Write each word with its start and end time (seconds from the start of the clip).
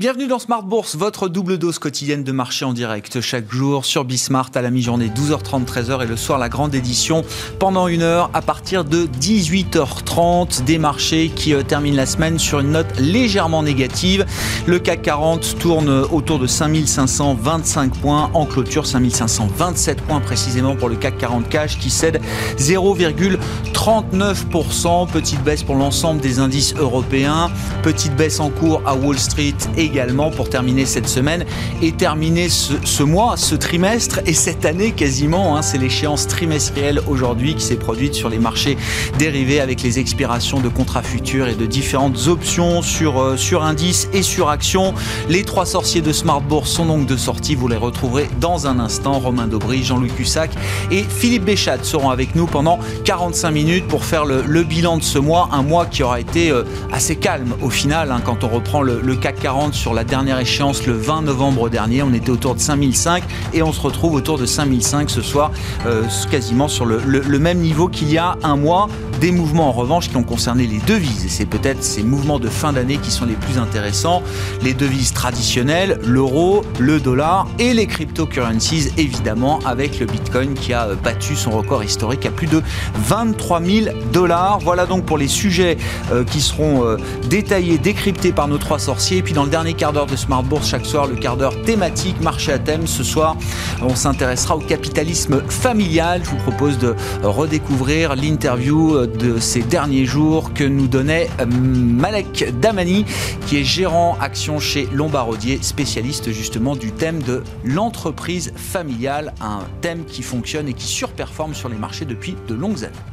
Bienvenue 0.00 0.26
dans 0.28 0.38
Smart 0.38 0.62
Bourse, 0.62 0.96
votre 0.96 1.28
double 1.28 1.58
dose 1.58 1.78
quotidienne 1.78 2.24
de 2.24 2.32
marché 2.32 2.64
en 2.64 2.72
direct 2.72 3.20
chaque 3.20 3.52
jour 3.52 3.84
sur 3.84 4.06
Bismart 4.06 4.48
à 4.54 4.62
la 4.62 4.70
mi-journée 4.70 5.08
12h30 5.08 5.66
13h 5.66 6.02
et 6.02 6.06
le 6.06 6.16
soir 6.16 6.38
la 6.38 6.48
grande 6.48 6.74
édition 6.74 7.22
pendant 7.58 7.86
une 7.86 8.00
heure 8.00 8.30
à 8.32 8.40
partir 8.40 8.86
de 8.86 9.04
18h30 9.04 10.64
des 10.64 10.78
marchés 10.78 11.28
qui 11.28 11.52
euh, 11.52 11.62
terminent 11.62 11.98
la 11.98 12.06
semaine 12.06 12.38
sur 12.38 12.60
une 12.60 12.70
note 12.70 12.98
légèrement 12.98 13.62
négative. 13.62 14.24
Le 14.64 14.78
CAC 14.78 15.02
40 15.02 15.58
tourne 15.58 15.90
autour 15.90 16.38
de 16.38 16.46
5525 16.46 17.98
points 17.98 18.30
en 18.32 18.46
clôture 18.46 18.86
5527 18.86 20.00
points 20.00 20.20
précisément 20.20 20.76
pour 20.76 20.88
le 20.88 20.96
CAC 20.96 21.18
40 21.18 21.46
cash 21.50 21.78
qui 21.78 21.90
cède 21.90 22.22
0,39%, 22.56 25.10
petite 25.10 25.44
baisse 25.44 25.62
pour 25.62 25.74
l'ensemble 25.74 26.22
des 26.22 26.38
indices 26.38 26.74
européens, 26.74 27.50
petite 27.82 28.16
baisse 28.16 28.40
en 28.40 28.48
cours 28.48 28.80
à 28.86 28.94
Wall 28.94 29.18
Street 29.18 29.52
et 29.76 29.89
également 29.90 30.30
pour 30.30 30.48
terminer 30.48 30.86
cette 30.86 31.08
semaine 31.08 31.44
et 31.82 31.92
terminer 31.92 32.48
ce, 32.48 33.02
mois, 33.02 33.36
ce 33.36 33.54
trimestre 33.56 34.20
et 34.24 34.34
cette 34.34 34.64
année 34.64 34.92
quasiment. 34.92 35.56
Hein, 35.56 35.62
c'est 35.62 35.78
l'échéance 35.78 36.28
trimestrielle 36.28 37.00
aujourd'hui 37.08 37.54
qui 37.56 37.64
s'est 37.64 37.76
produite 37.76 38.14
sur 38.14 38.28
les 38.28 38.38
marchés 38.38 38.76
dérivés 39.18 39.60
avec 39.60 39.82
les 39.82 39.98
expirations 39.98 40.60
de 40.60 40.68
contrats 40.68 41.02
futurs 41.02 41.48
et 41.48 41.54
de 41.54 41.66
différentes 41.66 42.28
options 42.28 42.82
sur, 42.82 43.20
euh, 43.20 43.36
indices 43.60 44.08
et 44.12 44.22
sur 44.22 44.48
actions. 44.48 44.94
Les 45.28 45.44
trois 45.44 45.66
sorciers 45.66 46.02
de 46.02 46.12
Smart 46.12 46.40
Bourse 46.40 46.70
sont 46.70 46.86
donc 46.86 47.06
de 47.06 47.16
sortie. 47.16 47.56
Vous 47.56 47.68
les 47.68 47.76
retrouverez 47.76 48.28
dans 48.40 48.66
un 48.66 48.78
instant. 48.78 49.18
Romain 49.18 49.48
Dobry, 49.48 49.82
Jean-Louis 49.82 50.10
Cussac 50.10 50.50
et 50.90 51.02
Philippe 51.02 51.44
Béchat 51.44 51.82
seront 51.82 52.10
avec 52.10 52.34
nous 52.36 52.46
pendant 52.46 52.78
45 53.04 53.50
minutes 53.50 53.88
pour 53.88 54.04
faire 54.04 54.24
le, 54.24 54.62
bilan 54.62 54.98
de 54.98 55.02
ce 55.02 55.18
mois. 55.18 55.48
Un 55.52 55.62
mois 55.62 55.86
qui 55.86 56.02
aura 56.02 56.20
été 56.20 56.50
euh, 56.50 56.62
assez 56.92 57.16
calme 57.16 57.54
au 57.60 57.70
final 57.70 58.12
hein, 58.12 58.20
quand 58.24 58.44
on 58.44 58.48
reprend 58.48 58.82
le, 58.82 59.00
le 59.00 59.16
CAC 59.16 59.40
40 59.40 59.79
sur 59.80 59.94
la 59.94 60.04
dernière 60.04 60.38
échéance 60.38 60.86
le 60.86 60.92
20 60.92 61.22
novembre 61.22 61.70
dernier. 61.70 62.02
On 62.02 62.12
était 62.12 62.28
autour 62.28 62.54
de 62.54 62.60
5005 62.60 63.24
et 63.54 63.62
on 63.62 63.72
se 63.72 63.80
retrouve 63.80 64.12
autour 64.12 64.36
de 64.36 64.44
5005 64.44 65.08
ce 65.08 65.22
soir, 65.22 65.52
euh, 65.86 66.02
quasiment 66.30 66.68
sur 66.68 66.84
le, 66.84 67.00
même 67.38 67.60
niveau 67.60 67.88
qu'il 67.88 68.12
y 68.12 68.18
a 68.18 68.36
un 68.42 68.56
mois. 68.56 68.90
Des 69.20 69.32
mouvements 69.32 69.68
en 69.68 69.72
revanche 69.72 70.08
qui 70.08 70.16
ont 70.16 70.22
concerné 70.22 70.66
les 70.66 70.78
devises 70.78 71.26
et 71.26 71.28
c'est 71.28 71.44
peut-être 71.44 71.82
ces 71.82 72.02
mouvements 72.02 72.38
de 72.38 72.48
fin 72.48 72.72
d'année 72.72 72.96
qui 72.96 73.10
sont 73.10 73.26
les 73.26 73.34
plus 73.34 73.58
intéressants. 73.58 74.22
Les 74.62 74.72
devises 74.72 75.12
traditionnelles, 75.12 76.00
l'euro, 76.06 76.64
le 76.78 77.00
dollar 77.00 77.46
et 77.58 77.74
les 77.74 77.86
cryptocurrencies 77.86 78.90
évidemment 78.96 79.58
avec 79.66 80.00
le 80.00 80.06
bitcoin 80.06 80.54
qui 80.54 80.72
a 80.72 80.86
euh, 80.86 80.94
battu 80.94 81.36
son 81.36 81.50
record 81.50 81.84
historique 81.84 82.24
à 82.24 82.30
plus 82.30 82.46
de 82.46 82.62
23 82.94 83.62
000 83.62 83.86
dollars. 84.10 84.58
Voilà 84.60 84.86
donc 84.86 85.04
pour 85.04 85.18
les 85.18 85.28
sujets 85.28 85.76
euh, 86.12 86.24
qui 86.24 86.40
seront 86.40 86.96
détaillés, 87.28 87.76
décryptés 87.76 88.32
par 88.32 88.48
nos 88.48 88.56
trois 88.56 88.78
sorciers. 88.78 89.18
Et 89.18 89.22
puis 89.22 89.34
dans 89.34 89.44
le 89.44 89.50
dernier 89.50 89.74
quart 89.74 89.92
d'heure 89.92 90.06
de 90.06 90.16
Smart 90.16 90.42
Bourse 90.42 90.68
chaque 90.68 90.86
soir, 90.86 91.06
le 91.06 91.16
quart 91.16 91.36
d'heure 91.36 91.60
thématique, 91.62 92.18
marché 92.22 92.52
à 92.52 92.58
thème. 92.58 92.86
Ce 92.86 93.04
soir, 93.04 93.36
on 93.82 93.94
s'intéressera 93.94 94.56
au 94.56 94.60
capitalisme 94.60 95.42
familial. 95.46 96.22
Je 96.24 96.30
vous 96.30 96.38
propose 96.38 96.78
de 96.78 96.94
redécouvrir 97.22 98.16
l'interview 98.16 99.09
de 99.18 99.38
ces 99.38 99.62
derniers 99.62 100.04
jours 100.04 100.54
que 100.54 100.64
nous 100.64 100.88
donnait 100.88 101.28
euh, 101.40 101.46
Malek 101.46 102.58
Damani, 102.60 103.04
qui 103.46 103.58
est 103.58 103.64
gérant 103.64 104.16
action 104.20 104.58
chez 104.58 104.86
Lombardier, 104.92 105.58
spécialiste 105.62 106.32
justement 106.32 106.76
du 106.76 106.92
thème 106.92 107.22
de 107.22 107.42
l'entreprise 107.64 108.52
familiale, 108.56 109.34
un 109.40 109.60
thème 109.80 110.04
qui 110.04 110.22
fonctionne 110.22 110.68
et 110.68 110.74
qui 110.74 110.86
surperforme 110.86 111.54
sur 111.54 111.68
les 111.68 111.76
marchés 111.76 112.04
depuis 112.04 112.36
de 112.48 112.54
longues 112.54 112.84
années. 112.84 113.09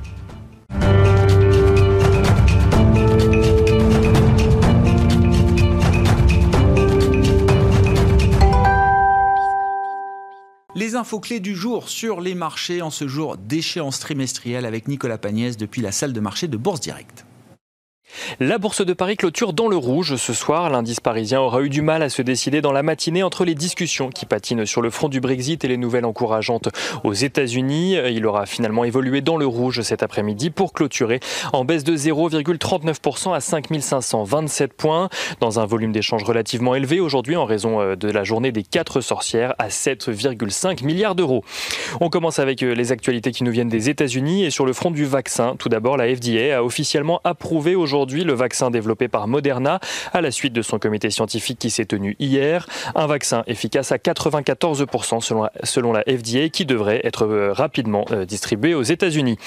Infos 10.97 11.19
clés 11.19 11.39
du 11.39 11.55
jour 11.55 11.89
sur 11.89 12.19
les 12.19 12.35
marchés 12.35 12.81
en 12.81 12.89
ce 12.89 13.07
jour 13.07 13.37
d'échéance 13.37 13.99
trimestrielle 13.99 14.65
avec 14.65 14.87
Nicolas 14.87 15.17
Pagnès 15.17 15.55
depuis 15.55 15.81
la 15.81 15.91
salle 15.91 16.11
de 16.11 16.19
marché 16.19 16.47
de 16.47 16.57
Bourse 16.57 16.81
Directe. 16.81 17.26
La 18.39 18.57
bourse 18.57 18.85
de 18.85 18.93
Paris 18.93 19.17
clôture 19.17 19.53
dans 19.53 19.67
le 19.67 19.77
rouge 19.77 20.15
ce 20.15 20.33
soir. 20.33 20.69
L'indice 20.69 20.99
parisien 20.99 21.41
aura 21.41 21.61
eu 21.61 21.69
du 21.69 21.81
mal 21.81 22.03
à 22.03 22.09
se 22.09 22.21
décider 22.21 22.61
dans 22.61 22.71
la 22.71 22.83
matinée 22.83 23.23
entre 23.23 23.45
les 23.45 23.55
discussions 23.55 24.09
qui 24.09 24.25
patinent 24.25 24.65
sur 24.65 24.81
le 24.81 24.89
front 24.89 25.09
du 25.09 25.19
Brexit 25.19 25.63
et 25.63 25.67
les 25.67 25.77
nouvelles 25.77 26.05
encourageantes 26.05 26.69
aux 27.03 27.13
États-Unis. 27.13 27.97
Il 28.11 28.25
aura 28.25 28.45
finalement 28.45 28.83
évolué 28.83 29.21
dans 29.21 29.37
le 29.37 29.45
rouge 29.45 29.81
cet 29.81 30.03
après-midi 30.03 30.49
pour 30.49 30.73
clôturer 30.73 31.19
en 31.53 31.65
baisse 31.65 31.83
de 31.83 31.95
0,39% 31.95 33.33
à 33.33 33.39
5527 33.39 34.73
points 34.73 35.09
dans 35.39 35.59
un 35.59 35.65
volume 35.65 35.91
d'échange 35.91 36.23
relativement 36.23 36.75
élevé 36.75 36.99
aujourd'hui 36.99 37.35
en 37.35 37.45
raison 37.45 37.81
euh, 37.81 37.95
de 37.95 38.09
la 38.09 38.23
journée 38.23 38.51
des 38.51 38.63
quatre 38.63 39.01
sorcières 39.01 39.53
à 39.57 39.69
7,5 39.69 40.83
milliards 40.83 41.15
d'euros. 41.15 41.43
On 42.01 42.09
commence 42.09 42.39
avec 42.39 42.63
euh, 42.63 42.73
les 42.73 42.91
actualités 42.91 43.31
qui 43.31 43.43
nous 43.43 43.51
viennent 43.51 43.69
des 43.69 43.89
États-Unis 43.89 44.45
et 44.45 44.49
sur 44.49 44.65
le 44.65 44.73
front 44.73 44.91
du 44.91 45.05
vaccin. 45.05 45.55
Tout 45.57 45.69
d'abord, 45.69 45.97
la 45.97 46.13
FDA 46.13 46.57
a 46.57 46.63
officiellement 46.63 47.21
approuvé 47.23 47.75
aujourd'hui 47.75 48.06
le 48.15 48.33
vaccin 48.33 48.71
développé 48.71 49.07
par 49.07 49.27
Moderna 49.27 49.79
à 50.13 50.21
la 50.21 50.31
suite 50.31 50.53
de 50.53 50.61
son 50.61 50.79
comité 50.79 51.09
scientifique 51.09 51.59
qui 51.59 51.69
s'est 51.69 51.85
tenu 51.85 52.15
hier. 52.19 52.67
Un 52.95 53.07
vaccin 53.07 53.43
efficace 53.47 53.91
à 53.91 53.97
94% 53.97 55.21
selon 55.21 55.43
la, 55.43 55.51
selon 55.63 55.91
la 55.91 56.01
FDA 56.01 56.49
qui 56.49 56.65
devrait 56.65 57.01
être 57.03 57.25
euh, 57.25 57.53
rapidement 57.53 58.05
euh, 58.11 58.25
distribué 58.25 58.73
aux 58.73 58.83
États-Unis. 58.83 59.37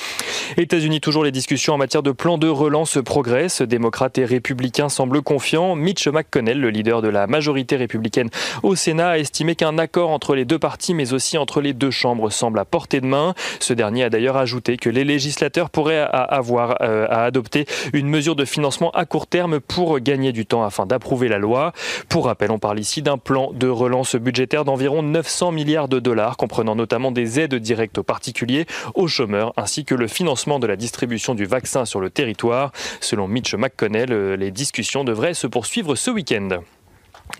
États-Unis, 0.56 1.00
toujours 1.00 1.24
les 1.24 1.32
discussions 1.32 1.74
en 1.74 1.78
matière 1.78 2.02
de 2.02 2.12
plan 2.12 2.38
de 2.38 2.48
relance 2.48 2.98
progressent. 3.04 3.62
Démocrates 3.62 4.18
et 4.18 4.24
républicains 4.24 4.88
semblent 4.88 5.22
confiants. 5.22 5.76
Mitch 5.76 6.06
McConnell, 6.08 6.60
le 6.60 6.70
leader 6.70 7.02
de 7.02 7.08
la 7.08 7.26
majorité 7.26 7.76
républicaine 7.76 8.30
au 8.62 8.74
Sénat, 8.76 9.10
a 9.10 9.18
estimé 9.18 9.54
qu'un 9.54 9.78
accord 9.78 10.10
entre 10.10 10.34
les 10.34 10.44
deux 10.44 10.58
partis, 10.58 10.94
mais 10.94 11.12
aussi 11.12 11.38
entre 11.38 11.60
les 11.60 11.72
deux 11.72 11.90
chambres, 11.90 12.30
semble 12.30 12.58
à 12.58 12.64
portée 12.64 13.00
de 13.00 13.06
main. 13.06 13.34
Ce 13.60 13.72
dernier 13.72 14.04
a 14.04 14.10
d'ailleurs 14.10 14.36
ajouté 14.36 14.76
que 14.76 14.90
les 14.90 15.04
législateurs 15.04 15.70
pourraient 15.70 16.06
avoir 16.10 16.76
euh, 16.82 17.06
à 17.08 17.24
adopter 17.24 17.66
une 17.92 18.08
mesure 18.08 18.36
de 18.36 18.44
financement 18.50 18.90
à 18.90 19.06
court 19.06 19.26
terme 19.26 19.60
pour 19.60 20.00
gagner 20.00 20.32
du 20.32 20.44
temps 20.44 20.64
afin 20.64 20.84
d'approuver 20.84 21.28
la 21.28 21.38
loi. 21.38 21.72
Pour 22.08 22.26
rappel, 22.26 22.50
on 22.50 22.58
parle 22.58 22.78
ici 22.78 23.00
d'un 23.00 23.16
plan 23.16 23.52
de 23.52 23.68
relance 23.68 24.16
budgétaire 24.16 24.64
d'environ 24.64 25.02
900 25.02 25.52
milliards 25.52 25.88
de 25.88 26.00
dollars, 26.00 26.36
comprenant 26.36 26.74
notamment 26.74 27.12
des 27.12 27.40
aides 27.40 27.54
directes 27.54 27.98
aux 27.98 28.02
particuliers, 28.02 28.66
aux 28.94 29.08
chômeurs, 29.08 29.52
ainsi 29.56 29.84
que 29.84 29.94
le 29.94 30.08
financement 30.08 30.58
de 30.58 30.66
la 30.66 30.76
distribution 30.76 31.34
du 31.34 31.44
vaccin 31.44 31.84
sur 31.84 32.00
le 32.00 32.10
territoire. 32.10 32.72
Selon 33.00 33.28
Mitch 33.28 33.54
McConnell, 33.54 34.34
les 34.34 34.50
discussions 34.50 35.04
devraient 35.04 35.34
se 35.34 35.46
poursuivre 35.46 35.94
ce 35.94 36.10
week-end. 36.10 36.60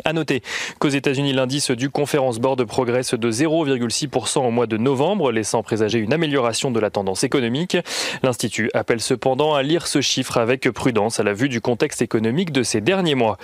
À 0.05 0.13
noter 0.13 0.43
qu'aux 0.79 0.89
États-Unis, 0.89 1.33
l'indice 1.33 1.71
du 1.71 1.91
Conference 1.91 2.39
Board 2.39 2.65
progresse 2.65 3.15
de 3.15 3.31
0,6% 3.31 4.39
au 4.47 4.51
mois 4.51 4.67
de 4.67 4.77
novembre, 4.77 5.31
laissant 5.33 5.63
présager 5.63 5.99
une 5.99 6.13
amélioration 6.13 6.71
de 6.71 6.81
la 6.81 6.91
tendance 6.91 7.25
économique. 7.25 7.77
L'Institut 8.23 8.71
appelle 8.75 9.01
cependant 9.01 9.55
à 9.55 9.63
lire 9.63 9.87
ce 9.87 10.01
chiffre 10.01 10.39
avec 10.39 10.71
prudence 10.71 11.21
à 11.21 11.23
la 11.23 11.33
vue 11.33 11.49
du 11.49 11.61
contexte 11.61 12.03
économique 12.03 12.53
de 12.53 12.63
ces 12.63 12.81
derniers 12.81 13.15
mois. 13.15 13.37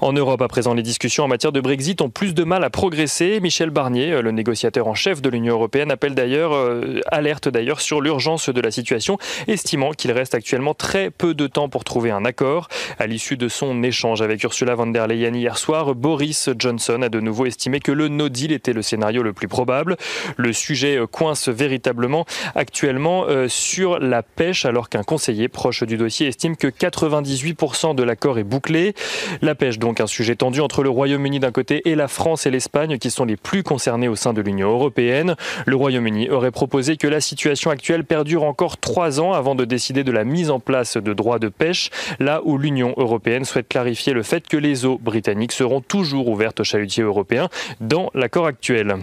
En 0.00 0.12
Europe, 0.12 0.40
à 0.42 0.48
présent, 0.48 0.74
les 0.74 0.82
discussions 0.82 1.24
en 1.24 1.28
matière 1.28 1.52
de 1.52 1.60
Brexit 1.60 2.00
ont 2.00 2.10
plus 2.10 2.34
de 2.34 2.44
mal 2.44 2.64
à 2.64 2.70
progresser. 2.70 3.40
Michel 3.40 3.70
Barnier, 3.70 4.22
le 4.22 4.30
négociateur 4.30 4.86
en 4.86 4.94
chef 4.94 5.20
de 5.20 5.28
l'Union 5.28 5.54
européenne, 5.54 5.90
appelle 5.90 6.14
d'ailleurs, 6.14 6.52
euh, 6.54 7.00
alerte 7.08 7.48
d'ailleurs 7.48 7.80
sur 7.80 8.00
l'urgence 8.00 8.48
de 8.48 8.60
la 8.60 8.70
situation, 8.70 9.18
estimant 9.48 9.92
qu'il 9.92 10.12
reste 10.12 10.34
actuellement 10.34 10.74
très 10.74 11.10
peu 11.10 11.34
de 11.34 11.46
temps 11.46 11.68
pour 11.68 11.84
trouver 11.84 12.10
un 12.10 12.24
accord. 12.24 12.68
À 12.98 13.06
l'issue 13.06 13.36
de 13.36 13.48
son 13.48 13.82
échange 13.82 14.22
avec 14.22 14.42
Ursula 14.42 14.74
von 14.74 14.86
der 14.86 15.06
Leyen 15.06 15.34
hier 15.34 15.58
soir, 15.58 15.89
Boris 15.94 16.48
Johnson 16.58 17.02
a 17.02 17.08
de 17.08 17.20
nouveau 17.20 17.46
estimé 17.46 17.80
que 17.80 17.92
le 17.92 18.08
no 18.08 18.28
deal 18.28 18.52
était 18.52 18.72
le 18.72 18.82
scénario 18.82 19.22
le 19.22 19.32
plus 19.32 19.48
probable. 19.48 19.96
Le 20.36 20.52
sujet 20.52 20.98
coince 21.10 21.48
véritablement 21.48 22.24
actuellement 22.54 23.24
euh, 23.28 23.48
sur 23.48 23.98
la 23.98 24.22
pêche 24.22 24.64
alors 24.64 24.88
qu'un 24.88 25.02
conseiller 25.02 25.48
proche 25.48 25.82
du 25.84 25.96
dossier 25.96 26.28
estime 26.28 26.56
que 26.56 26.66
98% 26.66 27.94
de 27.94 28.02
l'accord 28.02 28.38
est 28.38 28.44
bouclé. 28.44 28.94
La 29.42 29.54
pêche 29.54 29.78
donc 29.78 30.00
un 30.00 30.06
sujet 30.06 30.36
tendu 30.36 30.60
entre 30.60 30.82
le 30.82 30.90
Royaume-Uni 30.90 31.40
d'un 31.40 31.52
côté 31.52 31.82
et 31.88 31.94
la 31.94 32.08
France 32.08 32.46
et 32.46 32.50
l'Espagne 32.50 32.98
qui 32.98 33.10
sont 33.10 33.24
les 33.24 33.36
plus 33.36 33.62
concernés 33.62 34.08
au 34.08 34.16
sein 34.16 34.32
de 34.32 34.40
l'Union 34.40 34.70
européenne. 34.70 35.36
Le 35.66 35.76
Royaume-Uni 35.76 36.30
aurait 36.30 36.50
proposé 36.50 36.96
que 36.96 37.06
la 37.06 37.20
situation 37.20 37.70
actuelle 37.70 38.04
perdure 38.04 38.44
encore 38.44 38.78
trois 38.78 39.20
ans 39.20 39.32
avant 39.32 39.54
de 39.54 39.64
décider 39.64 40.04
de 40.04 40.12
la 40.12 40.24
mise 40.24 40.50
en 40.50 40.60
place 40.60 40.96
de 40.96 41.12
droits 41.12 41.38
de 41.38 41.48
pêche, 41.48 41.90
là 42.18 42.40
où 42.44 42.58
l'Union 42.58 42.94
européenne 42.96 43.44
souhaite 43.44 43.68
clarifier 43.68 44.12
le 44.12 44.22
fait 44.22 44.46
que 44.48 44.56
les 44.56 44.84
eaux 44.84 44.98
britanniques 44.98 45.52
seront 45.52 45.69
toujours 45.78 46.26
ouvertes 46.26 46.58
aux 46.58 46.64
chalutiers 46.64 47.04
européens 47.04 47.48
dans 47.80 48.10
l'accord 48.14 48.46
actuel. 48.46 48.96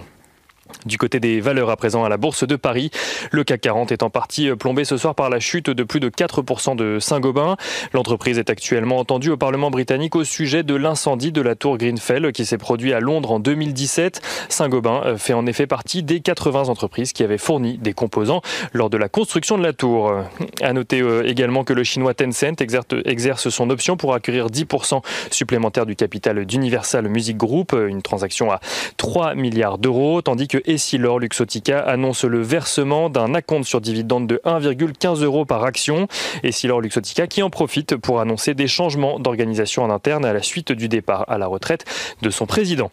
Du 0.86 0.98
côté 0.98 1.19
des 1.19 1.42
valeurs 1.42 1.69
à 1.69 1.75
présent 1.78 2.04
à 2.04 2.10
la 2.10 2.18
Bourse 2.18 2.46
de 2.46 2.56
Paris, 2.56 2.92
le 3.31 3.44
CAC 3.44 3.62
40 3.62 3.92
est 3.92 4.04
en 4.04 4.10
partie 4.10 4.50
plombé 4.56 4.86
ce 4.86 4.98
soir 4.98 5.16
par 5.16 5.30
la 5.30 5.40
chute 5.40 5.69
de 5.69 5.84
plus 5.84 6.00
de 6.00 6.10
4% 6.10 6.75
de 6.75 7.00
Saint-Gobain. 7.00 7.58
L'entreprise 7.94 8.40
est 8.40 8.50
actuellement 8.50 9.00
entendue 9.00 9.31
au 9.31 9.38
Parlement 9.38 9.72
britannique 9.72 10.16
au 10.16 10.24
sujet 10.24 10.64
de 10.64 10.75
l'incendie 10.75 11.31
de 11.31 11.42
la 11.42 11.56
tour 11.56 11.78
Greenfell 11.78 12.31
qui 12.31 12.46
s'est 12.46 12.58
produit 12.58 12.94
à 12.94 13.00
Londres 13.00 13.31
en 13.31 13.40
2017. 13.40 14.22
Saint-Gobain 14.50 15.18
fait 15.18 15.34
en 15.34 15.46
effet 15.46 15.68
partie 15.68 16.04
des 16.04 16.19
80 16.19 16.70
entreprises 16.70 17.13
qui 17.13 17.24
avaient 17.24 17.38
fourni 17.38 17.78
des 17.78 17.94
composants 17.94 18.42
lors 18.74 18.90
de 18.90 18.98
la 18.98 19.10
construction 19.10 19.58
de 19.58 19.63
la 19.63 19.74
tour. 19.74 20.13
À 20.62 20.74
noter 20.74 21.02
euh, 21.02 21.28
également 21.28 21.63
que 21.63 21.74
le 21.74 21.84
chinois 21.84 22.13
Tencent 22.13 22.62
exerce 23.06 23.50
son 23.50 23.70
option 23.70 23.98
pour 23.98 24.13
acquérir 24.13 24.48
10% 24.48 25.02
supplémentaire 25.31 25.86
du 25.86 25.96
capital 25.96 26.46
d'Universal 26.46 27.08
Music 27.08 27.38
Group, 27.38 27.74
une 27.74 28.02
transaction 28.02 28.52
à 28.52 28.60
3 28.98 29.36
milliards 29.36 29.78
d'euros, 29.78 30.22
tandis 30.22 30.48
que 30.48 30.56
Essilor 30.65 31.19
Luxotica 31.19 31.80
annonce 31.80 32.24
le 32.24 32.42
versement 32.42 33.09
d'un 33.09 33.33
acompte 33.33 33.65
sur 33.65 33.81
dividende 33.81 34.27
de 34.27 34.42
1,15 34.45 35.24
euros 35.24 35.45
par 35.45 35.63
action? 35.63 36.07
Essilor 36.44 36.81
Luxotica 36.81 37.27
qui 37.27 37.44
en 37.44 37.50
profite 37.50 37.95
pour 37.95 38.19
annoncer 38.19 38.54
des 38.54 38.68
changements 38.68 39.19
d'organisation 39.19 39.83
en 39.83 39.89
interne 39.89 40.25
à 40.25 40.33
la 40.33 40.42
suite 40.42 40.71
du 40.71 40.88
départ 40.88 41.25
à 41.27 41.38
la 41.38 41.48
retraite 41.48 41.86
de 42.21 42.30
son 42.30 42.45
président. 42.45 42.92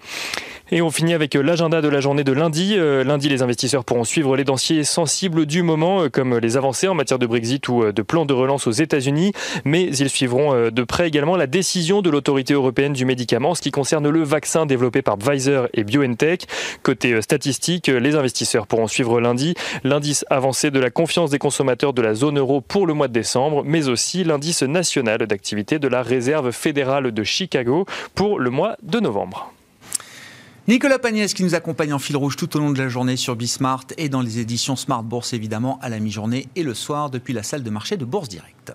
Et 0.70 0.80
on 0.80 0.90
finit 0.90 1.12
avec 1.12 1.34
l'agenda 1.34 1.82
de 1.82 1.88
la 1.88 2.00
journée 2.00 2.24
de 2.24 2.32
lundi. 2.32 2.74
Euh, 2.76 3.04
lundi, 3.04 3.28
les 3.28 3.42
investisseurs 3.42 3.84
pourront 3.84 4.04
suivre 4.04 4.34
les 4.34 4.44
dossiers 4.44 4.82
sensibles 4.82 5.44
du 5.44 5.62
moment, 5.62 6.04
euh, 6.04 6.08
comme 6.08 6.38
les 6.38 6.56
avancées 6.56 6.88
en 6.88 6.94
matière 6.94 7.18
de 7.18 7.26
Brexit 7.26 7.68
ou 7.68 7.82
euh, 7.82 7.92
de 7.92 8.00
plan 8.00 8.24
de 8.24 8.32
relance 8.32 8.66
aux 8.66 8.72
États-Unis. 8.72 9.32
Mais 9.66 9.84
ils 9.84 10.08
suivront 10.08 10.70
de 10.70 10.82
près 10.84 11.06
également 11.06 11.36
la 11.36 11.46
décision 11.46 12.00
de 12.00 12.08
l'autorité 12.08 12.54
européenne 12.54 12.94
du 12.94 13.04
médicament, 13.04 13.50
en 13.50 13.54
ce 13.54 13.60
qui 13.60 13.70
concerne 13.70 14.08
le 14.08 14.22
vaccin 14.22 14.64
développé 14.64 15.02
par 15.02 15.18
Pfizer 15.18 15.68
et 15.74 15.84
BioNTech. 15.84 16.46
Côté 16.82 17.20
statistique, 17.20 17.53
les 17.86 18.14
investisseurs 18.14 18.66
pourront 18.66 18.88
suivre 18.88 19.20
lundi 19.20 19.54
l'indice 19.82 20.24
avancé 20.30 20.70
de 20.70 20.80
la 20.80 20.90
confiance 20.90 21.30
des 21.30 21.38
consommateurs 21.38 21.92
de 21.92 22.02
la 22.02 22.14
zone 22.14 22.38
euro 22.38 22.60
pour 22.60 22.86
le 22.86 22.94
mois 22.94 23.08
de 23.08 23.12
décembre, 23.12 23.62
mais 23.64 23.88
aussi 23.88 24.24
l'indice 24.24 24.62
national 24.62 25.26
d'activité 25.26 25.78
de 25.78 25.88
la 25.88 26.02
Réserve 26.02 26.50
fédérale 26.50 27.12
de 27.12 27.24
Chicago 27.24 27.86
pour 28.14 28.38
le 28.38 28.50
mois 28.50 28.76
de 28.82 29.00
novembre. 29.00 29.52
Nicolas 30.66 30.98
Pagnès 30.98 31.34
qui 31.34 31.42
nous 31.42 31.54
accompagne 31.54 31.92
en 31.92 31.98
fil 31.98 32.16
rouge 32.16 32.36
tout 32.36 32.56
au 32.56 32.58
long 32.58 32.70
de 32.70 32.78
la 32.78 32.88
journée 32.88 33.16
sur 33.16 33.36
Bismart 33.36 33.84
et 33.98 34.08
dans 34.08 34.22
les 34.22 34.38
éditions 34.38 34.76
Smart 34.76 35.02
Bourse 35.02 35.34
évidemment 35.34 35.78
à 35.82 35.90
la 35.90 35.98
mi-journée 35.98 36.48
et 36.56 36.62
le 36.62 36.72
soir 36.72 37.10
depuis 37.10 37.34
la 37.34 37.42
salle 37.42 37.62
de 37.62 37.70
marché 37.70 37.98
de 37.98 38.04
Bourse 38.06 38.30
Direct. 38.30 38.72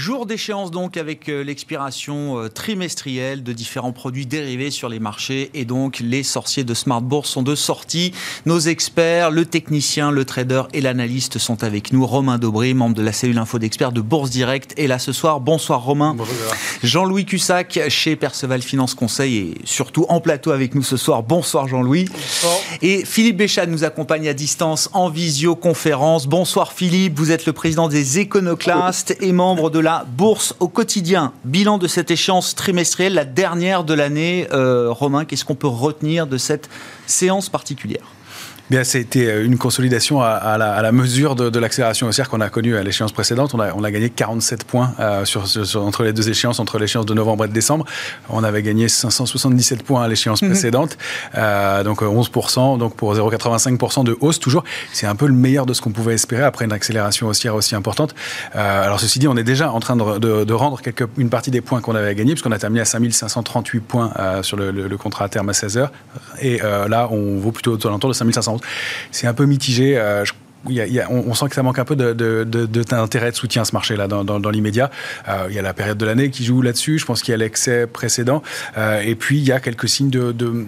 Jour 0.00 0.24
d'échéance 0.24 0.70
donc 0.70 0.96
avec 0.96 1.28
euh, 1.28 1.44
l'expiration 1.44 2.38
euh, 2.38 2.48
trimestrielle 2.48 3.42
de 3.42 3.52
différents 3.52 3.92
produits 3.92 4.24
dérivés 4.24 4.70
sur 4.70 4.88
les 4.88 4.98
marchés 4.98 5.50
et 5.52 5.66
donc 5.66 6.00
les 6.00 6.22
sorciers 6.22 6.64
de 6.64 6.72
Smart 6.72 7.02
Bourse 7.02 7.28
sont 7.28 7.42
de 7.42 7.54
sortie. 7.54 8.14
Nos 8.46 8.60
experts, 8.60 9.30
le 9.30 9.44
technicien, 9.44 10.10
le 10.10 10.24
trader 10.24 10.62
et 10.72 10.80
l'analyste 10.80 11.36
sont 11.36 11.64
avec 11.64 11.92
nous. 11.92 12.06
Romain 12.06 12.38
Dobré, 12.38 12.72
membre 12.72 12.96
de 12.96 13.02
la 13.02 13.12
cellule 13.12 13.36
info 13.36 13.58
d'experts 13.58 13.92
de 13.92 14.00
Bourse 14.00 14.30
Direct 14.30 14.72
est 14.78 14.86
là 14.86 14.98
ce 14.98 15.12
soir. 15.12 15.38
Bonsoir 15.38 15.82
Romain. 15.82 16.14
Bonjour. 16.16 16.34
Jean-Louis 16.82 17.26
Cussac 17.26 17.78
chez 17.90 18.16
Perceval 18.16 18.62
Finance 18.62 18.94
Conseil 18.94 19.36
et 19.36 19.54
surtout 19.64 20.06
en 20.08 20.22
plateau 20.22 20.52
avec 20.52 20.74
nous 20.74 20.82
ce 20.82 20.96
soir. 20.96 21.22
Bonsoir 21.22 21.68
Jean-Louis. 21.68 22.06
Bonsoir. 22.06 22.56
Et 22.80 23.04
Philippe 23.04 23.36
Béchat 23.36 23.66
nous 23.66 23.84
accompagne 23.84 24.30
à 24.30 24.32
distance 24.32 24.88
en 24.94 25.10
visioconférence. 25.10 26.26
Bonsoir 26.26 26.72
Philippe, 26.72 27.18
vous 27.18 27.32
êtes 27.32 27.44
le 27.44 27.52
président 27.52 27.88
des 27.88 28.18
Éconoclastes 28.18 29.14
et 29.20 29.32
membre 29.32 29.68
de 29.68 29.78
la 29.78 29.89
bourse 30.06 30.54
au 30.60 30.68
quotidien. 30.68 31.32
Bilan 31.44 31.78
de 31.78 31.86
cette 31.86 32.10
échéance 32.10 32.54
trimestrielle, 32.54 33.14
la 33.14 33.24
dernière 33.24 33.84
de 33.84 33.94
l'année. 33.94 34.46
Euh, 34.52 34.90
Romain, 34.90 35.24
qu'est-ce 35.24 35.44
qu'on 35.44 35.54
peut 35.54 35.66
retenir 35.66 36.26
de 36.26 36.38
cette 36.38 36.68
séance 37.06 37.48
particulière? 37.48 38.06
Bien, 38.70 38.82
été 38.82 39.26
euh, 39.26 39.44
une 39.44 39.58
consolidation 39.58 40.22
à, 40.22 40.56
la, 40.56 40.92
mesure 40.92 41.34
de, 41.34 41.58
l'accélération 41.58 42.06
haussière 42.06 42.28
qu'on 42.28 42.40
a 42.40 42.48
connue 42.50 42.76
à 42.76 42.84
l'échéance 42.84 43.10
précédente. 43.10 43.52
On 43.52 43.58
a, 43.58 43.72
on 43.74 43.82
a, 43.82 43.90
gagné 43.90 44.10
47 44.10 44.62
points 44.62 44.94
euh, 45.00 45.24
sur, 45.24 45.42
entre 45.82 46.04
les 46.04 46.12
deux 46.12 46.30
échéances, 46.30 46.60
entre 46.60 46.78
l'échéance 46.78 47.04
de 47.04 47.12
novembre 47.12 47.46
et 47.46 47.48
de 47.48 47.52
décembre. 47.52 47.84
On 48.28 48.44
avait 48.44 48.62
gagné 48.62 48.88
577 48.88 49.82
points 49.82 50.04
à 50.04 50.08
l'échéance 50.08 50.42
mhm. 50.42 50.50
précédente, 50.50 50.98
euh, 51.34 51.82
donc 51.82 52.02
11%, 52.02 52.78
donc 52.78 52.94
pour 52.94 53.12
0,85% 53.12 54.04
de 54.04 54.16
hausse 54.20 54.38
toujours. 54.38 54.62
C'est 54.92 55.08
un 55.08 55.16
peu 55.16 55.26
le 55.26 55.34
meilleur 55.34 55.66
de 55.66 55.74
ce 55.74 55.80
qu'on 55.80 55.90
pouvait 55.90 56.14
espérer 56.14 56.44
après 56.44 56.64
une 56.64 56.72
accélération 56.72 57.26
haussière 57.26 57.56
aussi 57.56 57.74
importante. 57.74 58.14
alors 58.54 59.00
ceci 59.00 59.18
dit, 59.18 59.26
on 59.26 59.36
est 59.36 59.42
déjà 59.42 59.72
en 59.72 59.80
train 59.80 59.96
de, 59.96 60.52
rendre 60.52 60.80
une 61.18 61.30
partie 61.30 61.50
des 61.50 61.60
points 61.60 61.80
qu'on 61.80 61.96
avait 61.96 62.14
gagnés, 62.14 62.34
puisqu'on 62.34 62.52
a 62.52 62.58
terminé 62.58 62.82
à 62.82 62.84
5538 62.84 63.80
points 63.80 64.12
sur 64.42 64.56
le, 64.56 64.96
contrat 64.96 65.24
à 65.24 65.28
terme 65.28 65.48
à 65.48 65.54
16 65.54 65.76
heures. 65.76 65.92
Et 66.40 66.58
là, 66.58 67.08
on 67.10 67.38
vaut 67.38 67.50
plutôt 67.50 67.72
autour 67.72 68.08
de 68.08 68.14
5500 68.14 68.59
c'est 69.10 69.26
un 69.26 69.34
peu 69.34 69.46
mitigé. 69.46 70.00
On, 70.66 71.34
sent 71.34 71.48
que 71.48 71.54
ça 71.54 71.62
manque 71.62 71.78
un 71.78 71.84
peu 71.84 71.96
d'intérêt 71.96 73.26
de, 73.26 73.30
de, 73.30 73.36
soutien 73.36 73.62
à 73.62 73.64
ce 73.64 73.72
marché-là 73.72 74.08
dans, 74.08 74.50
l'immédiat. 74.50 74.90
Euh, 75.28 75.46
il 75.48 75.54
y 75.54 75.58
a 75.58 75.62
la 75.62 75.72
période 75.72 75.96
de 75.96 76.04
l'année 76.04 76.30
qui 76.30 76.44
joue 76.44 76.60
là-dessus. 76.60 76.98
Je 76.98 77.06
pense 77.06 77.22
qu'il 77.22 77.32
y 77.32 77.34
a 77.34 77.38
l'excès 77.38 77.86
précédent. 77.86 78.42
Euh, 78.76 79.00
et 79.00 79.14
puis, 79.14 79.38
il 79.38 79.44
y 79.44 79.52
a 79.52 79.60
quelques 79.60 79.88
signes 79.88 80.10
de, 80.10 80.66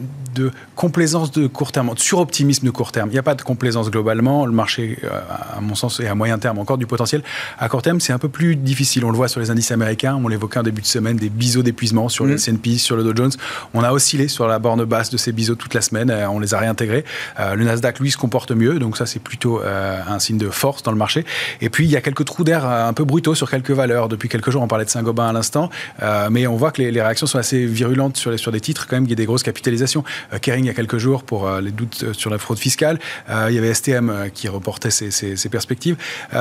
complaisance 0.77 1.31
de 1.31 1.47
court 1.47 1.73
terme, 1.73 1.95
de 1.95 1.99
suroptimisme 1.99 2.65
de 2.65 2.71
court 2.71 2.91
terme. 2.91 3.11
Il 3.11 3.13
n'y 3.13 3.19
a 3.19 3.23
pas 3.23 3.35
de 3.35 3.43
complaisance 3.43 3.91
globalement. 3.91 4.47
Le 4.47 4.53
marché, 4.53 4.99
euh, 5.05 5.09
à 5.57 5.61
mon 5.61 5.75
sens, 5.75 6.01
est 6.01 6.07
à 6.07 6.15
moyen 6.15 6.39
terme 6.39 6.59
encore 6.59 6.79
du 6.79 6.87
potentiel. 6.87 7.23
À 7.59 7.69
court 7.69 7.83
terme, 7.83 8.01
c'est 8.01 8.15
un 8.15 8.19
peu 8.19 8.31
plus 8.31 8.57
difficile. 8.57 9.05
On 9.05 9.11
le 9.11 9.17
voit 9.17 9.29
sur 9.29 9.41
les 9.41 9.51
indices 9.51 9.73
américains. 9.73 10.19
On 10.23 10.29
l'évoquait 10.29 10.61
en 10.61 10.63
début 10.63 10.83
de 10.83 10.87
semaine, 10.87 11.17
des 11.17 11.29
biseaux 11.29 11.63
d'épuisement 11.63 12.09
sur 12.09 12.25
le 12.25 12.33
mmh. 12.33 12.37
S&P, 12.37 12.79
sur 12.79 12.97
le 12.97 13.05
Dow 13.05 13.15
Jones. 13.15 13.33
On 13.75 13.83
a 13.83 13.93
oscillé 13.93 14.29
sur 14.29 14.49
la 14.49 14.59
borne 14.59 14.85
basse 14.85 15.11
de 15.11 15.19
ces 15.19 15.33
biseaux 15.33 15.55
toute 15.55 15.75
la 15.75 15.83
semaine. 15.83 16.11
on 16.31 16.39
les 16.39 16.55
a 16.55 16.59
réintégrés. 16.59 17.05
le 17.39 17.65
Nasdaq, 17.65 18.01
lui, 18.01 18.11
se 18.11 18.17
comporte 18.17 18.53
mieux. 18.53 18.79
Donc 18.79 18.97
ça, 18.97 19.05
c'est 19.05 19.21
plutôt 19.21 19.61
euh, 19.61 19.82
un 19.83 20.19
signe 20.19 20.39
de 20.39 20.49
force 20.49 20.83
dans 20.83 20.93
le 20.93 20.99
marché. 20.99 21.25
Et 21.61 21.71
puis, 21.71 21.85
il 21.85 21.91
y 21.91 21.97
a 21.97 22.01
quelques 22.01 22.25
trous 22.25 22.45
d'air 22.45 22.67
euh, 22.67 22.89
un 22.89 22.93
peu 22.93 23.05
brutaux 23.05 23.35
sur 23.35 23.51
quelques 23.51 23.71
valeurs. 23.71 24.09
Depuis 24.09 24.29
quelques 24.29 24.51
jours, 24.51 24.63
on 24.63 24.69
parlait 24.69 24.85
de 24.85 24.91
Saint-Gobain 24.91 25.29
à 25.29 25.33
l'instant, 25.33 25.71
euh, 26.03 26.29
mais 26.31 26.47
on 26.47 26.57
voit 26.57 26.71
que 26.71 26.83
les, 26.83 27.03
réactions 27.03 27.27
sont 27.27 27.39
assez 27.39 27.67
virulentes 27.67 28.17
sur, 28.17 28.39
sur 28.39 28.53
des 28.53 28.61
titres 28.61 28.87
quand 28.87 28.97
même, 28.97 29.05
il 29.05 29.11
y 29.11 29.13
a 29.13 29.17
des 29.17 29.27
grosses 29.27 29.43
capitalisations. 29.43 30.05
Kering, 30.41 30.65
il 30.65 30.67
y 30.69 30.71
a 30.71 30.75
quelques 30.75 30.99
jours, 30.99 31.25
pour 31.25 31.51
les 31.51 31.73
doutes 31.73 32.13
sur 32.13 32.31
la 32.31 32.39
fraude 32.39 32.59
fiscale. 32.59 32.99
il 33.29 33.55
y 33.55 33.59
avait 33.59 33.75
STM 33.75 34.31
qui 34.33 34.49
reportait 34.49 34.91
ses, 34.91 35.49
perspectives. 35.51 35.97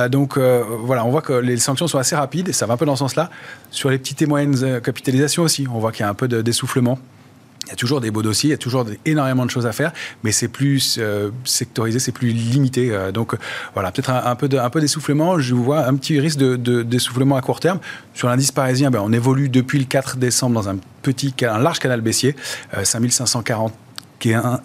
donc, 0.08 0.38
voilà, 0.38 1.04
on 1.04 1.10
voit 1.10 1.22
que 1.22 1.32
les 1.32 1.56
sanctions 1.56 1.88
sont 1.88 1.98
assez 1.98 2.14
rapides, 2.14 2.48
et 2.48 2.52
ça 2.52 2.66
va 2.66 2.74
un 2.74 2.76
peu 2.76 2.86
dans 2.86 2.96
ce 2.96 3.00
sens-là. 3.00 3.30
Sur 3.70 3.90
les 3.90 3.98
petites 3.98 4.22
et 4.22 4.26
moyennes 4.26 4.80
capitalisations 4.80 5.42
aussi, 5.42 5.66
on 5.72 5.78
voit 5.78 5.92
qu'il 5.92 6.02
y 6.02 6.06
a 6.06 6.08
un 6.08 6.14
peu 6.14 6.28
d'essoufflement. 6.28 6.98
Y 7.72 7.74
a 7.74 7.76
toujours 7.76 8.00
des 8.00 8.10
beaux 8.10 8.22
dossiers, 8.22 8.48
il 8.48 8.52
y 8.52 8.54
a 8.54 8.58
toujours 8.58 8.86
énormément 9.04 9.44
de 9.44 9.50
choses 9.50 9.66
à 9.66 9.72
faire, 9.72 9.92
mais 10.22 10.32
c'est 10.32 10.48
plus 10.48 10.96
euh, 10.98 11.30
sectorisé, 11.44 11.98
c'est 11.98 12.12
plus 12.12 12.28
limité. 12.28 12.90
Euh, 12.90 13.12
donc 13.12 13.34
voilà, 13.74 13.90
peut-être 13.92 14.10
un, 14.10 14.34
peu 14.36 14.48
peu 14.48 14.80
d'essoufflement. 14.80 15.38
Je 15.38 15.54
vois 15.54 15.86
un 15.86 15.94
petit 15.96 16.20
risque 16.20 16.38
de, 16.38 16.82
d'essoufflement 16.82 17.36
à 17.36 17.40
court 17.40 17.60
terme. 17.60 17.78
Sur 18.14 18.28
l'indice 18.28 18.52
parisien, 18.52 18.90
ben, 18.90 19.00
on 19.02 19.12
évolue 19.12 19.48
depuis 19.48 19.78
le 19.78 19.84
4 19.84 20.16
décembre 20.16 20.54
dans 20.54 20.68
un 20.68 20.76
petit, 21.02 21.34
un 21.42 21.58
large 21.58 21.78
canal 21.78 22.00
baissier, 22.00 22.36
5540 22.82 23.72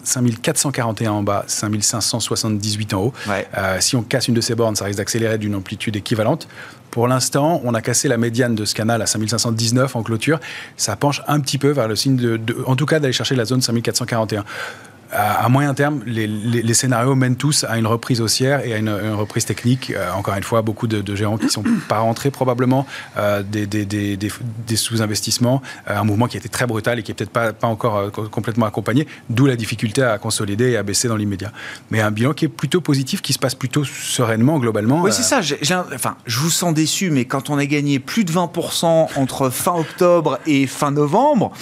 5441 0.04 1.10
en 1.12 1.22
bas, 1.22 1.44
5578 1.46 2.94
en 2.94 3.02
haut. 3.02 3.12
Euh, 3.28 3.78
si 3.80 3.96
on 3.96 4.02
casse 4.02 4.28
une 4.28 4.34
de 4.34 4.40
ces 4.40 4.54
bornes, 4.54 4.76
ça 4.76 4.84
risque 4.84 4.98
d'accélérer 4.98 5.38
d'une 5.38 5.54
amplitude 5.54 5.96
équivalente. 5.96 6.48
Pour 6.98 7.06
l'instant, 7.06 7.60
on 7.62 7.74
a 7.74 7.80
cassé 7.80 8.08
la 8.08 8.18
médiane 8.18 8.56
de 8.56 8.64
ce 8.64 8.74
canal 8.74 9.00
à 9.00 9.06
5519 9.06 9.94
en 9.94 10.02
clôture. 10.02 10.40
Ça 10.76 10.96
penche 10.96 11.22
un 11.28 11.38
petit 11.38 11.56
peu 11.56 11.70
vers 11.70 11.86
le 11.86 11.94
signe 11.94 12.16
de, 12.16 12.56
en 12.66 12.74
tout 12.74 12.86
cas, 12.86 12.98
d'aller 12.98 13.12
chercher 13.12 13.36
la 13.36 13.44
zone 13.44 13.62
5441 13.62 14.44
à, 15.10 15.48
moyen 15.48 15.74
terme, 15.74 16.02
les, 16.06 16.74
scénarios 16.74 17.14
mènent 17.14 17.36
tous 17.36 17.64
à 17.64 17.78
une 17.78 17.86
reprise 17.86 18.20
haussière 18.20 18.64
et 18.64 18.74
à 18.74 18.78
une, 18.78 18.90
reprise 18.90 19.44
technique. 19.44 19.90
Euh, 19.90 20.10
encore 20.12 20.34
une 20.34 20.42
fois, 20.42 20.62
beaucoup 20.62 20.86
de, 20.86 21.16
géants 21.16 21.38
qui 21.38 21.46
ne 21.46 21.50
sont 21.50 21.64
pas 21.88 22.00
rentrés 22.00 22.30
probablement, 22.30 22.86
euh, 23.16 23.42
des, 23.42 24.76
sous-investissements, 24.76 25.62
euh, 25.88 25.98
un 25.98 26.04
mouvement 26.04 26.26
qui 26.26 26.36
a 26.36 26.40
été 26.40 26.48
très 26.48 26.66
brutal 26.66 26.98
et 26.98 27.02
qui 27.02 27.10
n'est 27.10 27.14
peut-être 27.14 27.30
pas, 27.30 27.52
pas 27.52 27.66
encore 27.66 28.10
complètement 28.30 28.66
accompagné, 28.66 29.06
d'où 29.30 29.46
la 29.46 29.56
difficulté 29.56 30.02
à 30.02 30.18
consolider 30.18 30.70
et 30.70 30.76
à 30.76 30.82
baisser 30.82 31.08
dans 31.08 31.16
l'immédiat. 31.16 31.52
Mais 31.90 32.00
un 32.00 32.10
bilan 32.10 32.32
qui 32.32 32.44
est 32.44 32.48
plutôt 32.48 32.80
positif, 32.80 33.22
qui 33.22 33.32
se 33.32 33.38
passe 33.38 33.54
plutôt 33.54 33.84
sereinement 33.84 34.58
globalement. 34.58 35.02
Oui, 35.02 35.12
c'est 35.12 35.22
ça. 35.22 35.40
enfin, 35.94 36.16
je 36.26 36.38
vous 36.38 36.50
sens 36.50 36.74
déçu, 36.74 37.10
mais 37.10 37.24
quand 37.24 37.50
on 37.50 37.58
a 37.58 37.66
gagné 37.66 37.98
plus 37.98 38.24
de 38.24 38.32
20% 38.32 39.08
entre 39.16 39.50
fin 39.50 39.74
octobre 39.74 40.38
et 40.46 40.66
fin 40.66 40.90
novembre, 40.90 41.52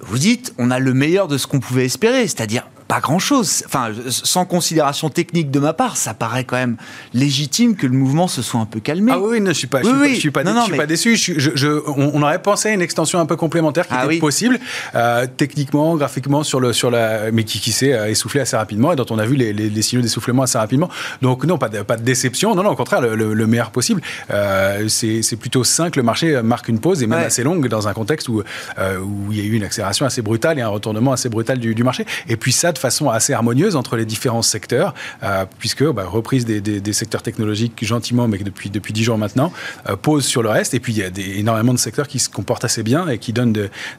vous 0.00 0.18
dites, 0.18 0.52
on 0.58 0.70
a 0.70 0.78
le 0.78 0.92
meilleur 0.92 1.28
de 1.28 1.38
ce 1.38 1.46
qu'on 1.46 1.60
pouvait 1.60 1.86
espérer, 1.86 2.22
c'est-à-dire 2.22 2.66
pas 2.88 3.00
grand-chose. 3.00 3.62
Enfin, 3.66 3.90
sans 4.08 4.44
considération 4.44 5.08
technique 5.08 5.50
de 5.50 5.58
ma 5.58 5.72
part, 5.72 5.96
ça 5.96 6.14
paraît 6.14 6.44
quand 6.44 6.56
même 6.56 6.76
légitime 7.14 7.76
que 7.76 7.86
le 7.86 7.92
mouvement 7.92 8.28
se 8.28 8.42
soit 8.42 8.60
un 8.60 8.66
peu 8.66 8.80
calmé. 8.80 9.12
Ah 9.14 9.18
oui, 9.18 9.40
non, 9.40 9.48
je 9.48 9.58
suis 9.58 9.66
pas, 9.66 9.78
je 9.78 9.84
suis, 9.84 9.92
pas, 10.30 10.44
je 10.44 10.60
suis 10.64 10.76
pas, 10.76 10.86
déçu. 10.86 11.16
Je, 11.16 11.82
on, 11.96 12.22
aurait 12.22 12.42
pensé 12.42 12.68
à 12.68 12.72
une 12.72 12.82
extension 12.82 13.18
un 13.18 13.26
peu 13.26 13.36
complémentaire 13.36 13.86
qui 13.86 13.94
ah 13.96 14.04
était 14.04 14.18
possible, 14.18 14.58
euh, 14.94 15.26
techniquement, 15.36 15.96
graphiquement, 15.96 16.42
sur 16.42 16.60
le, 16.60 16.72
sur 16.72 16.90
la, 16.90 17.30
mais 17.32 17.44
qui, 17.44 17.58
qui 17.58 17.72
s'est 17.72 17.94
euh, 17.94 18.10
essoufflé 18.10 18.40
assez 18.40 18.56
rapidement 18.56 18.92
et 18.92 18.96
dont 18.96 19.06
on 19.10 19.18
a 19.18 19.24
vu 19.24 19.36
les, 19.36 19.52
les, 19.52 19.82
signaux 19.82 20.02
d'essoufflement 20.02 20.42
assez 20.42 20.58
rapidement. 20.58 20.90
Donc 21.22 21.44
non, 21.44 21.58
pas 21.58 21.68
de, 21.68 21.82
pas 21.82 21.96
de 21.96 22.02
déception. 22.02 22.54
Non, 22.54 22.62
non, 22.62 22.70
au 22.70 22.76
contraire, 22.76 23.00
le, 23.00 23.46
meilleur 23.46 23.70
possible. 23.70 24.02
Euh, 24.30 24.88
c'est 24.88 25.36
plutôt 25.36 25.64
sain 25.64 25.90
que 25.90 25.98
le 25.98 26.04
marché 26.04 26.42
marque 26.42 26.68
une 26.68 26.80
pause 26.80 27.02
et 27.02 27.06
même 27.06 27.20
assez 27.20 27.42
longue 27.42 27.68
dans 27.68 27.88
un 27.88 27.92
contexte 27.92 28.28
où, 28.28 28.42
où 28.42 29.32
il 29.32 29.38
y 29.38 29.40
a 29.40 29.44
eu 29.44 29.52
une 29.52 29.64
accélération 29.64 30.04
assez 30.04 30.22
brutale 30.22 30.58
et 30.58 30.62
un 30.62 30.68
retournement 30.68 31.12
assez 31.12 31.28
brutal 31.28 31.58
du, 31.58 31.74
du 31.74 31.82
marché. 31.82 32.04
Et 32.28 32.36
puis 32.36 32.52
ça, 32.52 32.73
de 32.74 32.78
façon 32.78 33.08
assez 33.08 33.32
harmonieuse 33.32 33.76
entre 33.76 33.96
les 33.96 34.04
différents 34.04 34.42
secteurs, 34.42 34.92
euh, 35.22 35.46
puisque 35.58 35.84
bah, 35.84 36.04
reprise 36.06 36.44
des, 36.44 36.92
secteurs 36.92 37.22
technologiques 37.22 37.82
gentiment, 37.84 38.28
mais 38.28 38.38
depuis 38.38 38.70
depuis 38.70 38.92
dix 38.92 39.02
jours 39.02 39.16
maintenant, 39.16 39.52
euh, 39.88 39.96
pose 39.96 40.26
sur 40.26 40.42
le 40.42 40.50
reste. 40.50 40.74
Et 40.74 40.80
puis 40.80 40.92
il 40.92 40.98
y 40.98 41.02
a 41.02 41.10
des, 41.10 41.38
énormément 41.38 41.72
de 41.72 41.78
secteurs 41.78 42.06
qui 42.06 42.18
se 42.18 42.28
comportent 42.28 42.64
assez 42.64 42.82
bien 42.82 43.08
et 43.08 43.18
qui 43.18 43.32
donnent 43.32 43.52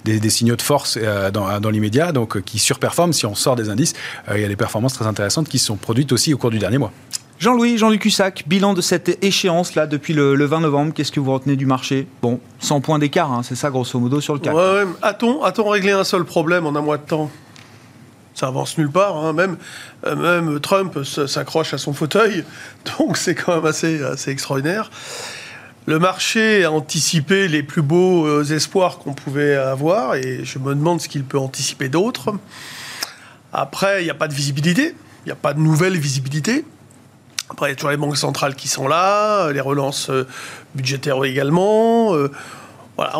des, 0.03 0.29
signaux 0.29 0.55
de 0.55 0.61
force 0.61 0.99
euh, 1.01 1.31
dans, 1.31 1.59
dans 1.59 1.69
l'immédiat, 1.69 2.11
donc 2.11 2.41
qui 2.41 2.59
surperforment 2.59 3.13
si 3.13 3.25
on 3.25 3.35
sort 3.35 3.55
des 3.55 3.69
indices. 3.69 3.93
il 4.33 4.41
y 4.41 4.45
a 4.45 4.47
des 4.47 4.55
performances 4.55 4.93
très 4.93 5.07
intéressantes 5.07 5.49
qui 5.49 5.57
se 5.57 5.65
sont 5.65 5.77
produites 5.77 6.11
aussi 6.11 6.33
au 6.33 6.37
cours 6.37 6.51
du 6.51 6.59
dernier 6.59 6.77
mois. 6.77 6.91
Jean-Louis, 7.37 7.77
Jean-Luc 7.77 8.01
Cussac, 8.01 8.45
bilan 8.47 8.73
de 8.73 8.81
cette 8.81 9.21
échéance-là 9.23 9.87
depuis 9.87 10.13
le, 10.13 10.33
20 10.45 10.61
novembre, 10.61 10.93
qu'est-ce 10.93 11.11
que 11.11 11.19
vous 11.19 11.33
retenez 11.33 11.57
du 11.57 11.65
marché? 11.65 12.07
Bon, 12.21 12.39
100 12.59 12.79
points 12.79 12.97
d'écart, 12.97 13.31
hein, 13.31 13.41
c'est 13.43 13.55
ça 13.55 13.69
grosso 13.69 13.99
modo 13.99 14.21
sur 14.21 14.33
le 14.33 14.39
CAC. 14.39 14.55
Ouais, 14.55 14.85
A-t-on 15.01 15.69
réglé 15.69 15.91
un 15.91 16.05
seul 16.05 16.23
problème 16.23 16.65
en 16.65 16.75
un 16.75 16.81
mois 16.81 16.97
de 16.97 17.03
temps? 17.03 17.29
Ça 18.35 18.47
avance 18.47 18.77
nulle 18.77 18.91
part. 18.91 19.15
Hein. 19.15 19.33
Même, 19.33 19.57
euh, 20.05 20.15
même 20.15 20.59
Trump 20.59 21.03
s'accroche 21.03 21.73
à 21.73 21.77
son 21.77 21.93
fauteuil, 21.93 22.43
donc 22.99 23.17
c'est 23.17 23.33
quand 23.33 23.55
même 23.55 23.65
assez, 23.65 23.99
extraordinaire. 24.27 24.91
Le 25.87 25.99
marché 25.99 26.63
a 26.63 26.71
anticipé 26.71 27.47
les 27.47 27.63
plus 27.63 27.81
beaux 27.81 28.25
euh, 28.25 28.43
espoirs 28.43 28.97
qu'on 28.99 29.13
pouvait 29.13 29.55
avoir, 29.55 30.15
et 30.15 30.43
je 30.43 30.59
me 30.59 30.75
demande 30.75 30.99
ce 31.01 31.07
qu'il 31.07 31.23
peut 31.23 31.39
anticiper 31.39 31.89
d'autres. 31.89 32.33
Après, 33.53 34.01
il 34.01 34.05
n'y 34.05 34.11
a 34.11 34.15
pas 34.15 34.27
de 34.27 34.33
visibilité, 34.33 34.95
il 35.23 35.27
n'y 35.27 35.31
a 35.31 35.37
pas 35.37 35.53
de 35.53 35.59
nouvelle 35.59 35.97
visibilité. 35.97 36.65
Après, 37.49 37.67
il 37.67 37.69
y 37.69 37.73
a 37.73 37.75
toujours 37.75 37.91
les 37.91 37.97
banques 37.97 38.17
centrales 38.17 38.55
qui 38.55 38.67
sont 38.67 38.87
là, 38.87 39.51
les 39.51 39.61
relances 39.61 40.09
euh, 40.09 40.27
budgétaires 40.73 41.23
également. 41.23 42.13
Voilà, 42.97 43.13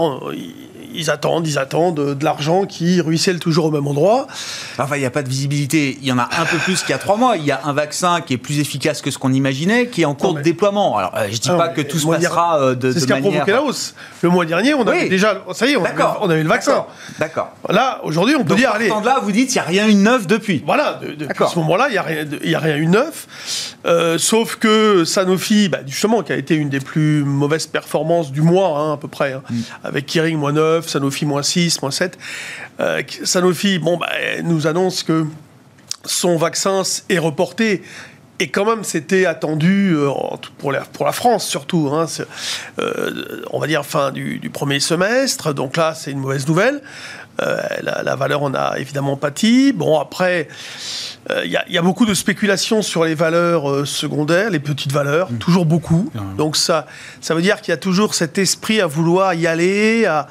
ils 0.93 1.09
attendent, 1.09 1.47
ils 1.47 1.57
attendent 1.57 2.15
de, 2.15 2.25
l'argent 2.25 2.65
qui 2.65 3.01
ruisselle 3.01 3.39
toujours 3.39 3.65
au 3.65 3.71
même 3.71 3.87
endroit. 3.87 4.27
Enfin, 4.77 4.95
il 4.95 4.99
n'y 4.99 5.05
a 5.05 5.11
pas 5.11 5.23
de 5.23 5.29
visibilité. 5.29 5.97
Il 6.01 6.07
y 6.07 6.11
en 6.11 6.17
a 6.17 6.29
un 6.37 6.45
peu 6.45 6.57
plus 6.57 6.81
qu'il 6.81 6.91
y 6.91 6.93
a 6.93 6.97
trois 6.97 7.17
mois. 7.17 7.37
Il 7.37 7.45
y 7.45 7.51
a 7.51 7.61
un 7.65 7.73
vaccin 7.73 8.21
qui 8.21 8.33
est 8.33 8.37
plus 8.37 8.59
efficace 8.59 9.01
que 9.01 9.11
ce 9.11 9.17
qu'on 9.17 9.33
imaginait, 9.33 9.87
qui 9.87 10.01
est 10.01 10.05
en 10.05 10.15
cours 10.15 10.33
de 10.33 10.41
déploiement. 10.41 10.97
Alors, 10.97 11.13
euh, 11.15 11.27
je 11.27 11.33
ne 11.33 11.37
dis 11.37 11.49
pas 11.49 11.69
que 11.69 11.81
tout 11.81 11.99
se 11.99 12.07
passera 12.07 12.59
euh, 12.59 12.75
de, 12.75 12.91
C'est 12.91 13.01
ce 13.01 13.05
qui 13.07 13.13
a 13.13 13.17
provoqué 13.17 13.51
la 13.51 13.61
hausse. 13.61 13.95
Le 14.21 14.29
mois 14.29 14.45
dernier, 14.45 14.73
on 14.73 14.85
avait 14.87 15.09
déjà, 15.09 15.43
ça 15.53 15.67
y 15.67 15.73
est, 15.73 15.77
on, 15.77 15.85
avait, 15.85 16.03
on 16.21 16.29
avait, 16.29 16.43
le 16.43 16.49
vaccin. 16.49 16.85
D'accord. 17.19 17.51
Là, 17.69 18.01
aujourd'hui, 18.03 18.35
on 18.35 18.43
peut 18.43 18.55
dire, 18.55 18.71
allez. 18.71 18.89
là, 18.89 19.19
vous 19.21 19.31
dites, 19.31 19.53
il 19.53 19.57
n'y 19.57 19.61
a 19.61 19.63
rien 19.63 19.87
eu 19.87 19.93
de 19.93 19.99
neuf 19.99 20.27
depuis. 20.27 20.63
Voilà, 20.65 20.99
depuis 21.01 21.45
ce 21.47 21.59
moment-là, 21.59 21.87
il 21.89 21.91
n'y 21.91 21.97
a, 21.97 22.01
rien, 22.01 22.25
a 22.25 22.59
rien 22.59 22.77
eu 22.77 22.85
de 22.85 22.91
neuf. 22.91 23.75
Euh, 23.85 24.17
sauf 24.17 24.55
que 24.55 25.05
Sanofi, 25.05 25.69
bah, 25.69 25.79
justement, 25.85 26.23
qui 26.23 26.33
a 26.33 26.37
été 26.37 26.55
une 26.55 26.69
des 26.69 26.79
plus 26.79 27.23
mauvaises 27.23 27.67
performances 27.67 28.31
du 28.31 28.41
mois, 28.41 28.79
hein, 28.79 28.93
à 28.93 28.97
peu 28.97 29.07
près, 29.07 29.33
hein, 29.33 29.43
mm. 29.49 29.61
avec 29.83 30.05
Kering 30.07 30.37
moins 30.37 30.53
9, 30.53 30.84
Sanofi 30.89 31.25
moins 31.25 31.43
6, 31.43 31.81
moins 31.81 31.91
7. 31.91 32.17
Euh, 32.79 33.01
Sanofi, 33.23 33.79
bon, 33.79 33.97
bah, 33.97 34.09
nous 34.43 34.67
annonce 34.67 35.03
que 35.03 35.25
son 36.05 36.37
vaccin 36.37 36.83
est 37.09 37.17
reporté. 37.17 37.81
Et 38.39 38.49
quand 38.49 38.65
même, 38.65 38.83
c'était 38.83 39.25
attendu 39.25 39.95
euh, 39.95 40.09
pour 40.57 40.71
la, 40.71 40.83
France 41.13 41.47
surtout. 41.47 41.89
Hein, 41.93 42.05
euh, 42.79 43.43
on 43.51 43.59
va 43.59 43.67
dire 43.67 43.85
fin 43.85 44.11
du, 44.11 44.49
premier 44.51 44.79
semestre. 44.81 45.53
Donc 45.53 45.77
là, 45.77 45.93
c'est 45.95 46.11
une 46.11 46.19
mauvaise 46.19 46.47
nouvelle. 46.47 46.81
Euh, 47.41 47.57
la, 47.81 48.15
valeur 48.15 48.43
en 48.43 48.53
a 48.53 48.77
évidemment 48.77 49.17
pâti. 49.17 49.73
Bon, 49.73 49.99
après, 49.99 50.47
il 51.29 51.35
euh, 51.35 51.63
y, 51.67 51.77
a 51.77 51.81
beaucoup 51.81 52.05
de 52.05 52.13
spéculations 52.13 52.81
sur 52.81 53.03
les 53.03 53.13
valeurs 53.13 53.69
euh, 53.69 53.85
secondaires, 53.85 54.49
les 54.49 54.59
petites 54.59 54.93
valeurs, 54.93 55.31
mm. 55.31 55.37
toujours 55.39 55.65
beaucoup. 55.65 56.09
Donc 56.37 56.55
ça, 56.55 56.85
ça 57.19 57.35
veut 57.35 57.41
dire 57.41 57.59
qu'il 57.59 57.71
y 57.71 57.73
a 57.73 57.77
toujours 57.77 58.15
cet 58.15 58.37
esprit 58.37 58.79
à 58.79 58.87
vouloir 58.87 59.33
y 59.33 59.47
aller, 59.47 60.05
à, 60.05 60.27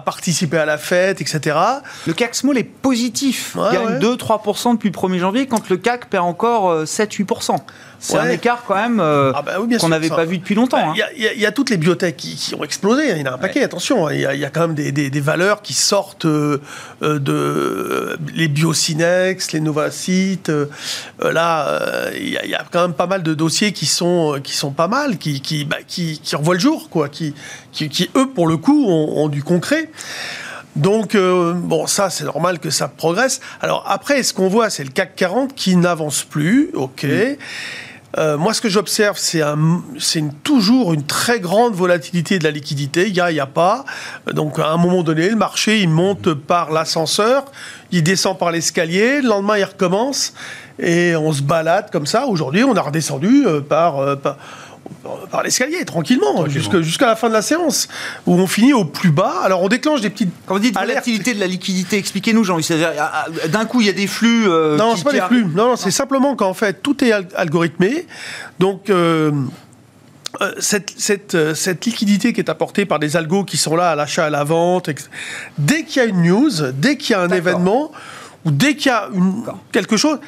participer 0.00 0.58
à 0.58 0.64
la 0.64 0.76
fête, 0.76 1.20
etc. 1.20 1.56
Le 2.06 2.14
CAC 2.14 2.34
Small 2.34 2.58
est 2.58 2.64
positif. 2.64 3.56
il 3.56 3.78
gagne 3.78 3.98
2-3% 3.98 4.74
depuis 4.74 4.90
le 4.90 4.94
1er 4.94 5.18
janvier, 5.18 5.46
quand 5.46 5.68
le 5.68 5.76
CAC 5.76 6.10
perd 6.10 6.24
encore 6.24 6.82
7-8%. 6.82 7.58
C'est 8.00 8.16
un 8.16 8.30
écart 8.30 8.64
quand 8.66 8.74
même 8.74 8.98
euh, 8.98 9.30
ah 9.34 9.42
bah 9.42 9.58
qu'on 9.78 9.88
n'avait 9.90 10.08
pas 10.08 10.24
vu 10.24 10.38
depuis 10.38 10.54
longtemps. 10.54 10.94
Bah, 10.94 11.06
il 11.14 11.40
y, 11.40 11.46
a 11.46 11.52
toutes 11.52 11.68
les 11.68 11.76
biotech 11.76 12.16
qui, 12.16 12.54
ont 12.54 12.64
explosé. 12.64 13.10
Hein. 13.12 13.16
Il 13.16 13.20
y 13.20 13.28
en 13.28 13.32
a 13.32 13.34
un 13.34 13.38
paquet, 13.38 13.62
attention. 13.62 14.06
Hein. 14.06 14.14
Il 14.14 14.20
y, 14.20 14.44
a 14.44 14.50
quand 14.50 14.68
même 14.68 14.74
des, 14.74 15.20
valeurs 15.20 15.60
qui 15.60 15.74
sortent 15.74 16.24
euh, 16.24 16.58
de 17.02 18.18
les 18.34 18.48
Biocinex, 18.48 19.52
les 19.52 19.60
Novacytes. 19.60 20.48
Euh, 20.48 20.66
là, 21.20 21.78
il 22.16 22.30
y, 22.30 22.54
a 22.54 22.64
quand 22.70 22.80
même 22.80 22.94
pas 22.94 23.06
mal 23.06 23.22
de 23.22 23.34
dossiers 23.34 23.72
qui 23.72 23.86
sont, 23.86 24.40
qui 24.42 24.54
sont 24.54 24.72
pas 24.72 24.88
mal, 24.88 25.18
qui, 25.18 25.42
qui, 25.42 25.66
bah, 25.66 25.76
qui, 25.86 26.20
revoient 26.32 26.54
le 26.54 26.60
jour, 26.60 26.88
quoi, 26.88 27.10
qui, 27.10 27.34
qui, 27.72 28.10
eux, 28.16 28.30
pour 28.30 28.48
le 28.48 28.56
coup, 28.56 28.86
ont, 28.88 29.28
du 29.28 29.42
concret. 29.42 29.90
Donc, 30.74 31.16
bon, 31.16 31.86
ça, 31.86 32.08
c'est 32.08 32.24
normal 32.24 32.60
que 32.60 32.70
ça 32.70 32.88
progresse. 32.88 33.40
Alors, 33.60 33.84
après, 33.86 34.22
ce 34.22 34.32
qu'on 34.32 34.48
voit, 34.48 34.70
c'est 34.70 34.84
le 34.84 34.90
CAC 34.90 35.16
40 35.16 35.54
qui 35.54 35.76
n'avance 35.76 36.24
plus, 36.24 36.70
OK. 36.72 37.04
Mm. 37.04 37.36
Euh, 38.18 38.36
moi, 38.36 38.52
ce 38.54 38.60
que 38.60 38.68
j'observe, 38.68 39.16
c'est 39.18 39.42
toujours 40.42 40.92
une 40.92 41.04
très 41.04 41.38
grande 41.38 41.74
volatilité 41.74 42.38
de 42.38 42.44
la 42.44 42.50
liquidité. 42.50 43.06
Il 43.06 43.12
n'y 43.12 43.20
a, 43.20 43.30
il 43.30 43.36
y 43.36 43.40
a 43.40 43.46
pas. 43.46 43.84
Donc, 44.32 44.58
à 44.58 44.70
un 44.70 44.76
moment 44.76 45.02
donné, 45.02 45.28
le 45.30 45.36
marché, 45.36 45.80
il 45.80 45.88
monte 45.88 46.34
par 46.34 46.72
l'ascenseur, 46.72 47.44
il 47.92 48.02
descend 48.02 48.36
par 48.36 48.50
l'escalier, 48.50 49.20
le 49.20 49.28
lendemain, 49.28 49.58
il 49.58 49.64
recommence, 49.64 50.34
et 50.80 51.14
on 51.14 51.32
se 51.32 51.42
balade 51.42 51.90
comme 51.90 52.06
ça. 52.06 52.26
Aujourd'hui, 52.26 52.64
on 52.64 52.74
a 52.74 52.80
redescendu 52.80 53.46
euh, 53.46 53.60
par, 53.60 53.98
euh, 53.98 54.16
par 54.16 54.36
par 55.30 55.42
l'escalier, 55.42 55.84
tranquillement, 55.84 56.46
jusqu'à 56.48 57.06
la 57.06 57.16
fin 57.16 57.28
de 57.28 57.34
la 57.34 57.42
séance, 57.42 57.88
où 58.26 58.34
on 58.34 58.46
finit 58.46 58.72
au 58.72 58.84
plus 58.84 59.10
bas. 59.10 59.34
Alors 59.42 59.62
on 59.62 59.68
déclenche 59.68 60.00
des 60.00 60.10
petites. 60.10 60.30
Quand 60.46 60.54
vous 60.54 60.60
dites 60.60 60.78
volatilité 60.78 61.34
de 61.34 61.40
la 61.40 61.46
liquidité, 61.46 61.96
expliquez-nous, 61.96 62.44
Jean. 62.44 62.58
D'un 63.48 63.64
coup, 63.64 63.80
il 63.80 63.86
y 63.86 63.90
a 63.90 63.94
des 63.94 64.06
flux. 64.06 64.48
Euh, 64.48 64.76
non, 64.76 64.96
c'est 64.96 65.04
pas 65.04 65.12
des 65.12 65.20
flux. 65.20 65.44
Non, 65.44 65.68
non 65.68 65.76
c'est 65.76 65.90
simplement 65.90 66.36
qu'en 66.36 66.54
fait, 66.54 66.82
tout 66.82 67.02
est 67.04 67.12
algorithmé. 67.34 68.06
Donc. 68.58 68.90
Euh, 68.90 69.32
euh, 70.40 70.52
cette, 70.60 70.94
cette, 70.96 71.54
cette, 71.54 71.84
liquidité 71.84 72.32
qui 72.32 72.40
est 72.40 72.48
apportée 72.48 72.86
par 72.86 73.00
des 73.00 73.16
algos 73.16 73.42
qui 73.42 73.56
sont 73.56 73.74
là 73.74 73.90
à 73.90 73.96
l'achat, 73.96 74.26
à 74.26 74.30
la 74.30 74.44
vente, 74.44 74.88
dès 75.58 75.82
qu'il 75.82 76.00
y 76.00 76.04
a 76.04 76.08
une 76.08 76.22
news, 76.22 76.70
dès 76.72 76.96
qu'il 76.96 77.14
y 77.14 77.14
a 77.16 77.20
un 77.20 77.30
événement, 77.30 77.90
ou 78.44 78.52
dès 78.52 78.76
qu'il 78.76 78.92
y 78.92 78.94
a 78.94 79.08
une, 79.12 79.42
quelque 79.72 79.96
chose, 79.96 80.20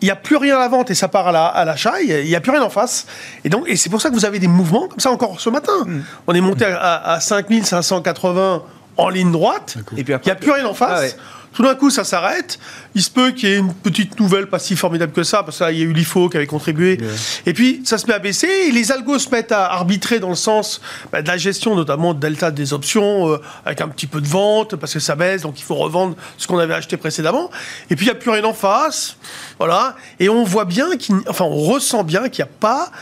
il 0.00 0.04
n'y 0.06 0.10
a 0.10 0.16
plus 0.16 0.36
rien 0.36 0.56
à 0.56 0.60
la 0.60 0.68
vente 0.68 0.90
et 0.90 0.94
ça 0.94 1.08
part 1.08 1.28
à 1.28 1.64
l'achat, 1.64 2.00
il 2.02 2.24
n'y 2.24 2.34
a, 2.34 2.40
plus 2.40 2.52
rien 2.52 2.62
en 2.62 2.70
face. 2.70 3.06
Et 3.44 3.48
donc, 3.48 3.64
et 3.66 3.76
c'est 3.76 3.88
pour 3.88 4.00
ça 4.00 4.10
que 4.10 4.14
vous 4.14 4.24
avez 4.24 4.38
des 4.38 4.48
mouvements 4.48 4.88
comme 4.88 5.00
ça 5.00 5.10
encore 5.10 5.40
ce 5.40 5.50
matin. 5.50 5.84
Mm. 5.86 6.00
On 6.26 6.34
est 6.34 6.40
monté 6.40 6.64
à, 6.64 7.12
à 7.12 7.20
5580 7.20 8.62
en 8.98 9.08
ligne 9.08 9.30
droite, 9.32 9.76
et 9.96 10.04
puis 10.04 10.14
il 10.14 10.26
n'y 10.26 10.32
a 10.32 10.34
plus 10.34 10.50
rien 10.50 10.66
en 10.66 10.74
face. 10.74 11.16
Ah 11.18 11.22
tout 11.56 11.62
d'un 11.62 11.74
coup, 11.74 11.88
ça 11.88 12.04
s'arrête. 12.04 12.58
Il 12.94 13.02
se 13.02 13.08
peut 13.08 13.30
qu'il 13.30 13.48
y 13.48 13.52
ait 13.52 13.56
une 13.56 13.72
petite 13.72 14.20
nouvelle 14.20 14.46
pas 14.46 14.58
si 14.58 14.76
formidable 14.76 15.12
que 15.12 15.22
ça, 15.22 15.42
parce 15.42 15.56
qu'il 15.56 15.78
y 15.78 15.80
a 15.80 15.84
eu 15.84 15.92
l'IFO 15.94 16.28
qui 16.28 16.36
avait 16.36 16.46
contribué. 16.46 16.98
Et 17.46 17.54
puis, 17.54 17.80
ça 17.82 17.96
se 17.96 18.06
met 18.06 18.12
à 18.12 18.18
baisser, 18.18 18.46
et 18.68 18.72
les 18.72 18.92
algos 18.92 19.18
se 19.18 19.30
mettent 19.30 19.52
à 19.52 19.72
arbitrer 19.72 20.20
dans 20.20 20.28
le 20.28 20.34
sens 20.34 20.82
bah, 21.10 21.22
de 21.22 21.28
la 21.28 21.38
gestion, 21.38 21.74
notamment 21.74 22.12
de 22.12 22.20
delta 22.20 22.50
des 22.50 22.74
options, 22.74 23.30
euh, 23.30 23.40
avec 23.64 23.80
un 23.80 23.88
petit 23.88 24.06
peu 24.06 24.20
de 24.20 24.28
vente, 24.28 24.76
parce 24.76 24.92
que 24.92 25.00
ça 25.00 25.14
baisse, 25.14 25.40
donc 25.40 25.58
il 25.58 25.62
faut 25.62 25.76
revendre 25.76 26.14
ce 26.36 26.46
qu'on 26.46 26.58
avait 26.58 26.74
acheté 26.74 26.98
précédemment. 26.98 27.50
Et 27.88 27.96
puis, 27.96 28.04
il 28.04 28.10
n'y 28.10 28.12
a 28.12 28.20
plus 28.20 28.30
rien 28.30 28.44
en 28.44 28.52
face. 28.52 29.16
Voilà. 29.58 29.96
Et 30.20 30.28
on 30.28 30.44
voit 30.44 30.66
bien, 30.66 30.88
enfin, 31.26 31.46
on 31.46 31.56
ressent 31.56 32.04
bien 32.04 32.28
qu'il 32.28 32.44
n'y 32.44 32.50
a 32.50 32.52
pas 32.60 32.92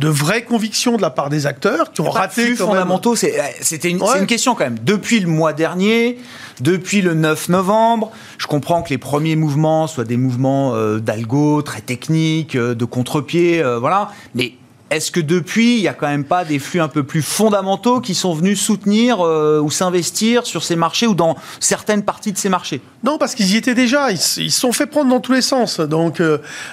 de 0.00 0.08
vraies 0.08 0.44
convictions 0.44 0.96
de 0.96 1.02
la 1.02 1.10
part 1.10 1.28
des 1.28 1.46
acteurs 1.46 1.92
qui 1.92 2.00
ont 2.00 2.10
raté. 2.10 2.50
Les 2.50 2.56
fondamentaux, 2.56 3.14
c'était 3.14 3.90
une, 3.90 4.02
une, 4.18 4.26
question 4.26 4.54
quand 4.54 4.64
même. 4.64 4.78
Depuis 4.82 5.20
le 5.20 5.28
mois 5.28 5.52
dernier, 5.52 6.18
depuis 6.60 7.02
le 7.02 7.12
9 7.12 7.50
novembre, 7.50 8.10
je 8.38 8.46
comprends 8.46 8.80
que 8.80 8.88
les 8.88 8.98
premiers 8.98 9.36
mouvements 9.36 9.86
soient 9.86 10.04
des 10.04 10.16
mouvements 10.16 10.74
euh, 10.74 11.00
d'algo 11.00 11.60
très 11.60 11.82
techniques, 11.82 12.56
euh, 12.56 12.74
de 12.74 12.84
contre-pied, 12.86 13.62
euh, 13.62 13.78
voilà. 13.78 14.10
Mais 14.34 14.54
est-ce 14.90 15.10
que 15.10 15.20
depuis, 15.20 15.76
il 15.76 15.82
n'y 15.82 15.88
a 15.88 15.94
quand 15.94 16.08
même 16.08 16.24
pas 16.24 16.44
des 16.44 16.58
flux 16.58 16.80
un 16.80 16.88
peu 16.88 17.02
plus 17.02 17.22
fondamentaux 17.22 18.00
qui 18.00 18.14
sont 18.14 18.34
venus 18.34 18.60
soutenir 18.60 19.20
ou 19.20 19.70
s'investir 19.70 20.46
sur 20.46 20.64
ces 20.64 20.76
marchés 20.76 21.06
ou 21.06 21.14
dans 21.14 21.36
certaines 21.60 22.02
parties 22.02 22.32
de 22.32 22.38
ces 22.38 22.48
marchés? 22.48 22.80
Non, 23.02 23.16
parce 23.16 23.34
qu'ils 23.34 23.52
y 23.52 23.56
étaient 23.56 23.74
déjà. 23.74 24.10
Ils 24.10 24.18
se 24.18 24.48
sont 24.48 24.72
fait 24.72 24.86
prendre 24.86 25.10
dans 25.10 25.20
tous 25.20 25.32
les 25.32 25.42
sens. 25.42 25.80
Donc, 25.80 26.20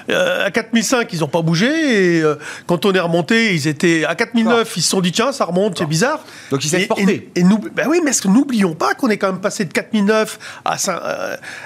à 0.09 0.51
4005, 0.51 1.11
ils 1.13 1.19
n'ont 1.19 1.27
pas 1.27 1.41
bougé. 1.41 2.17
Et 2.17 2.23
quand 2.65 2.85
on 2.85 2.93
est 2.93 2.99
remonté, 2.99 3.53
ils 3.53 3.67
étaient 3.67 4.03
à 4.05 4.15
4009, 4.15 4.73
ils 4.75 4.81
se 4.81 4.89
sont 4.89 5.01
dit 5.01 5.11
tiens, 5.11 5.31
ça 5.31 5.45
remonte, 5.45 5.77
c'est 5.77 5.85
bizarre. 5.85 6.23
Donc 6.51 6.63
ils 6.65 6.69
s'est. 6.69 6.87
Et, 7.35 7.43
nous, 7.43 7.57
ben 7.57 7.87
oui, 7.87 8.01
mais 8.03 8.11
est-ce 8.11 8.21
que 8.21 8.27
n'oublions 8.27 8.73
pas 8.73 8.93
qu'on 8.93 9.09
est 9.09 9.17
quand 9.17 9.31
même 9.31 9.41
passé 9.41 9.65
de 9.65 9.71
4009 9.71 10.39
à 10.65 10.77
5, 10.77 10.99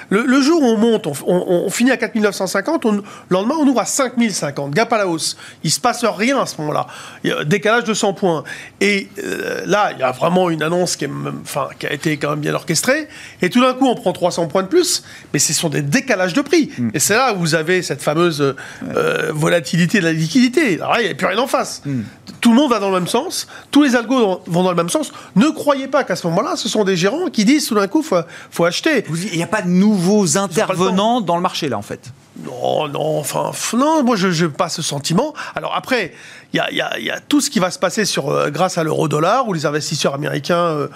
le, 0.09 0.41
jour 0.41 0.61
où 0.61 0.65
on 0.65 0.77
monte, 0.77 1.07
on, 1.25 1.69
finit 1.69 1.91
à 1.91 1.97
4950, 1.97 2.85
on, 2.85 2.91
le 2.91 3.03
lendemain 3.29 3.55
on 3.59 3.67
ouvre 3.67 3.81
à 3.81 3.85
5050, 3.85 4.71
gap 4.71 4.91
à 4.93 4.97
la 4.97 5.07
hausse. 5.07 5.37
Il 5.63 5.71
se 5.71 5.79
passe 5.79 6.03
rien 6.03 6.40
à 6.41 6.45
ce 6.45 6.59
moment-là. 6.61 6.87
Il 7.23 7.29
y 7.29 7.33
a 7.33 7.43
décalage 7.43 7.83
de 7.83 7.93
100 7.93 8.13
points. 8.13 8.43
Et 8.79 9.07
euh, 9.23 9.61
là, 9.65 9.91
il 9.93 9.99
y 9.99 10.03
a 10.03 10.11
vraiment 10.11 10.49
une 10.49 10.63
annonce 10.63 10.95
qui, 10.95 11.05
est, 11.05 11.09
enfin, 11.43 11.69
qui 11.79 11.87
a 11.87 11.93
été 11.93 12.17
quand 12.17 12.31
même 12.31 12.39
bien 12.39 12.53
orchestrée. 12.53 13.07
Et 13.41 13.49
tout 13.49 13.61
d'un 13.61 13.73
coup, 13.73 13.87
on 13.87 13.95
prend 13.95 14.13
300 14.13 14.47
points 14.47 14.63
de 14.63 14.67
plus, 14.67 15.03
mais 15.33 15.39
ce 15.39 15.53
sont 15.53 15.69
des 15.69 15.81
décalages 15.81 16.33
de 16.33 16.41
prix. 16.41 16.71
Mm. 16.77 16.89
Et 16.93 16.99
c'est 16.99 17.15
là 17.15 17.33
où 17.33 17.39
vous 17.39 17.55
avez 17.55 17.81
cette 17.81 18.01
fameuse 18.01 18.41
euh, 18.41 19.31
volatilité 19.33 19.99
de 19.99 20.05
la 20.05 20.13
liquidité. 20.13 20.75
Alors 20.75 20.93
là, 20.93 21.01
il 21.01 21.05
n'y 21.05 21.11
a 21.11 21.15
plus 21.15 21.27
rien 21.27 21.39
en 21.39 21.47
face. 21.47 21.81
Mm. 21.85 22.01
Tout 22.39 22.49
le 22.51 22.55
monde 22.55 22.71
va 22.71 22.79
dans 22.79 22.89
le 22.89 22.99
même 22.99 23.07
sens, 23.07 23.47
tous 23.69 23.83
les 23.83 23.95
algos 23.95 24.41
vont 24.47 24.63
dans 24.63 24.71
le 24.71 24.75
même 24.75 24.89
sens. 24.89 25.11
Ne 25.35 25.49
croyez 25.49 25.87
pas 25.87 26.03
qu'à 26.03 26.15
ce 26.15 26.25
moment-là, 26.27 26.55
ce 26.55 26.67
sont 26.67 26.83
des 26.83 26.95
gérants 26.95 27.29
qui 27.29 27.45
disent 27.45 27.67
tout 27.67 27.75
d'un 27.75 27.87
coup, 27.87 28.01
il 28.01 28.07
faut, 28.07 28.21
faut 28.49 28.65
acheter. 28.65 29.03
Il 29.31 29.37
n'y 29.37 29.43
a 29.43 29.47
pas 29.47 29.61
de 29.61 29.69
nouveaux 29.69 30.37
intervenants 30.37 31.21
dans 31.21 31.35
le 31.35 31.41
marché, 31.41 31.69
là, 31.69 31.77
en 31.77 31.83
fait 31.83 32.11
non, 32.37 32.87
non, 32.87 33.19
enfin, 33.19 33.51
non, 33.77 34.03
moi 34.03 34.15
je 34.15 34.27
n'ai 34.27 34.49
pas 34.49 34.69
ce 34.69 34.81
sentiment. 34.81 35.33
Alors 35.55 35.75
après, 35.75 36.13
il 36.53 36.75
y 36.75 37.09
a, 37.09 37.19
tout 37.27 37.39
ce 37.39 37.49
qui 37.49 37.59
va 37.59 37.71
se 37.71 37.79
passer 37.79 38.03
sur, 38.03 38.29
euh, 38.29 38.49
grâce 38.49 38.77
à 38.77 38.83
l'euro-dollar, 38.83 39.47
où 39.47 39.53
les 39.53 39.65
investisseurs 39.65 40.13
américains, 40.13 40.57
euh, 40.57 40.87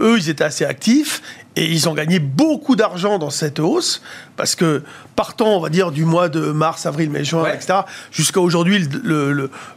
eux, 0.00 0.16
ils 0.18 0.30
étaient 0.30 0.44
assez 0.44 0.64
actifs. 0.64 1.22
Et 1.54 1.66
ils 1.66 1.86
ont 1.86 1.92
gagné 1.92 2.18
beaucoup 2.18 2.76
d'argent 2.76 3.18
dans 3.18 3.28
cette 3.28 3.58
hausse, 3.58 4.00
parce 4.36 4.54
que 4.54 4.82
partant, 5.16 5.48
on 5.48 5.60
va 5.60 5.68
dire, 5.68 5.90
du 5.90 6.06
mois 6.06 6.30
de 6.30 6.40
mars, 6.50 6.86
avril, 6.86 7.10
mai, 7.10 7.24
juin, 7.24 7.44
etc., 7.52 7.80
jusqu'à 8.10 8.40
aujourd'hui, 8.40 8.88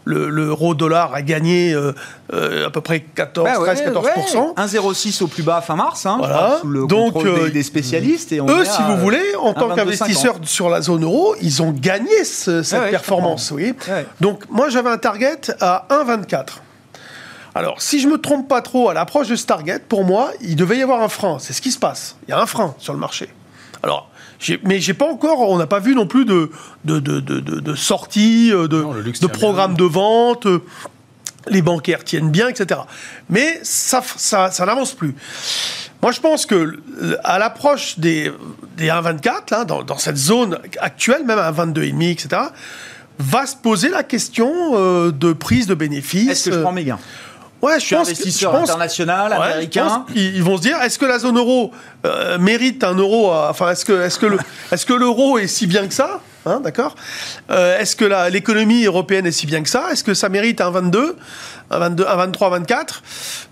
l'euro-dollar 0.05 1.13
a 1.13 1.21
gagné 1.21 1.73
euh, 1.73 1.91
euh, 2.33 2.67
à 2.67 2.69
peu 2.69 2.79
près 2.79 3.01
14, 3.01 3.49
13, 3.61 3.83
14% 3.93 4.55
1,06 4.55 5.23
au 5.23 5.27
plus 5.27 5.43
bas 5.43 5.59
fin 5.59 5.75
mars, 5.75 6.05
hein, 6.05 6.19
sous 6.61 6.67
le 6.67 6.87
Donc, 6.87 7.17
euh, 7.25 7.49
des, 7.49 7.63
spécialistes. 7.63 8.31
Et 8.31 8.39
eux, 8.39 8.63
si 8.63 8.81
vous 8.83 8.95
voulez, 8.97 9.35
en 9.37 9.53
tant 9.53 9.75
qu'investisseurs 9.75 10.37
sur 10.43 10.69
la 10.69 10.81
zone 10.81 11.03
euro, 11.03 11.35
ils 11.41 11.61
ont 11.61 11.71
gagné 11.71 12.23
cette 12.23 12.89
performance. 12.89 13.51
Oui. 13.51 13.73
Donc, 14.21 14.43
moi, 14.49 14.69
j'avais 14.69 14.89
un 14.89 14.97
target 14.97 15.25
à 15.62 15.86
1,24. 15.89 16.62
Alors, 17.53 17.82
si 17.82 18.01
je 18.01 18.08
me 18.08 18.17
trompe 18.17 18.50
pas 18.50 18.62
trop 18.62 18.89
à 18.89 18.94
l'approche 18.94 19.29
de 19.29 19.36
ce 19.36 19.46
target, 19.46 19.79
pour 19.79 20.03
moi, 20.03 20.32
il 20.41 20.55
devait 20.55 20.77
y 20.77 20.82
avoir 20.82 21.01
un 21.01 21.08
frein. 21.08 21.38
C'est 21.39 21.53
ce 21.53 21.62
qui 21.62 21.72
se 21.72 21.79
passe. 21.79 22.17
Il 22.27 22.32
y 22.32 22.34
a 22.34 22.39
un 22.39 22.46
frein 22.46 22.75
sur 22.79 22.94
le 22.94 23.00
marché. 23.00 23.29
Alors, 23.82 24.10
mais 24.63 24.79
j'ai 24.79 24.94
pas 24.94 25.05
encore, 25.05 25.39
on 25.39 25.58
n'a 25.58 25.67
pas 25.67 25.79
vu 25.79 25.96
non 25.96 26.08
plus 26.08 26.25
de, 26.25 26.51
de, 26.84 27.00
de, 27.00 27.20
de, 27.20 27.75
sortie, 27.75 28.51
euh, 28.51 28.67
de, 28.67 29.12
de 29.12 29.27
programme 29.27 29.75
de 29.75 29.84
vente. 29.86 30.46
Euh, 30.46 30.63
les 31.48 31.62
bancaires 31.62 32.03
tiennent 32.03 32.32
bien, 32.32 32.50
etc. 32.50 32.82
Mais 33.29 33.60
ça, 33.63 34.01
ça, 34.17 34.51
ça 34.51 34.65
n'avance 34.65 34.94
plus. 34.94 35.15
Moi, 36.01 36.12
je 36.12 36.20
pense 36.20 36.46
que 36.46 36.79
à 37.24 37.39
l'approche 37.39 38.00
des, 38.00 38.32
des 38.77 38.88
1,24, 38.88 39.51
là, 39.51 39.65
dans, 39.65 39.84
dans, 39.84 39.98
cette 39.98 40.17
zone 40.17 40.60
actuelle, 40.79 41.24
même 41.25 41.39
à 41.39 41.51
22,5, 41.51 42.12
etc., 42.12 42.41
va 43.19 43.45
se 43.45 43.55
poser 43.55 43.89
la 43.89 44.03
question 44.03 44.51
euh, 44.74 45.12
de 45.12 45.34
prise 45.34 45.67
de 45.67 45.75
bénéfices. 45.75 46.29
Est-ce 46.29 46.50
que 46.50 46.55
je 46.55 46.62
prends 46.62 46.72
mes 46.72 46.84
gains 46.84 47.00
Ouais, 47.62 47.79
je, 47.79 47.86
suis 47.86 47.95
pense 47.95 48.07
investisseur 48.10 48.55
international, 48.55 49.34
américain. 49.34 50.05
ils 50.13 50.43
vont 50.43 50.57
se 50.57 50.62
dire 50.62 50.79
est-ce 50.84 51.00
que 51.00 51.05
la 51.05 51.17
zone 51.17 51.38
euro 51.38 51.72
euh, 52.05 52.38
mérite 52.38 52.84
un 52.84 52.93
euro 52.93 53.31
Enfin, 53.34 53.72
est-ce 53.72 53.86
que, 53.86 54.03
est-ce 54.03 54.19
que, 54.19 54.27
le, 54.27 54.38
est-ce 54.72 54.86
que 54.86 54.93
l'euro 54.93 55.39
est 55.39 55.48
si 55.48 55.65
bien 55.65 55.88
que 55.88 55.93
ça 55.93 56.19
hein, 56.45 56.60
D'accord? 56.60 56.95
Euh, 57.50 57.79
Est-ce 57.79 57.95
que 57.95 58.29
l'économie 58.29 58.86
européenne 58.86 59.25
est 59.25 59.31
si 59.31 59.48
bien 59.48 59.63
que 59.63 59.69
ça? 59.69 59.91
Est-ce 59.91 60.03
que 60.03 60.13
ça 60.13 60.29
mérite 60.29 60.62
un 60.62 60.69
22, 60.69 61.15
un 61.72 61.79
22, 61.79 62.05
un 62.07 62.15
23, 62.15 62.50
24 62.50 63.03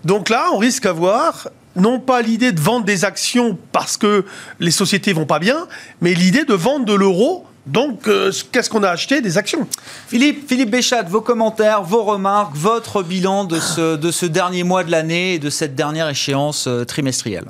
Donc 0.04 0.28
là, 0.28 0.46
on 0.52 0.58
risque 0.58 0.84
d'avoir 0.84 1.48
non 1.76 1.98
pas 1.98 2.22
l'idée 2.22 2.52
de 2.52 2.60
vendre 2.60 2.84
des 2.84 3.04
actions 3.04 3.58
parce 3.72 3.96
que 3.96 4.24
les 4.60 4.70
sociétés 4.70 5.12
vont 5.12 5.26
pas 5.26 5.38
bien, 5.38 5.66
mais 6.00 6.14
l'idée 6.14 6.44
de 6.44 6.54
vendre 6.54 6.84
de 6.84 6.94
l'euro 6.94 7.46
donc, 7.66 8.08
euh, 8.08 8.30
qu'est-ce 8.52 8.68
qu'on 8.68 8.82
a 8.82 8.90
acheté 8.90 9.22
Des 9.22 9.38
actions. 9.38 9.66
Philippe, 10.06 10.46
Philippe 10.46 10.70
Béchat, 10.70 11.04
vos 11.04 11.22
commentaires, 11.22 11.82
vos 11.82 12.02
remarques, 12.02 12.54
votre 12.54 13.02
bilan 13.02 13.44
de 13.44 13.58
ce, 13.58 13.96
de 13.96 14.10
ce 14.10 14.26
dernier 14.26 14.64
mois 14.64 14.84
de 14.84 14.90
l'année 14.90 15.34
et 15.34 15.38
de 15.38 15.48
cette 15.48 15.74
dernière 15.74 16.08
échéance 16.08 16.66
euh, 16.66 16.84
trimestrielle 16.84 17.46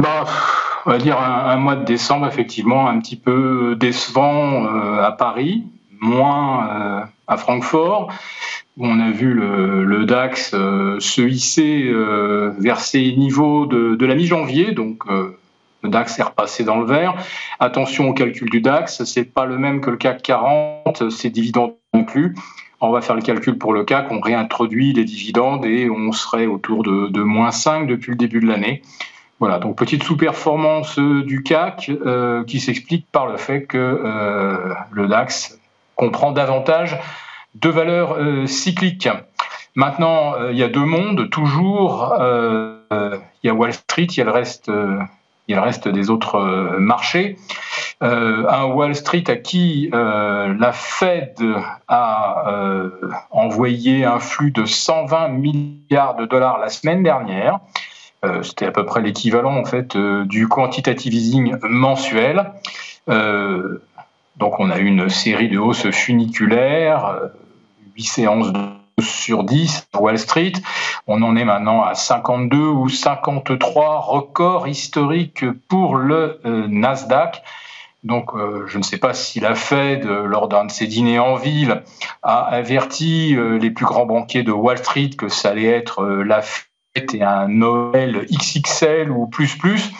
bah, 0.00 0.24
On 0.84 0.90
va 0.90 0.98
dire 0.98 1.20
un, 1.20 1.56
mois 1.58 1.76
de 1.76 1.84
décembre, 1.84 2.26
effectivement, 2.26 2.88
un 2.88 2.98
petit 2.98 3.16
peu 3.16 3.76
décevant 3.78 4.64
euh, 4.64 5.04
à 5.04 5.12
Paris, 5.12 5.64
moins 6.00 7.08
à 7.28 7.36
Francfort, 7.36 8.12
où 8.76 8.86
on 8.86 9.00
a 9.00 9.10
vu 9.12 9.32
le, 9.32 10.04
DAX 10.06 10.50
se 10.50 11.20
hisser 11.22 11.90
vers 12.58 12.80
ses 12.80 13.14
niveaux 13.16 13.66
de, 13.66 13.94
de 13.94 14.06
la 14.06 14.14
mi-janvier, 14.14 14.72
donc 14.72 15.04
DAX 15.88 16.18
est 16.18 16.22
repassé 16.22 16.64
dans 16.64 16.78
le 16.78 16.86
vert. 16.86 17.14
Attention 17.60 18.08
au 18.08 18.14
calcul 18.14 18.50
du 18.50 18.60
DAX, 18.60 19.04
c'est 19.04 19.24
pas 19.24 19.46
le 19.46 19.58
même 19.58 19.80
que 19.80 19.90
le 19.90 19.96
CAC 19.96 20.22
40, 20.22 21.10
c'est 21.10 21.30
dividendes 21.30 21.74
inclus. 21.92 22.34
On 22.80 22.90
va 22.90 23.00
faire 23.00 23.16
le 23.16 23.22
calcul 23.22 23.56
pour 23.56 23.72
le 23.72 23.84
CAC, 23.84 24.10
on 24.10 24.20
réintroduit 24.20 24.92
les 24.92 25.04
dividendes 25.04 25.64
et 25.64 25.88
on 25.88 26.12
serait 26.12 26.46
autour 26.46 26.82
de, 26.82 27.22
moins 27.22 27.50
5 27.50 27.86
depuis 27.86 28.10
le 28.10 28.16
début 28.16 28.40
de 28.40 28.46
l'année. 28.46 28.82
Voilà, 29.40 29.58
donc 29.58 29.76
petite 29.76 30.02
sous-performance 30.02 30.98
du 30.98 31.42
CAC 31.42 31.90
euh, 31.90 32.44
qui 32.44 32.60
s'explique 32.60 33.06
par 33.10 33.26
le 33.26 33.36
fait 33.36 33.64
que 33.64 33.78
euh, 33.78 34.74
le 34.92 35.08
DAX 35.08 35.58
comprend 35.94 36.32
davantage 36.32 36.98
de 37.54 37.68
valeurs 37.68 38.16
euh, 38.18 38.46
cycliques. 38.46 39.08
Maintenant, 39.74 40.34
il 40.50 40.56
y 40.56 40.62
a 40.62 40.68
deux 40.68 40.84
mondes, 40.84 41.28
toujours. 41.28 42.14
il 42.18 43.46
y 43.46 43.48
a 43.50 43.54
Wall 43.54 43.74
Street, 43.74 44.04
il 44.04 44.16
y 44.16 44.20
a 44.22 44.24
le 44.24 44.30
reste 44.30 44.70
il 45.48 45.58
reste 45.58 45.88
des 45.88 46.10
autres 46.10 46.36
euh, 46.36 46.78
marchés. 46.78 47.36
Euh, 48.02 48.46
un 48.48 48.64
Wall 48.64 48.94
Street 48.94 49.24
à 49.28 49.36
qui 49.36 49.90
euh, 49.94 50.54
la 50.58 50.72
Fed 50.72 51.36
a 51.88 52.44
envoyé 53.30 54.04
un 54.04 54.18
flux 54.18 54.50
de 54.50 54.64
120 54.64 55.28
milliards 55.28 56.16
de 56.16 56.26
dollars 56.26 56.58
la 56.58 56.68
semaine 56.68 57.02
dernière. 57.02 57.60
C'était 58.42 58.66
à 58.66 58.72
peu 58.72 58.84
près 58.84 59.02
l'équivalent 59.02 59.56
en 59.56 59.64
fait 59.64 59.96
du 59.96 60.48
quantitative 60.48 61.14
easing 61.14 61.56
mensuel. 61.62 62.50
donc 63.06 64.58
on 64.58 64.70
a 64.70 64.78
une 64.78 65.08
série 65.08 65.48
de 65.48 65.58
hausses 65.58 65.90
funiculaires, 65.90 67.20
huit 67.94 68.04
séances 68.04 68.52
de 68.52 68.75
sur 69.00 69.44
10 69.44 69.88
Wall 69.98 70.18
Street. 70.18 70.52
On 71.06 71.22
en 71.22 71.36
est 71.36 71.44
maintenant 71.44 71.82
à 71.82 71.94
52 71.94 72.58
ou 72.58 72.88
53 72.88 74.00
records 74.00 74.68
historiques 74.68 75.44
pour 75.68 75.96
le 75.96 76.40
euh, 76.44 76.66
Nasdaq. 76.68 77.42
Donc, 78.04 78.34
euh, 78.34 78.64
je 78.68 78.78
ne 78.78 78.82
sais 78.82 78.98
pas 78.98 79.14
si 79.14 79.40
la 79.40 79.54
Fed, 79.54 80.06
euh, 80.06 80.26
lors 80.26 80.48
d'un 80.48 80.64
de 80.64 80.70
ses 80.70 80.86
dîners 80.86 81.18
en 81.18 81.34
ville, 81.34 81.82
a 82.22 82.40
averti 82.44 83.36
les 83.36 83.70
plus 83.70 83.84
grands 83.84 84.06
banquiers 84.06 84.42
de 84.42 84.52
Wall 84.52 84.78
Street 84.78 85.10
que 85.16 85.28
ça 85.28 85.50
allait 85.50 85.66
être 85.66 86.04
la 86.04 86.40
fête 86.42 87.14
et 87.14 87.22
un 87.22 87.48
Noël 87.48 88.26
XXL 88.32 89.10
ou 89.10 89.26
plus 89.26 89.56
plus. 89.56 89.92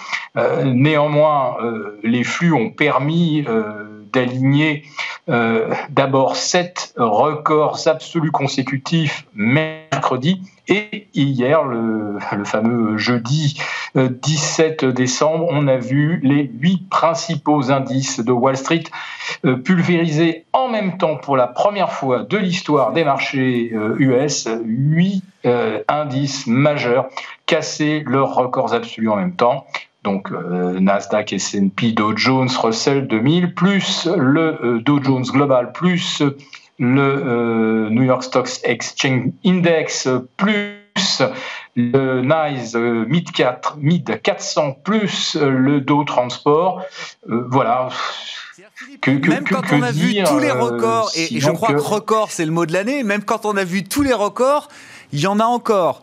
néanmoins, 0.64 1.56
les 2.02 2.24
flux 2.24 2.52
ont 2.52 2.70
permis 2.70 3.44
d'aligner 4.12 4.84
euh, 5.28 5.74
d'abord 5.90 6.36
sept 6.36 6.94
records 6.96 7.88
absolus 7.88 8.30
consécutifs 8.30 9.26
mercredi 9.34 10.40
et 10.68 11.08
hier, 11.14 11.64
le, 11.64 12.18
fameux 12.44 12.96
jeudi 12.96 13.60
17 13.96 14.84
euh, 14.84 14.92
décembre, 14.92 15.48
on 15.50 15.66
a 15.66 15.78
vu 15.78 16.20
les 16.22 16.48
huit 16.60 16.88
principaux 16.88 17.72
indices 17.72 18.20
de 18.20 18.30
Wall 18.30 18.56
Street 18.56 18.84
euh, 19.44 19.56
pulvérisés 19.56 20.44
en 20.52 20.68
même 20.68 20.96
temps 20.96 21.16
pour 21.16 21.36
la 21.36 21.48
première 21.48 21.92
fois 21.92 22.22
de 22.22 22.36
l'histoire 22.36 22.92
des 22.92 23.02
marchés 23.02 23.72
US, 23.98 24.48
huit 24.64 25.24
indices 25.88 26.46
majeurs 26.46 27.08
casser 27.46 28.04
leurs 28.06 28.34
records 28.34 28.74
absolus 28.74 29.08
en 29.08 29.16
même 29.16 29.34
temps 29.34 29.66
donc 30.06 30.30
euh, 30.30 30.78
Nasdaq, 30.78 31.32
S&P, 31.32 31.90
Dow 31.90 32.16
Jones, 32.16 32.48
Russell 32.62 33.08
2000, 33.08 33.54
plus 33.54 34.06
le 34.06 34.56
euh, 34.64 34.80
Dow 34.80 35.02
Jones 35.02 35.24
Global, 35.24 35.72
plus 35.72 36.22
le 36.78 37.00
euh, 37.00 37.90
New 37.90 38.04
York 38.04 38.22
Stocks 38.22 38.60
Exchange 38.62 39.32
Index, 39.44 40.08
plus 40.36 41.22
le 41.74 42.22
NICE 42.22 42.76
Mid, 42.76 43.32
4, 43.32 43.78
Mid 43.78 44.22
400, 44.22 44.76
plus 44.84 45.36
le 45.40 45.80
Dow 45.80 46.04
Transport. 46.04 46.82
voilà, 47.26 47.88
Que, 49.00 49.10
même 49.10 49.44
quand 49.44 49.72
on 49.72 49.82
a 49.82 49.90
vu 49.90 50.22
tous 50.24 50.38
les 50.38 50.52
records, 50.52 51.10
et, 51.16 51.40
je 51.40 51.50
crois 51.50 51.74
que 51.74 51.80
record 51.80 52.30
c'est 52.30 52.46
le 52.46 52.52
mot 52.52 52.64
de 52.64 52.72
l'année, 52.72 53.02
même 53.02 53.24
quand 53.24 53.44
on 53.44 53.56
a 53.56 53.64
vu 53.64 53.82
tous 53.82 54.02
les 54.02 54.14
records, 54.14 54.68
il 55.12 55.18
y 55.18 55.26
en 55.26 55.40
a 55.40 55.44
encore. 55.44 56.02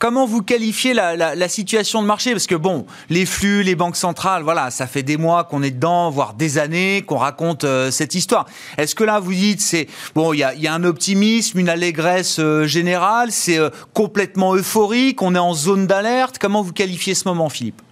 Comment 0.00 0.24
vous 0.24 0.40
qualifiez 0.40 0.94
la, 0.94 1.48
situation 1.48 2.00
de 2.00 2.06
marché? 2.06 2.30
Parce 2.30 2.46
que 2.46 2.54
bon, 2.54 2.86
les 3.10 3.26
flux, 3.26 3.62
les 3.62 3.74
banques 3.74 3.96
centrales, 3.96 4.42
voilà, 4.42 4.70
ça 4.70 4.86
fait 4.86 5.02
des 5.02 5.18
mois 5.18 5.44
qu'on 5.44 5.62
est 5.62 5.72
dedans, 5.72 6.08
voire 6.08 6.32
des 6.32 6.56
années 6.56 7.02
qu'on 7.02 7.18
raconte 7.18 7.64
euh, 7.64 7.90
cette 7.90 8.14
histoire. 8.14 8.46
Est-ce 8.78 8.94
que 8.94 9.04
là, 9.04 9.20
vous 9.20 9.34
dites, 9.34 9.60
c'est 9.60 9.88
bon, 10.14 10.32
il 10.32 10.38
y 10.38 10.42
a, 10.42 10.72
un 10.72 10.84
optimisme, 10.84 11.58
une 11.58 11.68
allégresse 11.68 12.38
euh, 12.40 12.64
générale, 12.64 13.30
c'est 13.30 13.58
euh, 13.58 13.68
complètement 13.92 14.54
euphorique, 14.54 15.20
on 15.20 15.34
est 15.34 15.38
en 15.38 15.52
zone 15.52 15.86
d'alerte? 15.86 16.38
Comment 16.38 16.62
vous 16.62 16.72
qualifiez 16.72 17.14
ce 17.14 17.28
moment, 17.28 17.50
Philippe? 17.50 17.82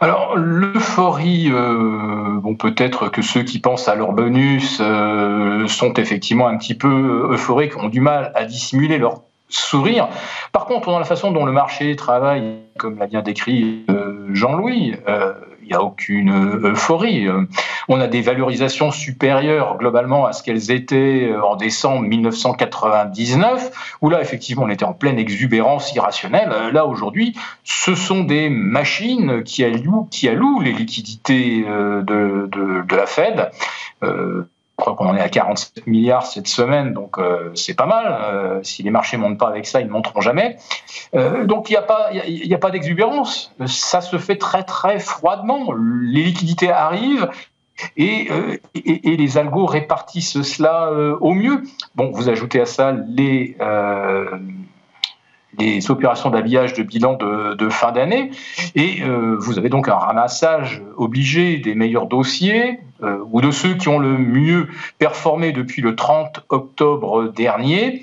Alors 0.00 0.38
l'euphorie, 0.38 1.50
bon 1.50 2.54
peut-être 2.54 3.10
que 3.10 3.20
ceux 3.20 3.42
qui 3.42 3.58
pensent 3.58 3.86
à 3.86 3.94
leur 3.94 4.12
bonus 4.12 4.80
sont 5.66 5.92
effectivement 5.98 6.48
un 6.48 6.56
petit 6.56 6.74
peu 6.74 7.28
euphoriques, 7.30 7.76
ont 7.76 7.88
du 7.88 8.00
mal 8.00 8.32
à 8.34 8.46
dissimuler 8.46 8.96
leur 8.96 9.20
sourire. 9.54 10.08
Par 10.52 10.64
contre, 10.64 10.90
dans 10.90 10.98
la 10.98 11.04
façon 11.04 11.30
dont 11.30 11.44
le 11.44 11.52
marché 11.52 11.96
travaille, 11.96 12.58
comme 12.78 12.98
l'a 12.98 13.06
bien 13.06 13.22
décrit 13.22 13.84
euh, 13.90 14.28
Jean-Louis, 14.32 14.94
euh, 15.08 15.34
il 15.62 15.68
n'y 15.68 15.74
a 15.74 15.82
aucune 15.82 16.32
euphorie. 16.64 17.28
On 17.88 18.00
a 18.00 18.08
des 18.08 18.22
valorisations 18.22 18.90
supérieures 18.90 19.76
globalement 19.78 20.26
à 20.26 20.32
ce 20.32 20.42
qu'elles 20.42 20.70
étaient 20.70 21.28
euh, 21.30 21.44
en 21.44 21.56
décembre 21.56 22.02
1999, 22.02 23.98
où 24.00 24.10
là, 24.10 24.20
effectivement, 24.20 24.64
on 24.64 24.70
était 24.70 24.84
en 24.84 24.94
pleine 24.94 25.18
exubérance 25.18 25.94
irrationnelle. 25.94 26.50
Là, 26.72 26.86
aujourd'hui, 26.86 27.36
ce 27.64 27.94
sont 27.94 28.24
des 28.24 28.50
machines 28.50 29.42
qui 29.44 29.64
allouent, 29.64 30.60
les 30.60 30.72
liquidités 30.72 31.62
de 31.62 32.96
la 32.96 33.06
Fed. 33.06 33.50
Je 34.80 34.82
crois 34.82 34.96
qu'on 34.96 35.08
en 35.08 35.14
est 35.14 35.20
à 35.20 35.28
47 35.28 35.86
milliards 35.86 36.24
cette 36.24 36.48
semaine, 36.48 36.94
donc 36.94 37.18
euh, 37.18 37.50
c'est 37.54 37.74
pas 37.74 37.84
mal. 37.84 38.06
Euh, 38.08 38.60
si 38.62 38.82
les 38.82 38.88
marchés 38.88 39.18
ne 39.18 39.22
montent 39.22 39.36
pas 39.36 39.48
avec 39.48 39.66
ça, 39.66 39.82
ils 39.82 39.86
ne 39.86 39.92
monteront 39.92 40.22
jamais. 40.22 40.56
Euh, 41.14 41.44
donc 41.44 41.68
il 41.68 41.72
n'y 41.74 42.54
a 42.54 42.58
pas, 42.58 42.70
d'exubérance. 42.70 43.54
Ça 43.66 44.00
se 44.00 44.16
fait 44.16 44.36
très 44.36 44.62
très 44.62 44.98
froidement. 44.98 45.74
Les 45.74 46.22
liquidités 46.22 46.70
arrivent. 46.70 47.28
Et, 47.98 48.28
les 48.74 49.38
algos 49.38 49.66
répartissent 49.66 50.40
cela 50.40 50.90
au 51.20 51.32
mieux. 51.32 51.62
Bon, 51.94 52.10
vous 52.10 52.30
ajoutez 52.30 52.60
à 52.60 52.66
ça 52.66 52.92
les, 52.92 53.56
opérations 55.90 56.30
d'habillage 56.30 56.72
de 56.72 56.82
bilan 56.82 57.18
de, 57.18 57.68
fin 57.68 57.92
d'année. 57.92 58.30
Et 58.74 59.02
vous 59.38 59.58
avez 59.58 59.68
donc 59.68 59.88
un 59.88 59.94
ramassage 59.94 60.82
obligé 60.96 61.58
des 61.58 61.74
meilleurs 61.74 62.06
dossiers 62.06 62.80
euh, 63.02 63.18
ou 63.30 63.40
de 63.40 63.50
ceux 63.50 63.74
qui 63.74 63.88
ont 63.88 63.98
le 63.98 64.18
mieux 64.18 64.68
performé 64.98 65.52
depuis 65.52 65.82
le 65.82 65.94
30 65.94 66.44
octobre 66.48 67.28
dernier. 67.28 68.02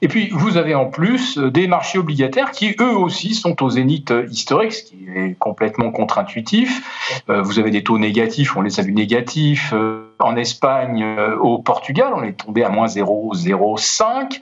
Et 0.00 0.08
puis 0.08 0.28
vous 0.32 0.56
avez 0.56 0.74
en 0.74 0.86
plus 0.86 1.38
des 1.38 1.66
marchés 1.66 1.98
obligataires 1.98 2.50
qui 2.50 2.74
eux 2.80 2.96
aussi 2.96 3.34
sont 3.34 3.62
au 3.62 3.70
zénith 3.70 4.12
historique, 4.30 4.72
ce 4.72 4.82
qui 4.82 5.06
est 5.14 5.38
complètement 5.38 5.90
contre-intuitif. 5.90 7.22
Euh, 7.28 7.42
vous 7.42 7.58
avez 7.58 7.70
des 7.70 7.82
taux 7.82 7.98
négatifs, 7.98 8.56
on 8.56 8.62
les 8.62 8.80
a 8.80 8.82
vus 8.82 8.92
négatifs 8.92 9.74
en 10.18 10.36
Espagne, 10.36 11.04
au 11.40 11.58
Portugal, 11.58 12.12
on 12.16 12.22
est 12.22 12.32
tombé 12.32 12.64
à 12.64 12.68
moins 12.68 12.86
0,05. 12.86 14.40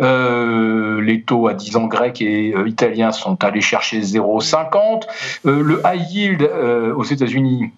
Euh, 0.00 1.00
les 1.00 1.22
taux 1.22 1.46
à 1.46 1.54
10 1.54 1.76
ans 1.76 1.86
grecs 1.86 2.20
et 2.20 2.52
euh, 2.54 2.68
italiens 2.68 3.12
sont 3.12 3.42
allés 3.44 3.60
chercher 3.60 4.00
0,50. 4.00 5.04
Euh, 5.46 5.62
le 5.62 5.82
high 5.84 6.10
yield 6.10 6.42
aux 6.42 7.04
États-Unis 7.04 7.70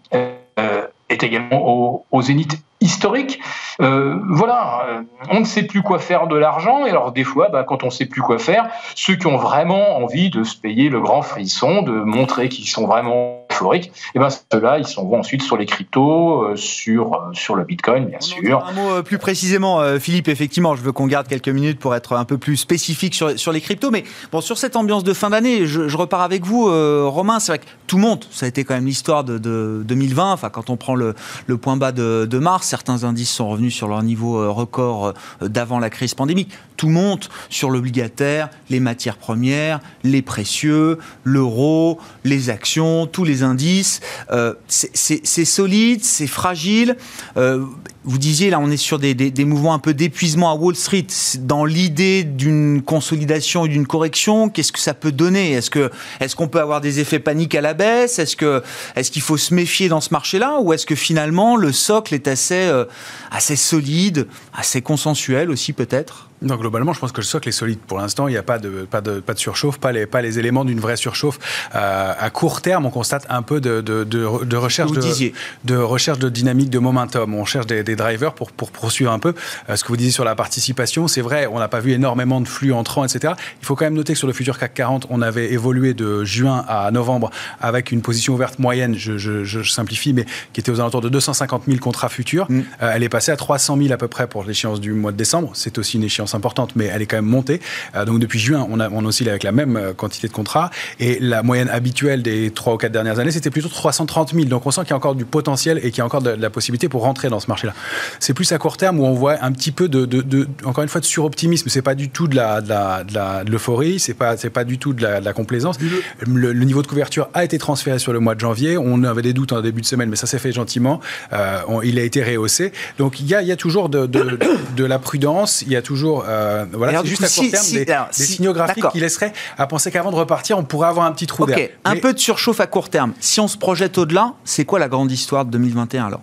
est 1.09 1.23
également 1.23 2.05
au, 2.11 2.23
zénith 2.23 2.59
historique. 2.81 3.41
voilà, 3.79 5.03
on 5.31 5.41
ne 5.41 5.45
sait 5.45 5.63
plus 5.63 5.83
quoi 5.83 5.99
faire 5.99 6.27
de 6.27 6.37
l'argent, 6.37 6.85
et 6.85 6.91
alors 6.91 7.13
des 7.13 7.25
fois, 7.25 7.49
bah, 7.49 7.65
quand 7.65 7.83
on 7.83 7.87
ne 7.87 7.93
sait 7.93 8.07
plus 8.07 8.23
quoi 8.23 8.39
faire, 8.39 8.69
ceux 8.95 9.17
qui 9.17 9.27
ont 9.27 9.37
vraiment 9.37 9.97
envie 9.99 10.31
de 10.31 10.45
se 10.45 10.57
payer 10.57 10.89
le 10.89 11.01
grand 11.01 11.23
frisson, 11.23 11.83
de 11.83 11.93
montrer 11.93 12.49
qu'ils 12.49 12.69
sont 12.69 12.87
vraiment 12.87 13.46
et 13.75 13.91
eh 14.15 14.19
ben 14.19 14.29
ceux-là, 14.31 14.79
ils 14.79 14.87
sont 14.87 15.11
ensuite 15.13 15.43
sur 15.43 15.57
les 15.57 15.67
cryptos, 15.67 16.43
euh, 16.43 16.57
sur, 16.57 17.15
euh, 17.15 17.19
sur 17.33 17.55
le 17.55 17.65
Bitcoin, 17.65 18.07
bien 18.07 18.21
sûr. 18.21 18.65
Un 18.65 18.73
mot 18.73 18.91
euh, 18.91 19.03
plus 19.03 19.19
précisément, 19.19 19.81
Philippe, 19.99 20.29
effectivement, 20.29 20.75
je 20.77 20.83
veux 20.83 20.93
qu'on 20.93 21.07
garde 21.07 21.29
quelques 21.29 21.49
minutes 21.49 21.79
pour 21.79 21.95
être 21.95 22.15
un 22.15 22.25
peu 22.25 22.39
plus 22.39 22.57
spécifique 22.57 23.15
sur, 23.15 23.39
sur 23.39 23.53
les 23.53 23.61
cryptos, 23.61 23.91
mais 23.91 24.05
bon, 24.33 24.41
sur 24.41 24.59
cette 24.59 24.77
ambiance 24.77 25.05
de 25.05 25.13
fin 25.13 25.31
d'année, 25.31 25.67
je, 25.67 25.97
repars 25.97 26.23
avec 26.23 26.45
vous, 26.45 26.65
Romain, 27.11 27.41
c'est 27.41 27.53
vrai 27.53 27.59
que 27.59 27.65
tout 27.87 27.99
monte, 27.99 28.29
ça 28.31 28.47
a 28.47 28.49
été 28.49 28.65
quand 28.65 28.75
même 28.75 28.87
l'histoire 28.87 29.25
de, 29.25 29.39
2020, 29.39 30.33
enfin 30.33 30.51
quand 30.51 30.71
on 30.71 30.77
prend 30.77 30.95
le, 30.95 31.15
le 31.47 31.57
point 31.57 31.77
bas 31.77 31.93
de, 31.93 32.27
de, 32.29 32.39
mars, 32.39 32.67
certains 32.67 33.05
indices 33.05 33.31
sont 33.31 33.49
revenus 33.49 33.75
sur 33.75 33.89
leur 33.89 34.03
niveau 34.03 34.53
record 34.53 35.15
d'avant 35.41 35.79
la 35.79 35.91
crise 35.91 36.15
pandémique, 36.15 36.51
tout 36.77 36.89
monte 36.89 37.31
sur 37.49 37.71
l'obligataire, 37.71 38.51
les 38.71 38.81
matières 38.81 39.17
premières, 39.17 39.81
les 40.05 40.23
précieux, 40.23 40.99
l'euro, 41.25 41.99
les 42.25 42.51
actions, 42.51 43.07
tous 43.07 43.25
les 43.25 43.43
indices. 43.47 44.01
Euh, 44.31 44.55
c'est 44.69 45.45
solide, 45.45 46.05
c'est 46.05 46.27
fragile. 46.27 46.97
Euh, 47.37 47.65
vous 48.05 48.19
disiez, 48.19 48.51
là, 48.51 48.61
on 48.61 48.71
est 48.71 48.77
sur 48.77 48.99
des, 49.01 49.45
mouvements 49.45 49.75
un 49.75 49.81
peu 49.81 49.93
d'épuisement 49.93 50.51
à 50.51 50.55
Wall 50.55 50.77
Street. 50.77 51.07
Dans 51.41 51.65
l'idée 51.65 52.23
d'une 52.23 52.83
consolidation 52.83 53.67
et 53.67 53.69
d'une 53.69 53.87
correction, 53.87 54.49
qu'est-ce 54.49 54.73
que 54.73 54.79
ça 54.79 54.95
peut 54.95 55.11
donner? 55.11 55.53
Est-ce 55.53 55.71
qu'on 55.71 55.89
est 56.21 56.47
peut 56.47 56.61
avoir 56.61 56.81
des 56.81 57.01
effets 57.01 57.19
paniques 57.19 57.57
à 57.57 57.61
la 57.61 57.75
baisse? 57.75 58.21
Est-ce 58.21 58.37
qu'il 58.37 58.63
est 58.97 59.21
faut 59.23 59.37
se 59.37 59.53
méfier 59.53 59.89
dans 59.89 60.01
ce 60.01 60.11
marché-là? 60.13 60.61
Ou 60.61 60.73
est-ce 60.73 60.87
que 60.87 60.95
finalement, 60.95 61.57
le 61.57 61.73
socle 61.73 62.15
est 62.15 62.29
assez, 62.29 62.55
euh, 62.55 62.85
assez 63.33 63.57
solide, 63.57 64.29
assez 64.55 64.83
consensuel 64.83 65.51
aussi 65.51 65.73
peut-être? 65.73 66.29
Non, 66.43 66.57
globalement, 66.57 66.93
je 66.93 67.01
pense 67.01 67.13
que 67.13 67.21
le 67.21 67.27
socle 67.27 67.49
est 67.49 67.53
solide. 67.53 67.79
Pour 67.79 67.99
l'instant, 67.99 68.29
il 68.29 68.33
n'y 68.33 68.37
a 68.37 68.43
pas 68.43 68.59
de, 68.59 68.87
pas, 68.91 69.01
de, 69.01 69.21
pas 69.21 69.35
de 69.35 69.39
surchauffe, 69.39 69.79
pas 69.79 69.93
les, 69.93 70.07
pas 70.07 70.21
les 70.21 70.39
éléments 70.39 70.65
d'une 70.65 70.81
vraie 70.81 70.97
surchauffe. 70.97 71.39
Euh, 71.75 72.13
à 72.19 72.31
court 72.31 72.61
terme, 72.61 72.87
on 72.87 72.91
constate 72.91 73.27
un 73.29 73.43
peu 73.43 73.61
de, 73.61 73.81
de, 73.81 74.05
de 74.05 74.57
recherche, 74.57 74.93
de, 74.93 75.33
de, 75.65 75.77
recherche 75.77 76.19
de 76.19 76.29
dynamique, 76.29 76.69
de 76.69 76.79
momentum. 76.79 77.35
On 77.35 77.45
cherche 77.45 77.67
des, 77.67 77.83
des 77.83 77.97
drivers 77.97 78.35
pour, 78.35 78.53
pour 78.53 78.71
poursuivre 78.71 79.13
un 79.13 79.19
peu 79.19 79.35
euh, 79.71 79.77
ce 79.77 79.85
que 79.85 79.89
vous 79.89 79.97
disiez 79.97 80.13
sur 80.13 80.25
la 80.25 80.35
participation. 80.35 81.09
C'est 81.09 81.23
vrai, 81.23 81.47
on 81.47 81.59
n'a 81.59 81.69
pas 81.69 81.81
vu 81.81 81.93
énormément 81.93 82.41
de 82.41 82.49
flux 82.49 82.73
entrants, 82.73 83.05
etc. 83.05 83.35
Il 83.61 83.67
faut 83.67 83.75
quand 83.75 83.87
même 83.87 83.95
noter 83.95 84.13
que 84.13 84.19
sur 84.19 84.29
le 84.29 84.35
futur 84.35 84.59
CAC 84.59 84.75
40, 84.75 85.07
on 85.11 85.23
avait 85.23 85.53
évolué 85.53 85.95
de 85.95 86.25
juin 86.25 86.65
à 86.69 86.91
novembre 86.91 87.31
avec 87.61 87.93
une 87.93 88.03
position 88.03 88.35
ouverte 88.35 88.59
moyenne, 88.59 88.95
je, 88.97 89.17
je, 89.17 89.45
je 89.45 89.63
simplifie, 89.63 90.13
mais 90.13 90.27
qui 90.53 90.61
était 90.61 90.71
aux 90.71 90.81
alentours 90.81 91.01
de 91.01 91.09
250 91.09 91.63
000 91.67 91.79
contrats 91.79 92.09
futurs. 92.09 92.47
Mm. 92.51 92.61
Euh, 92.83 92.93
elle 92.95 93.03
est 93.03 93.09
passée 93.09 93.33
à 93.33 93.37
300 93.37 93.79
000 93.79 93.93
à 93.93 93.97
peu 93.97 94.09
près 94.09 94.27
pour 94.27 94.45
l'échéance 94.45 94.81
du 94.81 94.93
mois 94.93 95.13
de 95.13 95.17
décembre. 95.17 95.51
C'est 95.55 95.79
aussi 95.79 95.97
une 95.97 96.05
échéance 96.05 96.26
importante, 96.35 96.73
mais 96.77 96.87
elle 96.87 97.03
est 97.03 97.07
quand 97.07 97.17
même 97.17 97.25
montée. 97.27 97.61
Euh, 97.95 98.05
donc 98.05 98.19
depuis 98.19 98.39
juin, 98.39 98.67
on, 98.71 98.81
a, 98.81 98.89
on 98.91 99.05
oscille 99.05 99.29
avec 99.29 99.43
la 99.43 99.53
même 99.53 99.95
quantité 99.97 100.29
de 100.29 100.33
contrats. 100.33 100.71
Et 101.01 101.19
la 101.21 101.43
moyenne 101.43 101.69
habituelle 101.69 102.23
des 102.23 102.51
3 102.51 102.75
ou 102.75 102.77
4 102.77 102.93
dernières 102.93 103.19
années, 103.19 103.31
c'était 103.31 103.51
plutôt 103.51 103.69
330 103.69 104.35
000. 104.35 104.47
Donc 104.47 104.67
on 104.67 104.71
sent 104.71 104.83
qu'il 104.83 104.91
y 104.91 104.93
a 104.95 104.97
encore 104.97 105.15
du 105.15 105.25
potentiel 105.25 105.79
et 105.79 105.91
qu'il 105.91 105.99
y 105.99 106.01
a 106.01 106.07
encore 106.07 106.23
de 106.23 106.31
la 106.31 106.51
possibilité 106.51 106.89
pour 106.89 107.03
rentrer 107.03 107.29
dans 107.29 107.41
ce 107.41 107.49
marché-là. 107.49 107.75
C'est 108.21 108.35
plus 108.35 108.51
à 108.53 108.59
court 108.59 108.77
terme 108.77 109.01
où 109.01 109.05
on 109.05 109.15
voit 109.15 109.37
un 109.43 109.53
petit 109.53 109.73
peu 109.73 109.89
de, 109.89 110.49
encore 110.65 110.83
une 110.83 110.89
fois, 110.89 111.01
de 111.01 111.07
suroptimisme. 111.07 111.69
C'est 111.69 111.83
pas 111.83 111.95
du 111.95 112.09
tout 112.09 112.29
de 112.29 112.37
la, 112.37 112.61
de 112.61 113.51
l'euphorie, 113.51 113.99
c'est 113.99 114.15
pas, 114.15 114.37
c'est 114.37 114.51
pas 114.51 114.65
du 114.65 114.79
tout 114.79 114.93
de 114.93 115.03
la, 115.03 115.33
complaisance. 115.33 115.79
Le, 116.27 116.53
niveau 116.65 116.83
de 116.83 116.87
couverture 116.87 117.29
a 117.35 117.45
été 117.45 117.59
transféré 117.59 117.99
sur 117.99 118.13
le 118.13 118.21
mois 118.21 118.35
de 118.35 118.41
janvier. 118.41 118.77
On 118.79 119.05
avait 119.05 119.23
des 119.23 119.33
doutes 119.33 119.53
en 119.53 119.61
début 119.61 119.81
de 119.81 119.87
semaine, 119.87 120.09
mais 120.09 120.17
ça 120.17 120.27
s'est 120.27 120.39
fait 120.39 120.53
gentiment. 120.53 121.01
Euh, 121.33 121.61
il 121.85 121.99
a 121.99 122.03
été 122.03 122.23
rehaussé. 122.23 122.73
Donc 122.99 123.21
il 123.21 123.27
y 123.27 123.35
a, 123.35 123.43
il 123.43 123.49
y 123.49 123.53
a 123.53 123.57
toujours 123.57 123.89
de, 123.89 124.07
de, 124.07 124.85
la 124.85 124.99
prudence. 124.99 125.63
Il 125.63 125.73
y 125.73 125.77
a 125.77 125.83
toujours, 125.83 126.16
euh, 126.27 126.65
voilà, 126.73 127.03
juste 127.05 127.25
à 127.25 127.29
court 127.29 127.51
terme 127.51 128.09
des, 128.09 128.25
signaux 128.25 128.53
graphiques 128.53 128.89
qui 128.93 129.01
laisseraient 129.01 129.33
à 129.59 129.67
penser 129.67 129.91
qu'avant 129.91 130.11
de 130.11 130.17
repartir, 130.17 130.59
on 130.59 130.65
pourrait 130.65 130.89
avoir 130.89 131.07
un 131.07 131.13
petit 131.13 131.27
trou 131.27 131.47
d'air. 131.47 131.69
Un 131.85 131.97
peu 131.97 132.13
de 132.13 132.19
surchauffe 132.19 132.61
à 132.61 132.67
court 132.67 132.89
terme. 132.89 133.13
Si 133.21 133.41
on 133.41 133.49
se 133.49 133.57
projette 133.57 133.99
au-delà, 133.99 134.35
c'est 134.45 134.65
quoi 134.65 134.79
la 134.79 134.89
grande 134.89 135.11
histoire 135.11 135.45
de 135.45 135.51
2021 135.51 136.07
alors? 136.07 136.23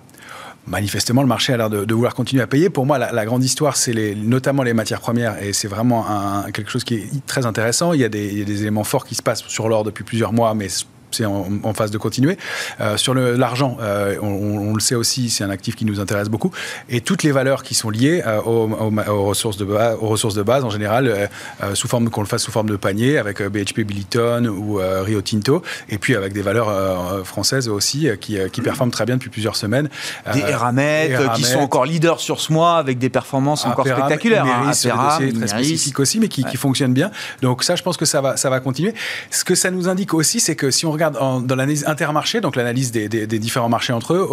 Manifestement, 0.65 1.21
le 1.21 1.27
marché 1.27 1.51
a 1.51 1.58
l'air 1.58 1.69
de, 1.69 1.93
vouloir 1.93 2.15
continuer 2.15 2.41
à 2.41 2.47
payer. 2.47 2.69
Pour 2.69 2.86
moi, 2.86 2.97
la, 2.97 3.25
grande 3.25 3.43
histoire, 3.43 3.75
c'est 3.75 3.91
les, 3.91 4.15
notamment 4.15 4.63
les 4.63 4.73
matières 4.73 5.01
premières, 5.01 5.43
et 5.43 5.51
c'est 5.51 5.67
vraiment 5.67 6.10
un, 6.10 6.51
quelque 6.51 6.71
chose 6.71 6.86
qui 6.86 6.95
est 6.95 7.25
très 7.25 7.45
intéressant. 7.45 7.91
Il 7.91 7.99
y, 7.99 8.06
a 8.06 8.10
des, 8.10 8.27
il 8.27 8.39
y, 8.39 8.41
a 8.41 8.45
des, 8.45 8.62
éléments 8.62 8.86
forts 8.86 9.03
qui 9.03 9.13
se 9.13 9.21
passent 9.21 9.43
sur 9.45 9.67
l'or 9.67 9.84
depuis 9.84 10.06
plusieurs 10.06 10.32
mois, 10.32 10.53
mais 10.53 10.69
c'est 11.13 11.26
en, 11.26 11.73
phase 11.73 11.91
de 11.91 11.97
continuer. 11.97 12.38
Euh, 12.82 12.97
sur 12.97 13.13
l'argent, 13.13 13.78
euh, 13.82 14.17
on, 14.21 14.73
le 14.73 14.80
sait 14.80 14.95
aussi, 14.95 15.30
c'est 15.30 15.43
un 15.43 15.49
actif 15.49 15.76
qui 15.76 15.86
nous 15.86 15.99
intéresse 15.99 16.30
beaucoup. 16.30 16.52
Et 16.89 17.02
toutes 17.02 17.23
les 17.23 17.32
valeurs 17.32 17.63
qui 17.63 17.73
sont 17.73 17.89
liées 17.89 18.21
euh, 18.26 18.41
aux, 18.41 19.26
ressources 19.26 19.58
de 19.58 19.65
base, 19.65 19.97
aux 19.99 20.08
ressources 20.08 20.36
de 20.36 20.43
base 20.43 20.63
en 20.63 20.69
général, 20.69 21.30
sous 21.73 21.88
forme 21.88 22.10
qu'on 22.10 22.21
le 22.21 22.28
fasse 22.28 22.43
sous 22.43 22.52
forme 22.52 22.69
de 22.69 22.76
panier 22.76 23.17
avec 23.17 23.41
BHP 23.41 23.82
Billiton 23.82 24.45
ou 24.45 24.80
Rio 25.02 25.21
Tinto, 25.21 25.62
et 25.89 25.97
puis 25.97 26.15
avec 26.15 26.34
des 26.34 26.41
valeurs 26.41 27.26
françaises 27.26 27.67
aussi 27.69 28.08
qui, 28.19 28.38
qui, 28.52 28.62
performent 28.62 28.91
très 28.91 29.06
bien 29.06 29.15
depuis 29.15 29.30
plusieurs 29.30 29.56
semaines. 29.56 29.89
Des 30.34 30.39
Eramet, 30.39 31.15
qui 31.36 31.43
sont 31.43 31.60
encore 31.60 31.86
leaders 31.86 32.19
sur 32.19 32.39
ce 32.39 32.52
mois 32.52 32.78
avec 32.78 32.97
des 32.97 33.10
performances 33.10 33.65
encore 33.65 33.88
spectaculaires. 33.88 34.45
Hein. 34.45 34.73
c'est 34.73 34.89
très 34.89 35.47
spécifique 35.47 35.99
aussi, 35.99 36.19
mais 36.19 36.28
qui, 36.28 36.43
qui 36.43 36.58
fonctionnent 36.58 36.93
bien. 36.93 37.12
Donc 37.41 37.63
ça, 37.63 37.76
je 37.76 37.84
pense 37.84 37.97
que 37.97 38.06
ça 38.06 38.21
va, 38.21 38.38
ça 38.38 38.49
va 38.49 38.60
continuer. 38.60 38.93
Ce 39.30 39.43
que 39.43 39.56
ça 39.56 39.71
nous 39.71 39.88
indique 39.88 40.13
aussi, 40.13 40.39
c'est 40.39 40.56
que 40.56 40.71
si 40.71 40.86
on 40.86 40.91
regarde 40.91 41.03
dans 41.12 41.44
l'analyse 41.50 41.86
intermarché, 41.88 42.42
donc 42.42 42.56
l'analyse 42.56 42.92
des, 42.92 43.08
différents 43.39 43.70
marchés 43.70 43.94
entre 43.94 44.13
eux, 44.13 44.28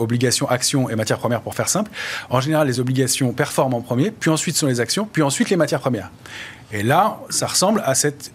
obligations, 0.00 0.48
actions 0.48 0.88
et 0.88 0.96
matières 0.96 1.18
premières 1.18 1.40
pour 1.40 1.54
faire 1.54 1.68
simple, 1.68 1.90
en 2.30 2.40
général, 2.40 2.66
les 2.66 2.80
obligations 2.80 3.32
performent 3.32 3.74
en 3.74 3.80
premier, 3.80 4.10
puis 4.10 4.30
ensuite 4.30 4.56
sont 4.56 4.66
les 4.66 4.80
actions, 4.80 5.08
puis 5.10 5.22
ensuite 5.22 5.50
les 5.50 5.56
matières 5.56 5.80
premières. 5.80 6.10
Et 6.72 6.82
là, 6.82 7.20
ça 7.30 7.46
ressemble 7.46 7.82
à 7.84 7.94
cette 7.94 8.32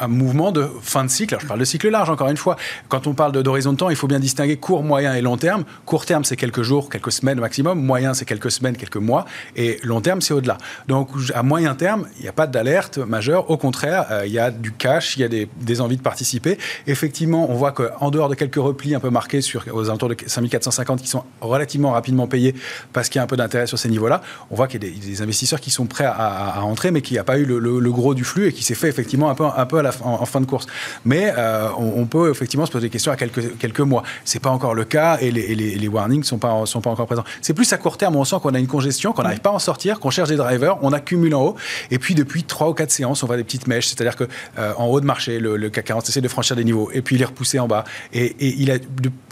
un 0.00 0.08
mouvement 0.08 0.52
de 0.52 0.68
fin 0.82 1.04
de 1.04 1.10
cycle. 1.10 1.34
Alors, 1.34 1.42
je 1.42 1.46
parle 1.46 1.60
de 1.60 1.64
cycle 1.64 1.88
large, 1.88 2.10
encore 2.10 2.28
une 2.28 2.36
fois. 2.36 2.56
Quand 2.88 3.06
on 3.06 3.14
parle 3.14 3.32
d'horizon 3.42 3.72
de, 3.72 3.78
temps, 3.78 3.90
il 3.90 3.96
faut 3.96 4.06
bien 4.06 4.20
distinguer 4.20 4.56
court, 4.56 4.82
moyen 4.82 5.14
et 5.14 5.22
long 5.22 5.36
terme. 5.36 5.64
Court 5.86 6.04
terme, 6.04 6.24
c'est 6.24 6.36
quelques 6.36 6.62
jours, 6.62 6.90
quelques 6.90 7.12
semaines 7.12 7.40
maximum. 7.40 7.80
Moyen, 7.80 8.14
c'est 8.14 8.24
quelques 8.24 8.50
semaines, 8.50 8.76
quelques 8.76 8.96
mois. 8.96 9.24
Et 9.56 9.78
long 9.82 10.00
terme, 10.00 10.20
c'est 10.20 10.34
au-delà. 10.34 10.58
Donc, 10.88 11.10
à 11.34 11.42
moyen 11.42 11.74
terme, 11.74 12.06
il 12.18 12.22
n'y 12.22 12.28
a 12.28 12.32
pas 12.32 12.46
d'alerte 12.46 12.98
majeure. 12.98 13.50
Au 13.50 13.56
contraire, 13.56 14.06
euh, 14.10 14.26
il 14.26 14.32
y 14.32 14.38
a 14.38 14.50
du 14.50 14.72
cash, 14.72 15.16
il 15.16 15.20
y 15.20 15.24
a 15.24 15.28
des, 15.28 15.80
envies 15.80 15.96
de 15.96 16.02
participer. 16.02 16.58
Effectivement, 16.86 17.50
on 17.50 17.54
voit 17.54 17.72
qu'en 17.72 18.10
dehors 18.10 18.28
de 18.28 18.34
quelques 18.34 18.56
replis 18.56 18.94
un 18.94 19.00
peu 19.00 19.10
marqués 19.10 19.40
aux 19.72 19.88
alentours 19.88 20.08
de 20.08 20.16
5450 20.26 21.00
qui 21.00 21.08
sont 21.08 21.24
relativement 21.40 21.92
rapidement 21.92 22.26
payés 22.26 22.54
parce 22.92 23.08
qu'il 23.08 23.18
y 23.18 23.20
a 23.20 23.22
un 23.22 23.28
peu 23.28 23.36
d'intérêt 23.36 23.66
sur 23.66 23.78
ces 23.78 23.88
niveaux-là, 23.88 24.22
on 24.50 24.56
voit 24.56 24.66
qu'il 24.66 24.82
y 24.82 24.86
a 24.86 24.90
des, 24.90 25.22
investisseurs 25.22 25.60
qui 25.60 25.70
sont 25.70 25.86
prêts 25.86 26.04
à, 26.04 26.62
entrer, 26.62 26.90
mais 26.90 27.00
qui 27.00 27.14
n'y 27.14 27.18
a 27.18 27.24
pas 27.24 27.38
eu 27.38 27.44
le, 27.44 27.90
gros 27.90 28.14
du 28.14 28.24
flux 28.24 28.48
et 28.48 28.52
qui 28.52 28.62
s'est 28.62 28.74
fait 28.74 28.88
effectivement 28.88 29.30
un 29.30 29.66
peu 29.66 29.77
en, 30.04 30.24
fin 30.26 30.40
de 30.40 30.46
course. 30.46 30.66
Mais 31.04 31.32
euh, 31.36 31.68
on, 31.76 32.06
peut 32.06 32.30
effectivement 32.30 32.66
se 32.66 32.72
poser 32.72 32.86
des 32.86 32.90
questions 32.90 33.12
à 33.12 33.16
quelques, 33.16 33.58
quelques 33.58 33.80
mois. 33.80 34.02
C'est 34.24 34.40
pas 34.40 34.50
encore 34.50 34.74
le 34.74 34.84
cas 34.84 35.18
et 35.20 35.30
les, 35.30 35.54
les, 35.54 35.88
warnings 35.88 36.24
sont 36.24 36.38
pas, 36.38 36.64
sont 36.66 36.80
pas 36.80 36.90
encore 36.90 37.06
présents. 37.06 37.24
C'est 37.42 37.54
plus 37.54 37.72
à 37.72 37.76
court 37.76 37.96
terme, 37.96 38.16
on 38.16 38.24
sent 38.24 38.36
qu'on 38.42 38.54
a 38.54 38.58
une 38.58 38.66
congestion, 38.66 39.12
qu'on 39.12 39.22
n'arrive 39.22 39.40
pas 39.40 39.50
à 39.50 39.54
en 39.54 39.58
sortir, 39.58 40.00
qu'on 40.00 40.10
cherche 40.10 40.28
des 40.28 40.36
drivers, 40.36 40.78
on 40.82 40.92
accumule 40.92 41.34
en 41.34 41.42
haut. 41.42 41.56
Et 41.90 41.98
puis 41.98 42.14
depuis 42.14 42.44
3 42.44 42.70
ou 42.70 42.74
4 42.74 42.90
séances, 42.90 43.22
on 43.22 43.26
voit 43.26 43.36
des 43.36 43.44
petites 43.44 43.66
mèches. 43.66 43.86
C'est-à-dire 43.88 44.16
qu'en 44.16 44.26
euh, 44.58 44.72
en 44.76 44.86
haut 44.86 45.00
de 45.00 45.06
marché, 45.06 45.38
le, 45.38 45.68
CAC 45.68 45.86
40 45.86 46.08
essaie 46.08 46.20
de 46.20 46.28
franchir 46.28 46.56
des 46.56 46.64
niveaux 46.64 46.90
et 46.92 47.02
puis 47.02 47.16
il 47.16 47.22
est 47.22 47.26
repoussé 47.26 47.58
en 47.58 47.68
bas. 47.68 47.84
Et, 48.12 48.34
il, 48.40 48.70
a, 48.70 48.76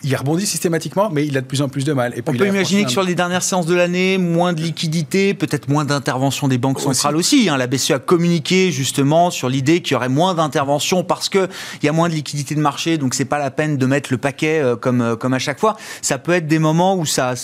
il 0.02 0.16
rebondit 0.16 0.46
systématiquement, 0.46 1.10
mais 1.10 1.26
il 1.26 1.36
a 1.36 1.40
de 1.40 1.46
plus 1.46 1.62
en 1.62 1.68
plus 1.68 1.84
de 1.84 1.92
mal. 1.92 2.12
Et 2.16 2.22
puis 2.22 2.34
on 2.34 2.38
peut 2.38 2.48
imaginer 2.48 2.84
que 2.84 2.90
sur 2.90 3.02
les 3.02 3.14
dernières 3.14 3.42
séances 3.42 3.66
de 3.66 3.74
l'année, 3.74 4.18
moins 4.18 4.52
de 4.52 4.60
liquidités, 4.60 5.34
peut-être 5.34 5.68
moins 5.68 5.84
d'intervention 5.84 6.48
des 6.48 6.58
banques 6.58 6.80
centrales 6.80 7.16
aussi. 7.16 7.48
Hein. 7.48 7.56
La 7.56 7.66
BCE 7.66 7.92
a 7.92 7.98
communiqué 7.98 8.70
justement 8.70 9.30
sur 9.30 9.48
l'idée 9.48 9.80
qu'il 9.80 9.92
y 9.92 9.96
aurait 9.96 10.08
moins 10.08 10.34
d'intervention 10.36 11.04
parce 11.04 11.28
qu'il 11.28 11.48
y 11.82 11.88
a 11.88 11.92
moins 11.92 12.08
de 12.08 12.14
liquidité 12.14 12.54
de 12.54 12.60
marché, 12.60 12.98
donc 12.98 13.14
c'est 13.14 13.24
pas 13.24 13.38
la 13.38 13.50
peine 13.50 13.76
de 13.76 13.86
mettre 13.86 14.08
le 14.12 14.18
paquet 14.18 14.60
euh, 14.60 14.76
comme, 14.76 15.00
euh, 15.00 15.16
comme 15.16 15.34
à 15.34 15.38
chaque 15.38 15.58
fois. 15.58 15.76
Ça 16.02 16.18
peut 16.18 16.32
être 16.32 16.46
des 16.46 16.58
moments 16.58 16.96
où 16.96 17.06
ça, 17.06 17.34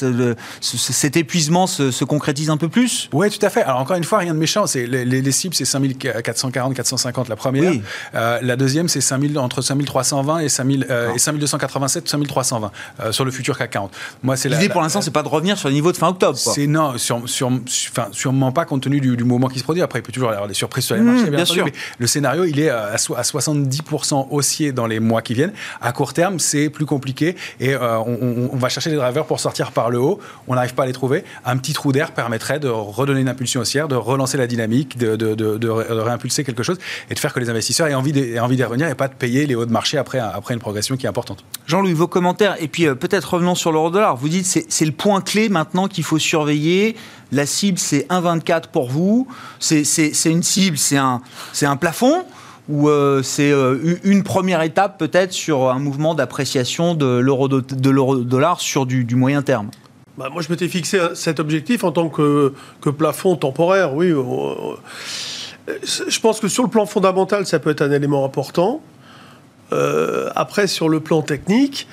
cet 0.61 1.17
épuisement 1.17 1.67
se, 1.67 2.05
concrétise 2.05 2.51
un 2.51 2.57
peu 2.57 2.69
plus 2.69 3.09
Oui, 3.13 3.31
tout 3.31 3.45
à 3.45 3.49
fait. 3.51 3.63
Alors 3.63 3.81
encore 3.81 3.97
une 3.97 4.05
fois, 4.05 4.19
rien 4.19 4.35
de 4.35 4.39
méchant. 4.39 4.67
C'est, 4.67 4.87
les, 4.87 5.05
les, 5.05 5.33
cibles, 5.33 5.55
c'est 5.55 5.65
5440, 5.65 6.75
450 6.75 7.29
la 7.29 7.37
première. 7.37 7.73
Euh, 8.15 8.39
la 8.43 8.57
deuxième, 8.57 8.89
c'est 8.89 9.01
5000, 9.01 9.39
entre 9.39 9.63
5320 9.63 10.39
et, 10.41 10.49
5000, 10.49 10.87
et 11.15 11.19
5287, 11.19 12.09
5320 12.09 12.71
sur 13.13 13.25
le 13.25 13.31
futur 13.31 13.57
CAC 13.57 13.71
40. 13.71 13.93
Moi, 14.23 14.37
c'est 14.37 14.49
L'idée 14.49 14.69
pour 14.69 14.83
l'instant, 14.83 15.01
c'est 15.01 15.11
pas 15.11 15.23
de 15.23 15.29
revenir 15.29 15.57
sur 15.59 15.69
les 15.69 15.75
niveaux 15.75 15.93
de 15.93 15.97
fin 15.97 16.09
octobre. 16.09 16.37
C'est 16.37 16.67
non, 16.67 16.99
sur, 16.99 17.29
sur, 17.29 17.49
enfin, 17.49 18.09
sûrement 18.13 18.53
pas 18.53 18.65
compte 18.65 18.83
tenu 18.83 19.01
du, 19.01 19.17
du, 19.17 19.25
mouvement 19.25 19.49
qui 19.49 19.59
se 19.59 19.65
produit. 19.65 19.83
Après, 19.83 20.01
il 20.01 20.03
peut 20.03 20.13
toujours 20.13 20.31
y 20.31 20.35
avoir 20.35 20.49
des 20.49 20.55
surprises 20.55 20.85
sur 20.85 20.97
les 20.97 21.03
marchés, 21.03 21.31
bien, 21.31 21.45
sûr. 21.45 21.65
Mais 21.65 21.73
le 21.99 22.07
scénario, 22.07 22.45
il 22.45 22.59
est 22.61 22.71
à, 22.91 22.95
à 22.95 23.23
70% 23.23 24.29
haussier 24.31 24.73
dans 24.73 24.87
les 24.87 25.01
mois 25.01 25.23
qui 25.23 25.35
viennent. 25.35 25.53
À 25.81 25.93
court 25.93 26.13
terme, 26.13 26.39
c'est 26.39 26.71
plus 26.71 26.87
compliqué 26.87 27.37
et 27.61 27.75
euh, 27.75 27.99
on, 27.99 28.57
va 28.57 28.69
chercher 28.69 28.91
des 28.91 28.97
drivers 28.97 29.25
pour 29.25 29.41
sortir 29.41 29.73
par 29.73 29.91
le 29.91 29.99
haut. 29.99 30.21
On 30.49 30.55
n'arrive 30.55 30.75
pas 30.75 30.85
à 30.85 30.87
les 30.87 30.93
trouver. 30.93 31.25
Un 31.45 31.57
petit 31.57 31.73
trou 31.73 31.93
d'air 31.93 32.13
permettrait 32.13 32.61
de 32.61 32.69
redonner 32.69 33.21
une 33.21 33.29
impulsion 33.29 33.61
haussière, 33.61 33.89
de 33.89 33.97
relancer 33.97 34.37
la 34.37 34.47
dynamique, 34.47 34.99
de, 34.99 35.69
réimpulser 36.03 36.45
quelque 36.45 36.63
chose 36.63 36.79
et 37.11 37.15
de 37.15 37.19
faire 37.19 37.33
que 37.33 37.41
les 37.41 37.51
investisseurs 37.51 37.87
aient 37.87 37.95
envie 37.95 38.13
d'y 38.13 38.65
revenir 38.65 38.89
et 38.89 38.95
pas 38.95 39.09
de 39.09 39.15
payer 39.15 39.47
les 39.47 39.55
hauts 39.55 39.67
de 39.67 39.73
marché 39.73 39.99
après, 39.99 40.21
une 40.51 40.59
progression 40.59 40.97
qui 40.97 41.07
est 41.07 41.09
importante. 41.09 41.45
Jean-Louis, 41.67 41.93
vos 41.93 42.09
commentaires 42.09 42.57
et 42.61 42.69
puis 42.69 42.87
euh, 42.87 42.95
peut-être 42.95 43.35
revenons 43.35 43.55
sur 43.55 43.73
l'euro-dollar. 43.73 44.17
Vous 44.17 44.29
dites 44.29 44.47
c'est 44.47 44.67
c'est 44.69 44.85
le 44.85 44.93
point 44.93 45.21
clé 45.21 45.49
maintenant 45.49 45.89
qu'il 45.89 46.05
faut 46.05 46.19
surveiller. 46.19 46.97
La 47.31 47.47
cible, 47.47 47.79
c'est 47.79 48.07
1,24 48.11 48.65
pour 48.71 48.91
vous. 48.91 49.27
C'est 49.59 49.85
une 50.27 50.43
cible, 50.43 50.77
c'est 50.77 50.97
un 50.97 51.77
plafond 51.77 52.25
ou 52.69 52.89
euh, 52.89 53.23
c'est 53.23 53.51
euh, 53.51 53.99
une 54.05 54.23
première 54.23 54.63
étape 54.63 54.99
peut-être 54.99 55.33
sur 55.33 55.71
un 55.71 55.79
mouvement 55.79 56.15
d'appréciation 56.15 56.95
de 56.95 57.07
l'euro-dollar 57.19 58.61
sur 58.61 58.87
du, 58.87 59.07
moyen 59.15 59.43
terme? 59.43 59.71
Bah, 60.17 60.29
Moi, 60.33 60.43
je 60.43 60.49
m'étais 60.51 60.69
fixé 60.69 60.99
cet 61.15 61.41
objectif 61.41 61.85
en 61.85 61.93
tant 61.93 62.09
que, 62.09 62.53
plafond 62.97 63.37
temporaire, 63.37 63.95
oui. 63.95 64.11
je 65.69 66.21
pense 66.21 66.41
que 66.41 66.49
sur 66.49 66.63
le 66.63 66.71
plan 66.71 66.87
fondamental, 66.87 67.47
ça 67.47 67.59
peut 67.59 67.71
être 67.71 67.83
un 67.83 67.91
élément 67.91 68.25
important. 68.25 68.81
Euh, 69.73 70.29
après, 70.35 70.67
sur 70.67 70.89
le 70.89 71.01
plan 71.01 71.23
technique, 71.23 71.89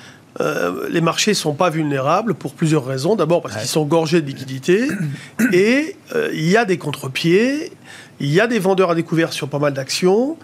les 0.88 1.00
marchés 1.00 1.32
ne 1.32 1.36
sont 1.36 1.54
pas 1.54 1.70
vulnérables 1.70 2.34
pour 2.34 2.54
plusieurs 2.54 2.86
raisons. 2.86 3.14
D'abord 3.14 3.42
parce 3.42 3.56
qu'ils 3.56 3.68
sont 3.68 3.84
gorgés 3.84 4.22
de 4.22 4.26
liquidités 4.26 4.88
et 5.52 5.96
il 6.32 6.48
y 6.48 6.56
a 6.56 6.64
des 6.64 6.78
contre-pieds, 6.78 7.72
il 8.20 8.32
y 8.32 8.40
a 8.40 8.46
des 8.46 8.58
vendeurs 8.58 8.90
à 8.90 8.94
découvert 8.94 9.32
sur 9.32 9.48
pas 9.48 9.58
mal 9.58 9.74
d'actions 9.74 10.36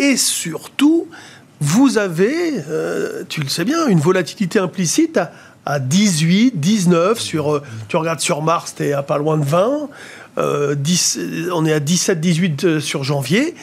et 0.00 0.16
surtout, 0.16 1.08
vous 1.60 1.98
avez, 1.98 2.54
euh, 2.70 3.22
tu 3.28 3.42
le 3.42 3.48
sais 3.48 3.66
bien, 3.66 3.86
une 3.86 4.00
volatilité 4.00 4.58
implicite 4.58 5.20
à, 5.66 5.78
18, 5.78 6.58
19. 6.58 7.20
Sur, 7.20 7.56
euh, 7.56 7.62
tu 7.88 7.98
regardes 7.98 8.20
sur 8.20 8.40
Mars, 8.40 8.74
tu 8.74 8.84
es 8.84 8.92
à 8.94 9.02
pas 9.02 9.18
loin 9.18 9.36
de 9.36 9.44
20. 9.44 9.88
10, 10.74 11.18
euh, 11.18 11.50
on 11.52 11.66
est 11.66 11.72
à 11.74 11.80
17, 11.80 12.18
18 12.18 12.80
sur 12.80 13.04
janvier. 13.04 13.54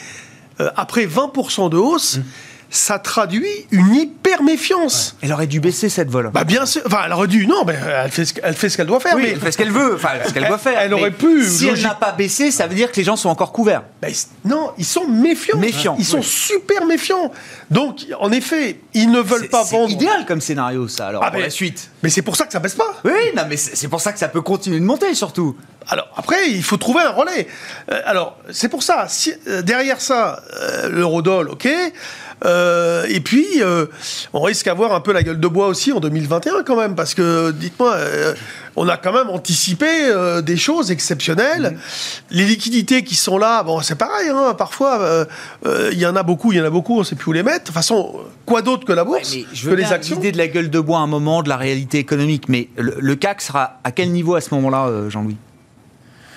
après 0.76 1.06
20% 1.06 1.70
de 1.70 1.76
hausse. 1.76 2.18
Mmh 2.18 2.22
ça 2.70 2.98
traduit 2.98 3.66
une 3.70 3.94
hyper 3.94 4.42
méfiance. 4.42 5.16
Elle 5.22 5.32
aurait 5.32 5.46
dû 5.46 5.60
baisser 5.60 5.88
cette 5.88 6.10
vol. 6.10 6.30
Bah 6.32 6.44
bien 6.44 6.66
sûr. 6.66 6.82
Enfin, 6.86 7.02
elle 7.06 7.12
aurait 7.12 7.26
dû. 7.26 7.46
Non, 7.46 7.64
mais 7.66 7.74
elle 8.04 8.10
fait 8.10 8.24
ce, 8.24 8.76
qu'elle 8.76 8.86
doit 8.86 9.00
faire. 9.00 9.16
mais 9.16 9.30
elle 9.30 9.40
fait 9.40 9.52
ce 9.52 9.58
qu'elle 9.58 9.72
veut. 9.72 9.94
Enfin, 9.94 10.10
ce 10.26 10.32
qu'elle 10.32 10.46
doit 10.46 10.58
faire. 10.58 10.78
Elle, 10.78 10.92
aurait 10.92 11.10
pu. 11.10 11.44
Si 11.44 11.66
elle 11.66 11.80
n'a 11.82 11.94
pas 11.94 12.12
baissé, 12.12 12.50
ça 12.50 12.66
veut 12.66 12.74
dire 12.74 12.92
que 12.92 12.96
les 12.96 13.04
gens 13.04 13.16
sont 13.16 13.30
encore 13.30 13.52
couverts. 13.52 13.84
Bah, 14.02 14.08
non, 14.44 14.72
ils 14.76 14.84
sont 14.84 15.08
méfiants. 15.08 15.58
Méfiants. 15.58 15.96
Ils 15.98 16.04
sont 16.04 16.22
super 16.22 16.84
méfiants. 16.84 17.32
Donc, 17.70 18.06
en 18.20 18.30
effet, 18.32 18.80
ils 18.94 19.10
ne 19.10 19.20
veulent 19.20 19.48
pas 19.48 19.64
vendre. 19.64 19.88
C'est 19.88 19.94
idéal 19.94 20.26
comme 20.26 20.40
scénario, 20.40 20.88
ça. 20.88 21.08
Alors 21.08 21.30
pour 21.30 21.40
la 21.40 21.50
suite. 21.50 21.90
Mais 22.02 22.10
c'est 22.10 22.22
pour 22.22 22.36
ça 22.36 22.46
que 22.46 22.52
ça 22.52 22.60
baisse 22.60 22.74
pas. 22.74 23.00
Oui, 23.04 23.12
non, 23.36 23.42
mais 23.48 23.56
c'est 23.56 23.88
pour 23.88 24.00
ça 24.00 24.12
que 24.12 24.18
ça 24.18 24.28
peut 24.28 24.42
continuer 24.42 24.80
de 24.80 24.84
monter, 24.84 25.14
surtout. 25.14 25.56
Alors 25.88 26.08
après, 26.16 26.50
il 26.50 26.62
faut 26.62 26.76
trouver 26.76 27.02
un 27.02 27.10
relais. 27.10 27.48
Euh, 27.90 28.00
alors 28.04 28.36
c'est 28.50 28.68
pour 28.68 28.82
ça. 28.82 29.06
Si, 29.08 29.32
euh, 29.46 29.62
derrière 29.62 30.00
ça, 30.00 30.42
euh, 30.60 30.88
l'eurodoll, 30.90 31.48
ok. 31.48 31.68
Euh, 32.44 33.04
et 33.08 33.20
puis, 33.20 33.46
euh, 33.60 33.86
on 34.32 34.40
risque 34.40 34.66
d'avoir 34.66 34.94
un 34.94 35.00
peu 35.00 35.12
la 35.12 35.22
gueule 35.22 35.40
de 35.40 35.48
bois 35.48 35.68
aussi 35.68 35.92
en 35.92 36.00
2021 36.00 36.62
quand 36.64 36.76
même, 36.76 36.94
parce 36.94 37.14
que, 37.14 37.50
dites-moi, 37.50 37.92
euh, 37.94 38.34
on 38.76 38.88
a 38.88 38.96
quand 38.96 39.12
même 39.12 39.28
anticipé 39.30 39.86
des 40.42 40.56
choses 40.56 40.90
exceptionnelles. 40.90 41.72
Mm. 41.72 41.78
Les 42.30 42.44
liquidités 42.44 43.02
qui 43.02 43.16
sont 43.16 43.38
là, 43.38 43.62
bon, 43.62 43.80
c'est 43.80 43.96
pareil, 43.96 44.28
hein, 44.28 44.54
parfois, 44.56 45.26
il 45.66 45.98
y 45.98 46.06
en 46.06 46.14
a 46.14 46.22
beaucoup, 46.22 46.52
il 46.52 46.58
y 46.58 46.60
en 46.60 46.64
a 46.64 46.70
beaucoup, 46.70 46.96
on 46.96 47.00
ne 47.00 47.04
sait 47.04 47.16
plus 47.16 47.30
où 47.30 47.32
les 47.32 47.42
mettre. 47.42 47.60
De 47.60 47.64
toute 47.64 47.74
façon, 47.74 48.20
quoi 48.46 48.62
d'autre 48.62 48.86
que 48.86 48.92
la 48.92 49.04
bourse, 49.04 49.34
je 49.52 49.64
veux 49.64 49.74
que 49.74 49.80
les 49.80 49.92
actions 49.92 50.16
l'idée 50.16 50.32
de 50.32 50.38
la 50.38 50.48
gueule 50.48 50.70
de 50.70 50.80
bois 50.80 50.98
à 50.98 51.02
un 51.02 51.06
moment, 51.06 51.42
de 51.42 51.48
la 51.48 51.56
réalité 51.56 51.98
économique, 51.98 52.48
mais 52.48 52.68
le 52.76 53.14
CAC 53.16 53.42
sera 53.42 53.80
à 53.82 53.90
quel 53.90 54.12
niveau 54.12 54.34
à 54.36 54.40
ce 54.40 54.54
moment-là, 54.54 55.08
Jean-Louis? 55.08 55.36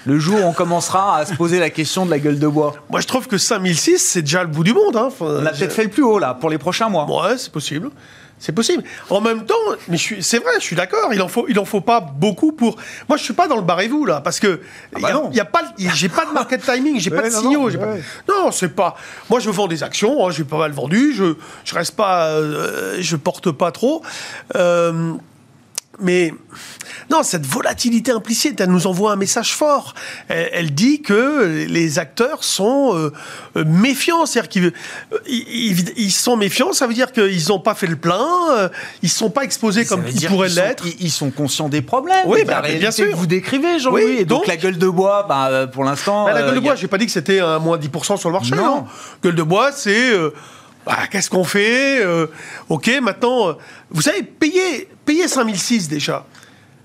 Le 0.06 0.20
jour 0.20 0.40
où 0.40 0.44
on 0.44 0.54
commencera 0.54 1.18
à 1.18 1.26
se 1.26 1.34
poser 1.34 1.60
la 1.60 1.70
question 1.70 2.06
de 2.06 2.12
la 2.12 2.20
gueule 2.20 2.40
de 2.40 2.48
bois 2.48 2.76
Moi, 2.90 3.02
je 3.02 3.08
trouve 3.08 3.28
que 3.28 3.38
5006, 3.38 4.00
c'est 4.00 4.22
déjà 4.22 4.44
le 4.44 4.50
bout 4.50 4.64
du 4.64 4.74
monde. 4.74 4.96
Hein. 4.96 5.10
on 5.20 5.46
a 5.46 5.52
peut-être 5.52 5.74
fait 5.74 5.84
le 5.84 5.90
plus 5.90 6.04
haut, 6.04 6.20
là, 6.20 6.34
pour 6.34 6.50
les 6.50 6.58
prochains 6.58 6.90
mois. 6.90 7.06
Ouais, 7.06 7.38
c'est 7.38 7.52
possible. 7.52 7.90
C'est 8.42 8.54
possible. 8.54 8.84
En 9.12 9.22
même 9.22 9.46
temps, 9.46 9.54
mais 9.88 9.98
c'est 9.98 10.40
vrai, 10.40 10.54
je 10.56 10.64
suis 10.64 10.76
d'accord. 10.76 11.14
Il 11.14 11.22
en 11.22 11.28
faut, 11.28 11.46
il 11.48 11.60
en 11.60 11.66
faut 11.66 11.80
pas 11.80 12.02
beaucoup 12.02 12.54
pour. 12.54 12.76
Moi, 13.08 13.16
je 13.20 13.24
suis 13.24 13.36
pas 13.36 13.48
dans 13.48 13.56
le 13.56 13.62
barrez-vous 13.62 14.04
là, 14.04 14.20
parce 14.20 14.40
que 14.40 14.62
ah 14.96 15.00
bah 15.00 15.10
il 15.30 15.38
y, 15.38 15.40
a, 15.40 15.46
pas, 15.46 15.62
j'ai 15.78 16.10
pas 16.10 16.26
de 16.26 16.32
market 16.32 16.60
timing, 16.64 17.00
j'ai 17.00 17.12
pas 17.12 17.22
de 17.22 17.30
signaux. 17.30 17.70
Non, 18.28 18.52
c'est 18.52 18.70
pas. 18.70 18.98
Moi, 19.30 19.40
je 19.40 19.52
vends 19.52 19.68
des 19.68 19.84
actions. 19.84 20.26
Hein, 20.26 20.32
j'ai 20.32 20.44
pas 20.44 20.58
mal 20.58 20.72
vendu. 20.72 21.14
Je, 21.16 21.36
je 21.66 21.76
reste 21.76 21.96
pas, 21.96 22.30
euh, 22.30 22.98
je 23.00 23.16
porte 23.16 23.52
pas 23.52 23.72
trop. 23.72 24.02
Euh, 24.56 25.14
mais 26.00 26.34
non, 27.10 27.24
cette 27.24 27.46
volatilité 27.46 28.12
implicite, 28.12 28.60
elle 28.62 28.70
nous 28.70 28.88
envoie 28.88 29.12
un 29.12 29.16
message 29.16 29.54
fort. 29.54 29.94
Elle, 30.30 30.74
dit 30.74 31.02
que 31.02 31.66
les 31.68 32.00
acteurs 32.00 32.44
sont 32.44 32.96
euh, 32.96 33.12
euh, 33.58 33.66
méfiants, 33.66 34.26
c'est-à-dire 34.26 34.50
qu'ils 34.50 34.74
ils, 35.28 36.12
sont 36.12 36.38
méfiants, 36.38 36.72
ça 36.72 36.88
veut 36.88 36.94
dire 36.94 37.12
qu'ils 37.12 37.50
n'ont 37.50 37.60
pas 37.60 37.76
fait 37.76 37.88
le 37.88 37.98
plein, 37.98 38.26
euh, 38.52 38.70
ils 39.02 39.08
ne 39.08 39.12
sont 39.12 39.30
pas 39.30 39.44
exposés 39.44 39.86
comme 39.86 40.04
ils 40.08 40.28
pourraient 40.28 40.50
l'être. 40.50 40.86
Ils, 41.00 41.12
sont 41.12 41.32
conscients 41.32 41.68
des 41.68 41.82
problèmes. 41.82 42.24
Oui, 42.26 42.46
bah, 42.46 42.62
bien 42.62 42.92
sûr. 42.92 43.16
vous 43.16 43.28
décrivez, 43.28 43.80
Jean-Louis. 43.80 44.20
et 44.20 44.26
donc, 44.26 44.48
la 44.48 44.58
gueule 44.58 44.78
de 44.78 44.88
bois, 44.88 45.26
bah, 45.28 45.68
pour 45.68 45.84
l'instant. 45.84 46.26
Bah, 46.26 46.34
la 46.34 46.44
gueule 46.44 46.56
de 46.56 46.60
bois, 46.62 46.76
je 46.76 46.82
j'ai 46.82 46.88
pas 46.88 46.98
dit 46.98 47.06
que 47.06 47.12
c'était 47.12 47.42
un 47.42 47.60
moins 47.60 47.78
10% 47.78 48.18
sur 48.18 48.30
le 48.30 48.34
marché. 48.34 48.56
Non. 48.56 48.86
Gueule 49.24 49.36
de 49.36 49.44
bois, 49.44 49.72
c'est 49.72 50.14
bah, 50.86 51.00
qu'est-ce 51.12 51.30
qu'on 51.30 51.44
fait 51.44 52.02
Ok, 52.70 52.90
maintenant, 53.02 53.58
vous 53.90 54.02
savez, 54.02 54.24
payer, 54.24 54.88
payer 55.06 55.28
5006 55.28 55.88
déjà. 55.88 56.26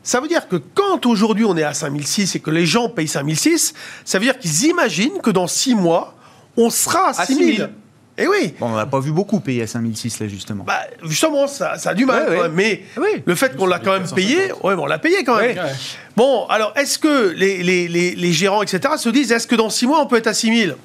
Ça 0.03 0.21
veut 0.21 0.29
dire 0.29 0.47
que 0.49 0.57
quand 0.57 1.05
aujourd'hui 1.07 1.45
on 1.45 1.57
est 1.57 1.65
à 1.65 1.75
5006 1.75 2.37
et 2.37 2.41
que 2.41 2.51
les 2.51 2.65
gens 2.67 2.89
payent 2.89 3.09
5006, 3.09 3.75
ça 4.05 4.19
veut 4.19 4.25
dire 4.25 4.39
qu'ils 4.39 4.67
imaginent 4.67 5.19
que 5.23 5.31
dans 5.31 5.47
6 5.49 5.75
mois, 5.75 6.15
on 6.57 6.71
sera 6.71 7.09
à 7.11 7.27
6000. 7.27 7.71
Et 8.19 8.27
oui. 8.29 8.55
Bon, 8.59 8.69
on 8.69 8.77
n'a 8.77 8.87
pas 8.87 9.01
vu 9.01 9.13
beaucoup 9.13 9.41
payer 9.41 9.63
à 9.63 9.67
5006 9.67 10.21
là 10.21 10.29
justement. 10.29 10.65
Bah, 10.65 10.79
justement, 11.03 11.47
ça, 11.47 11.77
ça 11.77 11.91
a 11.91 11.95
du 11.95 12.07
mal. 12.07 12.21
Ouais, 12.23 12.37
quand 12.37 12.43
ouais. 12.43 12.49
même. 12.49 12.53
Mais 12.55 12.83
Oui. 12.97 13.23
le 13.27 13.35
fait 13.35 13.55
qu'on 13.57 13.67
l'a 13.67 13.79
quand 13.79 13.93
même 13.93 14.09
payé, 14.09 14.53
ouais, 14.63 14.75
bon, 14.77 14.85
on 14.85 14.87
l'a 14.87 14.99
payé 14.99 15.23
quand 15.25 15.37
même. 15.37 15.57
Ouais. 15.57 15.73
Bon, 16.17 16.47
alors 16.47 16.73
est-ce 16.77 16.99
que 16.99 17.35
les, 17.37 17.63
les, 17.63 17.89
les, 17.89 18.15
les 18.15 18.33
gérants, 18.33 18.63
etc., 18.63 18.95
se 18.97 19.09
disent 19.11 19.33
est-ce 19.33 19.47
que 19.47 19.55
dans 19.57 19.69
6 19.69 19.87
mois 19.87 20.01
on 20.01 20.07
peut 20.07 20.17
être 20.17 20.29
à 20.29 20.35
6000 20.35 20.77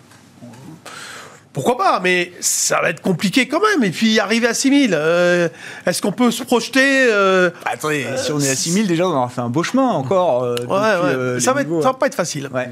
pourquoi 1.54 1.78
pas, 1.78 2.00
mais 2.02 2.32
ça 2.40 2.80
va 2.82 2.90
être 2.90 3.02
compliqué 3.02 3.48
quand 3.48 3.60
même. 3.62 3.84
Et 3.84 3.92
puis 3.92 4.20
arriver 4.20 4.48
à 4.48 4.54
6000, 4.54 4.92
euh, 4.94 5.50
est-ce 5.86 6.02
qu'on 6.02 6.12
peut 6.12 6.32
se 6.32 6.44
projeter 6.44 7.08
euh, 7.12 7.50
Bah, 7.66 7.72
attendez, 7.74 8.06
si 8.18 8.32
on 8.32 8.40
est 8.40 8.50
à 8.50 8.56
6000 8.56 8.88
déjà, 8.88 9.08
on 9.08 9.12
aura 9.16 9.28
fait 9.30 9.42
un 9.42 9.50
beau 9.50 9.64
chemin 9.64 9.88
encore. 9.90 10.44
euh, 10.44 10.56
Ouais, 10.56 10.58
depuis, 10.60 10.70
ouais. 10.70 10.76
euh, 11.16 11.40
ça, 11.40 11.54
va 11.54 11.62
être- 11.62 11.70
ça 11.82 11.84
va 11.84 11.90
hein. 11.90 11.94
pas 12.00 12.08
être 12.08 12.16
facile. 12.16 12.50
Ouais. 12.54 12.70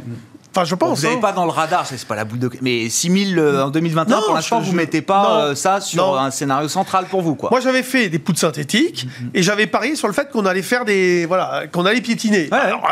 Enfin, 0.56 0.66
je 0.66 0.74
pense. 0.74 0.98
vous 1.00 1.04
n'avez 1.06 1.18
hein. 1.18 1.22
pas 1.22 1.32
dans 1.32 1.46
le 1.46 1.52
radar, 1.52 1.86
c'est 1.86 2.04
pas 2.08 2.16
la 2.16 2.26
boule 2.26 2.40
de. 2.40 2.50
Mais 2.62 2.90
6000 2.90 3.38
euh, 3.38 3.66
en 3.66 3.70
2021, 3.70 4.16
Non, 4.16 4.22
pour 4.26 4.34
l'instant, 4.34 4.60
vous 4.60 4.72
je- 4.72 4.76
mettez 4.76 5.02
pas 5.04 5.22
non. 5.24 5.36
euh, 5.52 5.56
ça 5.56 5.80
sur 5.80 6.08
Non. 6.08 6.16
un 6.18 6.32
scénario 6.32 6.68
central 6.68 7.06
pour 7.06 7.22
vous, 7.22 7.36
quoi. 7.36 7.50
Moi, 7.52 7.60
j'avais 7.60 7.84
fait 7.84 8.10
des 8.10 8.18
poudres 8.18 8.40
synthétiques 8.40 9.08
et 9.36 9.44
j'avais 9.44 9.68
parié 9.68 9.96
sur 9.96 10.08
le 10.08 10.14
fait 10.14 10.32
qu'on 10.32 10.46
allait 10.48 10.64
faire 10.64 10.86
des. 10.86 11.26
Voilà, 11.28 11.66
qu'on 11.72 11.86
allait 11.86 12.02
piétiner. 12.02 12.50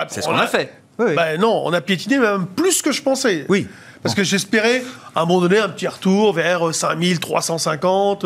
C'est 0.10 0.22
ce 0.22 0.28
on 0.30 0.34
qu'on 0.34 0.38
a 0.38 0.46
fait. 0.48 0.72
Ben 1.00 1.40
non, 1.40 1.62
on 1.66 1.74
a 1.74 1.82
piétiné 1.82 2.18
même 2.20 2.46
plus 2.46 2.82
que 2.84 2.92
je 2.92 3.02
pensais. 3.02 3.46
Oui. 3.50 3.68
Parce 4.08 4.16
que 4.16 4.24
j'espérais, 4.24 4.84
à 5.16 5.24
un 5.24 5.26
moment 5.26 5.42
donné, 5.42 5.60
un 5.60 5.68
petit 5.68 5.86
retour 5.86 6.32
vers 6.32 6.74
5350. 6.74 8.26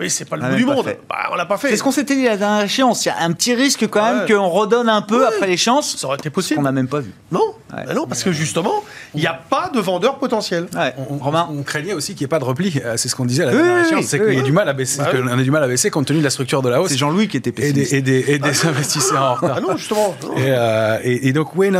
Oui, 0.00 0.08
c'est 0.10 0.24
pas 0.26 0.36
le 0.36 0.44
On 0.44 0.48
bout 0.50 0.54
du 0.56 0.64
monde. 0.64 0.84
Bah, 1.08 1.16
on 1.32 1.34
l'a 1.34 1.44
pas 1.46 1.56
fait. 1.58 1.70
C'est 1.70 1.76
ce 1.76 1.82
qu'on 1.82 1.90
s'était 1.90 2.14
dit 2.14 2.26
à 2.26 2.30
la 2.30 2.36
dernière 2.36 2.64
échéance. 2.64 3.04
Il 3.04 3.08
y 3.08 3.10
a 3.10 3.20
un 3.20 3.32
petit 3.32 3.54
risque 3.54 3.88
quand 3.88 4.02
même 4.04 4.20
Ouais. 4.28 4.32
qu'on 4.32 4.48
redonne 4.48 4.88
un 4.88 5.02
peu 5.02 5.20
Ouais. 5.20 5.26
après 5.26 5.46
l'échéance, 5.48 5.96
Ça 5.96 6.06
aurait 6.06 6.16
été 6.16 6.28
qu'on 6.30 6.34
possible. 6.34 6.62
n'a 6.62 6.70
même 6.72 6.88
pas 6.88 7.00
vu. 7.00 7.12
Non, 7.32 7.40
Ouais. 7.74 7.84
Ben 7.86 7.92
non, 7.94 8.06
parce 8.06 8.22
que 8.22 8.32
justement, 8.32 8.82
il 9.14 9.20
n'y 9.20 9.26
a 9.26 9.34
pas 9.34 9.70
de 9.74 9.78
vendeur 9.78 10.18
potentiel. 10.18 10.68
Ouais. 10.74 10.94
On, 10.96 11.16
on- 11.16 11.18
Romain 11.18 11.48
on 11.52 11.62
craignait 11.62 11.92
aussi 11.92 12.14
qu'il 12.14 12.22
n'y 12.22 12.24
ait 12.24 12.28
pas 12.28 12.38
de 12.38 12.44
repli. 12.44 12.80
Euh, 12.82 12.96
C'est 12.96 13.08
ce 13.10 13.14
qu'on 13.16 13.26
disait 13.26 13.42
à 13.42 13.46
la 13.46 13.52
Oui, 13.52 13.58
dernière 13.58 13.74
oui, 13.74 13.86
échéance, 13.86 14.00
oui, 14.04 14.06
c'est 14.08 14.20
oui, 14.24 14.36
y 14.36 14.40
a 14.40 14.42
du 14.42 14.52
mal 14.52 14.68
à 14.68 14.72
baisser, 14.72 14.98
Bah 15.02 15.08
oui. 15.12 15.20
qu'on 15.20 15.28
a 15.28 15.36
du 15.42 15.50
mal 15.50 15.62
à 15.64 15.68
baisser 15.68 15.90
compte 15.90 16.06
tenu 16.06 16.20
de 16.20 16.24
la 16.24 16.30
structure 16.30 16.62
de 16.62 16.70
la 16.70 16.80
hausse 16.80 16.90
C'est 16.92 16.96
Jean-Louis 16.96 17.28
qui 17.28 17.36
était 17.36 17.50
et 17.50 17.52
pessimiste. 17.52 17.90
des, 17.90 17.96
et 17.98 18.00
des, 18.02 18.24
et 18.32 18.38
des 18.38 18.66
investisseurs 18.66 19.22
en 19.22 19.34
retard. 19.34 19.56
Ah 19.58 19.60
non, 19.60 19.76
justement. 19.76 20.16
non. 20.22 20.36
Et, 20.38 20.44
euh, 20.46 20.98
et- 21.02 21.28
et 21.28 21.32
donc, 21.34 21.54
oui, 21.56 21.70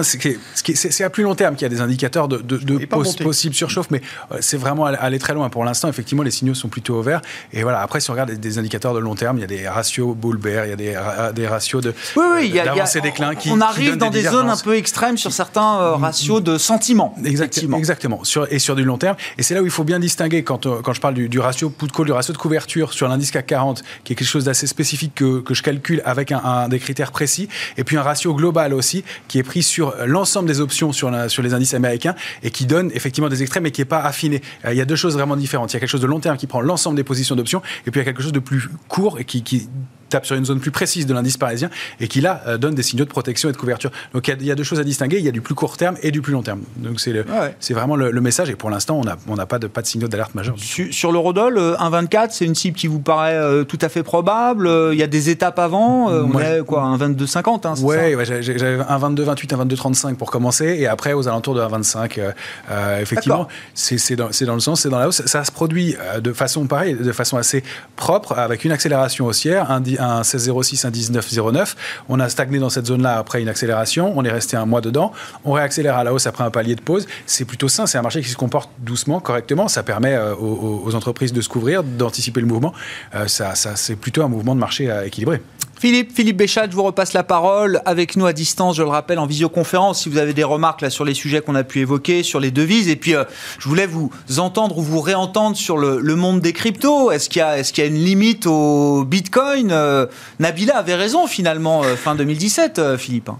c'est 0.74 1.04
à 1.04 1.11
plus 1.11 1.22
long 1.22 1.35
terme 1.35 1.54
qu'il 1.54 1.62
y 1.62 1.66
a 1.66 1.74
des 1.74 1.81
indicateurs 1.81 2.28
de, 2.28 2.37
de, 2.38 2.57
de 2.59 2.85
possible 2.87 3.54
surchauffe, 3.54 3.90
mais 3.90 4.02
euh, 4.33 4.38
c'est 4.40 4.59
vraiment 4.59 4.85
aller, 4.85 4.98
aller 5.00 5.18
très 5.18 5.33
loin. 5.33 5.48
Pour 5.48 5.64
l'instant, 5.64 5.88
effectivement, 5.88 6.22
les 6.22 6.31
signaux 6.31 6.54
sont 6.54 6.68
plutôt 6.68 6.96
au 6.96 7.02
vert. 7.02 7.22
Et 7.52 7.62
voilà, 7.62 7.81
après, 7.81 8.00
si 8.09 8.11
on 8.11 8.14
regarde 8.14 8.33
des, 8.33 8.59
indicateurs 8.59 8.94
de 8.94 9.01
long 9.01 9.14
terme, 9.14 9.37
il 9.37 9.42
y 9.42 9.44
a 9.44 9.47
des 9.47 9.68
ratios 9.68 10.16
bull 10.16 10.38
bear, 10.38 10.64
il 10.64 10.71
y 10.71 10.73
a 10.73 10.77
des, 10.77 10.97
ra- 10.97 11.31
des 11.33 11.47
ratios 11.47 11.83
de 11.83 11.92
Oui, 12.16 12.25
oui, 12.37 12.53
d'avancée 12.53 13.03
déclin 13.03 13.35
qui 13.35 13.51
on 13.51 13.61
arrive 13.61 13.97
dans 13.99 14.09
des 14.09 14.23
zones 14.23 14.49
un 14.49 14.57
peu 14.57 14.77
extrêmes 14.77 15.18
sur 15.18 15.31
certains 15.33 15.79
euh, 15.81 15.94
ratios 15.97 16.42
de 16.42 16.57
sentiments. 16.57 17.14
Exact- 17.18 17.33
effectivement. 17.33 17.77
exactement, 17.77 18.25
sur, 18.25 18.51
et 18.51 18.59
sur 18.59 18.75
du 18.77 18.85
long 18.85 18.97
terme. 18.97 19.16
Et 19.37 19.42
c'est 19.42 19.55
là 19.55 19.61
où 19.62 19.66
il 19.66 19.71
faut 19.71 19.85
bien 19.85 19.99
distinguer, 19.99 20.42
quand, 20.42 20.64
euh, 20.64 20.81
quand 20.83 20.94
je 20.94 21.01
parle 21.03 21.14
du, 21.14 21.29
du 21.29 21.38
ratio 21.38 21.68
put 21.68 21.88
call, 21.88 22.07
du 22.07 22.12
ratio 22.12 22.33
de 22.33 22.38
couverture 22.38 22.94
sur 22.94 23.09
l'indice 23.09 23.31
CAC 23.31 23.47
40, 23.47 23.83
qui 24.05 24.14
est 24.14 24.16
quelque 24.16 24.27
chose 24.27 24.44
d'assez 24.44 24.66
spécifique 24.66 25.14
que, 25.14 25.40
que 25.40 25.53
je 25.53 25.62
calcule 25.62 26.01
avec 26.07 26.33
un, 26.33 26.38
un- 26.42 26.68
des 26.68 26.79
critères 26.79 27.12
précis, 27.12 27.49
et 27.77 27.85
puis 27.85 27.99
un 27.99 28.03
ratio 28.03 28.35
global 28.35 28.73
aussi, 28.73 29.05
qui 29.29 29.38
est 29.38 29.42
pris 29.42 29.62
sur 29.62 29.94
l'ensemble 30.07 30.49
des 30.49 30.61
options 30.62 30.92
sur, 30.92 31.11
la- 31.11 31.29
sur 31.29 31.42
les 31.42 31.53
indices 31.53 31.75
américains, 31.75 32.14
et 32.42 32.51
qui 32.51 32.64
donne 32.64 32.90
effectivement 32.94 33.29
des 33.29 33.42
extrêmes, 33.42 33.64
mais 33.64 33.71
qui 33.71 33.83
n'est 33.83 33.85
pas 33.87 34.01
affiné. 34.01 34.40
Euh, 34.64 34.73
il 34.73 34.79
y 34.79 34.81
a 34.81 34.85
deux 34.87 34.97
choses 34.97 35.12
vraiment 35.14 35.37
différentes. 35.37 35.73
Il 35.73 35.75
y 35.75 35.77
a 35.77 35.81
quelque 35.81 35.90
chose 35.90 36.01
de 36.01 36.07
long 36.07 36.21
terme 36.21 36.38
qui 36.38 36.47
prend 36.47 36.62
l'ensemble 36.62 36.97
des 36.97 37.05
positions 37.05 37.37
d'options, 37.37 37.61
et 37.87 37.90
puis 37.90 37.97
y 37.98 38.02
a 38.02 38.04
quelque 38.04 38.22
chose 38.22 38.32
de 38.32 38.38
plus 38.38 38.68
court 38.88 39.18
et 39.18 39.24
qui, 39.24 39.42
qui 39.42 39.68
tape 40.09 40.27
sur 40.27 40.37
une 40.37 40.44
zone 40.44 40.61
plus 40.61 40.71
précise 40.71 41.07
de 41.07 41.14
l'indice 41.14 41.37
parisien 41.37 41.71
et 42.01 42.09
qui 42.09 42.21
là 42.21 42.42
euh, 42.47 42.59
donne 42.59 42.75
des 42.75 42.83
signaux 42.83 43.05
de 43.05 43.11
protection 43.11 43.49
et 43.49 43.53
de 43.53 43.57
couverture. 43.57 43.90
Donc 44.14 44.27
il 44.29 44.31
y 44.31 44.35
a- 44.35 44.37
il 44.40 44.47
y, 44.47 44.51
a 44.51 44.55
deux 44.55 44.62
choses 44.64 44.81
à 44.81 44.85
distinguer, 44.85 45.18
il 45.18 45.25
y 45.25 45.29
a 45.29 45.33
du 45.33 45.40
plus 45.40 45.55
court 45.55 45.77
terme 45.77 45.97
et 46.03 46.11
du 46.11 46.21
plus 46.23 46.33
long 46.33 46.42
terme. 46.42 46.61
Donc 46.77 47.01
c'est 47.01 47.12
le- 47.12 47.23
Ouais. 47.29 47.55
c'est 47.61 47.75
vraiment 47.75 47.97
le, 47.97 48.11
le 48.11 48.21
message 48.21 48.49
et 48.51 48.55
pour 48.57 48.71
l'instant 48.71 48.99
on 48.99 49.05
n'a 49.05 49.16
on 49.29 49.37
pas 49.47 49.59
de 49.59 49.66
pas 49.66 49.83
de 49.83 49.87
signaux 49.87 50.09
d'alerte 50.09 50.35
majeurs. 50.35 50.55
Sur, 50.59 50.92
sur 50.92 51.12
l'eurodoll, 51.12 51.59
euh, 51.59 51.77
1,24, 51.79 52.29
c'est 52.31 52.44
une 52.44 52.55
cible 52.55 52.77
qui 52.77 52.87
vous 52.87 53.01
paraît 53.01 53.35
euh, 53.37 53.64
tout 53.64 53.79
à 53.83 53.88
fait 53.88 54.03
probable. 54.03 54.66
Euh, 54.66 54.94
Il 54.94 54.99
y 54.99 55.03
a 55.03 55.07
des 55.07 55.31
étapes 55.31 55.59
avant. 55.59 56.11
euh, 56.11 56.23
on 56.25 56.29
Moi, 56.29 56.42
est 56.44 56.64
quoi, 56.64 56.83
un 56.83 56.97
22,50 56.97 57.66
hein, 57.66 57.75
Ouais, 57.83 58.14
ouais, 58.14 58.25
j'avais 58.25 58.42
j'avais 58.42 58.79
un 58.88 58.99
22 58.99 59.23
28 59.25 59.53
un 59.53 59.57
22 59.59 59.77
35 59.77 60.16
pour 60.16 60.31
commencer 60.31 60.77
et 60.79 60.87
après 60.87 61.12
aux 61.12 61.29
alentours 61.29 61.55
de 61.55 61.61
1 61.61 61.68
25 61.68 62.18
euh, 62.18 62.33
euh, 62.71 63.01
effectivement 63.01 63.49
c'est 63.75 64.16
dans, 64.16 64.29
dans 64.47 64.55
le 64.55 64.61
sens 64.61 64.81
c'est 64.83 64.88
dans 64.88 64.99
la 64.99 65.09
hausse 65.09 65.23
ça 65.27 65.44
se 65.44 65.53
produit 65.53 65.97
euh, 66.01 66.21
de 66.21 66.33
façon 66.33 66.66
pareille 66.66 66.94
de 66.94 67.12
façon 67.12 67.37
assez 67.37 67.62
propre 67.97 68.33
avec 68.38 68.64
une 68.64 68.73
accélération 68.73 69.27
haussière 69.27 69.71
un, 69.71 69.81
un 69.98 70.22
16,06 70.22 70.87
un 70.87 70.90
19,09 70.90 71.74
on 72.08 72.20
a 72.20 72.28
stagné 72.28 72.58
dans 72.58 72.70
cette 72.70 72.87
zone 72.87 73.02
là 73.02 73.18
après 73.18 73.42
une 73.42 73.48
accélération. 73.48 74.12
On 74.16 74.24
est 74.24 74.30
resté 74.30 74.56
un 74.56 74.66
mois 74.66 74.80
dedans. 74.80 75.12
On 75.44 75.52
réaccélère 75.52 75.96
à 75.96 76.04
la 76.04 76.12
hausse 76.12 76.26
après 76.26 76.44
un 76.44 76.50
palier 76.50 76.74
de 76.74 76.80
pause. 76.80 77.06
C'est 77.26 77.44
plutôt 77.44 77.68
sain. 77.68 77.87
C'est 77.87 77.98
un 77.98 78.02
marché 78.02 78.22
qui 78.22 78.28
se 78.28 78.37
comporte 78.37 78.70
doucement 78.78 79.20
correctement. 79.20 79.68
Ça 79.68 79.82
permet 79.82 80.14
euh, 80.14 80.34
aux, 80.34 80.94
entreprises 80.94 81.32
de 81.32 81.40
se 81.40 81.48
couvrir 81.48 81.82
d'anticiper 81.82 82.40
le 82.40 82.46
mouvement. 82.46 82.72
Euh, 83.14 83.26
ça 83.26 83.54
c'est 83.54 83.96
plutôt 83.96 84.22
un 84.22 84.28
mouvement 84.28 84.54
de 84.54 84.61
marché 84.61 84.90
euh, 84.90 85.06
équilibré 85.06 85.40
Philippe, 85.80 86.10
Philippe 86.12 86.36
Béchat, 86.38 86.68
je 86.68 86.74
vous 86.74 86.82
repasse 86.82 87.12
la 87.12 87.22
parole. 87.22 87.80
Avec 87.84 88.16
nous 88.16 88.26
à 88.26 88.32
distance, 88.32 88.76
je 88.76 88.82
le 88.82 88.88
rappelle, 88.88 89.18
en 89.20 89.26
visioconférence, 89.26 90.02
si 90.02 90.08
vous 90.08 90.18
avez 90.18 90.34
des 90.34 90.42
remarques 90.42 90.80
là 90.80 90.90
sur 90.90 91.04
les 91.04 91.14
sujets 91.14 91.40
qu'on 91.40 91.54
a 91.54 91.62
pu 91.62 91.78
évoquer, 91.80 92.24
sur 92.24 92.40
les 92.40 92.50
devises. 92.50 92.88
Et 92.88 92.96
puis, 92.96 93.14
euh, 93.14 93.22
je 93.60 93.68
voulais 93.68 93.86
vous 93.86 94.10
entendre 94.38 94.76
ou 94.78 94.82
vous 94.82 95.00
réentendre 95.00 95.56
sur 95.56 95.78
le, 95.78 96.00
le 96.00 96.16
monde 96.16 96.40
des 96.40 96.52
cryptos. 96.52 97.12
Est-ce 97.12 97.28
qu'il 97.28 97.38
y, 97.40 97.42
a- 97.44 97.58
est-ce 97.58 97.72
qu'il 97.72 97.84
y 97.84 97.86
a 97.86 97.90
une 97.90 97.96
limite 98.04 98.46
au 98.46 99.04
Bitcoin? 99.04 99.68
Euh, 99.70 100.06
Nabila 100.40 100.76
avait 100.78 100.96
raison 100.96 101.28
finalement, 101.28 101.84
euh, 101.84 101.94
fin 101.94 102.16
2017, 102.16 102.78
euh, 102.80 102.98
Philippe. 102.98 103.30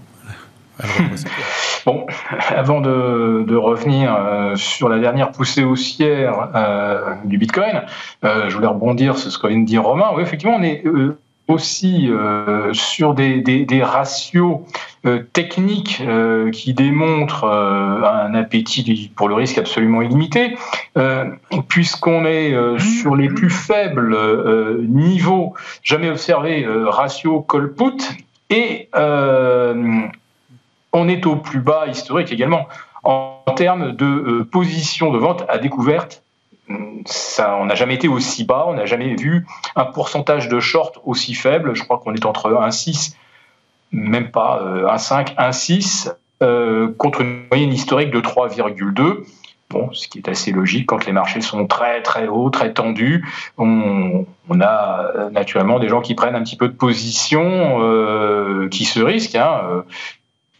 Bon, 1.85 2.05
avant 2.55 2.79
de, 2.79 3.43
de 3.45 3.55
revenir 3.57 4.15
euh, 4.15 4.55
sur 4.55 4.87
la 4.87 4.99
dernière 4.99 5.31
poussée 5.33 5.65
haussière 5.65 6.49
euh, 6.55 7.15
du 7.25 7.37
Bitcoin, 7.37 7.81
euh, 8.23 8.45
je 8.49 8.55
voulais 8.55 8.67
rebondir 8.67 9.17
sur 9.17 9.29
ce 9.29 9.37
que 9.37 9.47
vient 9.47 9.59
de 9.59 9.65
dire 9.65 9.83
Romain. 9.83 10.07
Oui, 10.15 10.23
effectivement, 10.23 10.55
on 10.57 10.63
est 10.63 10.81
euh, 10.85 11.17
aussi 11.49 12.09
euh, 12.09 12.71
sur 12.73 13.13
des, 13.13 13.41
des- 13.41 13.65
des 13.65 13.83
ratios 13.83 14.59
euh, 15.05 15.23
techniques 15.33 16.01
euh, 16.01 16.51
qui 16.51 16.73
démontrent 16.73 17.45
un 17.45 18.33
appétit 18.35 19.11
pour 19.15 19.27
le 19.27 19.35
risque 19.35 19.57
absolument 19.57 20.01
illimité, 20.01 20.55
puisqu'on 21.67 22.25
est 22.25 22.53
euh, 22.53 22.77
sur 22.79 23.15
les 23.15 23.27
plus 23.27 23.49
faibles 23.49 24.15
niveaux 24.87 25.53
jamais 25.83 26.09
observés, 26.09 26.65
ratio 26.67 27.41
call-put, 27.41 28.03
et 28.49 28.89
on 30.91 31.07
est 31.07 31.25
au 31.25 31.35
plus 31.35 31.59
bas 31.59 31.87
historique 31.87 32.31
également. 32.31 32.67
En 33.03 33.43
termes 33.55 33.93
de 33.93 34.43
position 34.51 35.11
de 35.11 35.17
vente 35.17 35.45
à 35.49 35.57
découverte, 35.57 36.21
on 36.69 37.65
n'a 37.65 37.75
jamais 37.75 37.95
été 37.95 38.07
aussi 38.07 38.43
bas, 38.43 38.65
on 38.67 38.73
n'a 38.73 38.85
jamais 38.85 39.15
vu 39.15 39.45
un 39.75 39.85
pourcentage 39.85 40.49
de 40.49 40.59
short 40.59 40.99
aussi 41.05 41.33
faible. 41.33 41.75
Je 41.75 41.83
crois 41.83 41.97
qu'on 41.97 42.13
est 42.13 42.25
entre 42.25 42.51
1,6, 42.51 43.15
même 43.91 44.31
pas 44.31 44.61
euh, 44.61 44.87
1,5, 44.87 45.35
1,6, 45.35 46.13
euh, 46.41 46.91
contre 46.97 47.21
une 47.21 47.47
moyenne 47.49 47.73
historique 47.73 48.11
de 48.11 48.21
3,2. 48.21 49.23
Bon, 49.69 49.93
ce 49.93 50.07
qui 50.07 50.17
est 50.17 50.27
assez 50.27 50.51
logique 50.51 50.87
quand 50.87 51.05
les 51.05 51.11
marchés 51.11 51.41
sont 51.41 51.67
très 51.67 52.01
très 52.01 52.27
hauts, 52.27 52.49
très 52.49 52.73
tendus. 52.73 53.23
On, 53.59 54.25
a 54.61 55.11
euh, 55.15 55.29
naturellement 55.29 55.77
des 55.77 55.87
gens 55.87 56.01
qui 56.01 56.15
prennent 56.15 56.33
un 56.33 56.41
petit 56.41 56.55
peu 56.55 56.67
de 56.67 56.73
position, 56.73 57.77
euh, 57.83 58.67
qui 58.69 58.85
se 58.85 58.99
risquent. 58.99 59.35
Hein, 59.35 59.61
euh, 59.69 59.81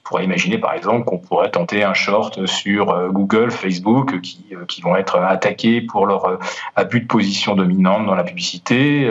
pourrait 0.09 0.25
imaginer 0.25 0.57
par 0.57 0.73
exemple 0.73 1.05
qu'on 1.05 1.19
pourrait 1.19 1.51
tenter 1.51 1.83
un 1.83 1.93
short 1.93 2.47
sur 2.47 2.89
euh, 2.89 3.09
Google, 3.09 3.51
Facebook, 3.51 4.19
qui, 4.21 4.43
euh, 4.53 4.65
qui 4.65 4.81
vont 4.81 4.95
être 4.95 5.17
attaqués 5.17 5.81
pour 5.81 6.07
leur 6.07 6.25
euh, 6.25 6.37
abus 6.75 7.01
de 7.01 7.05
position 7.05 7.55
dominante 7.55 8.07
dans 8.07 8.15
la 8.15 8.23
publicité. 8.23 9.09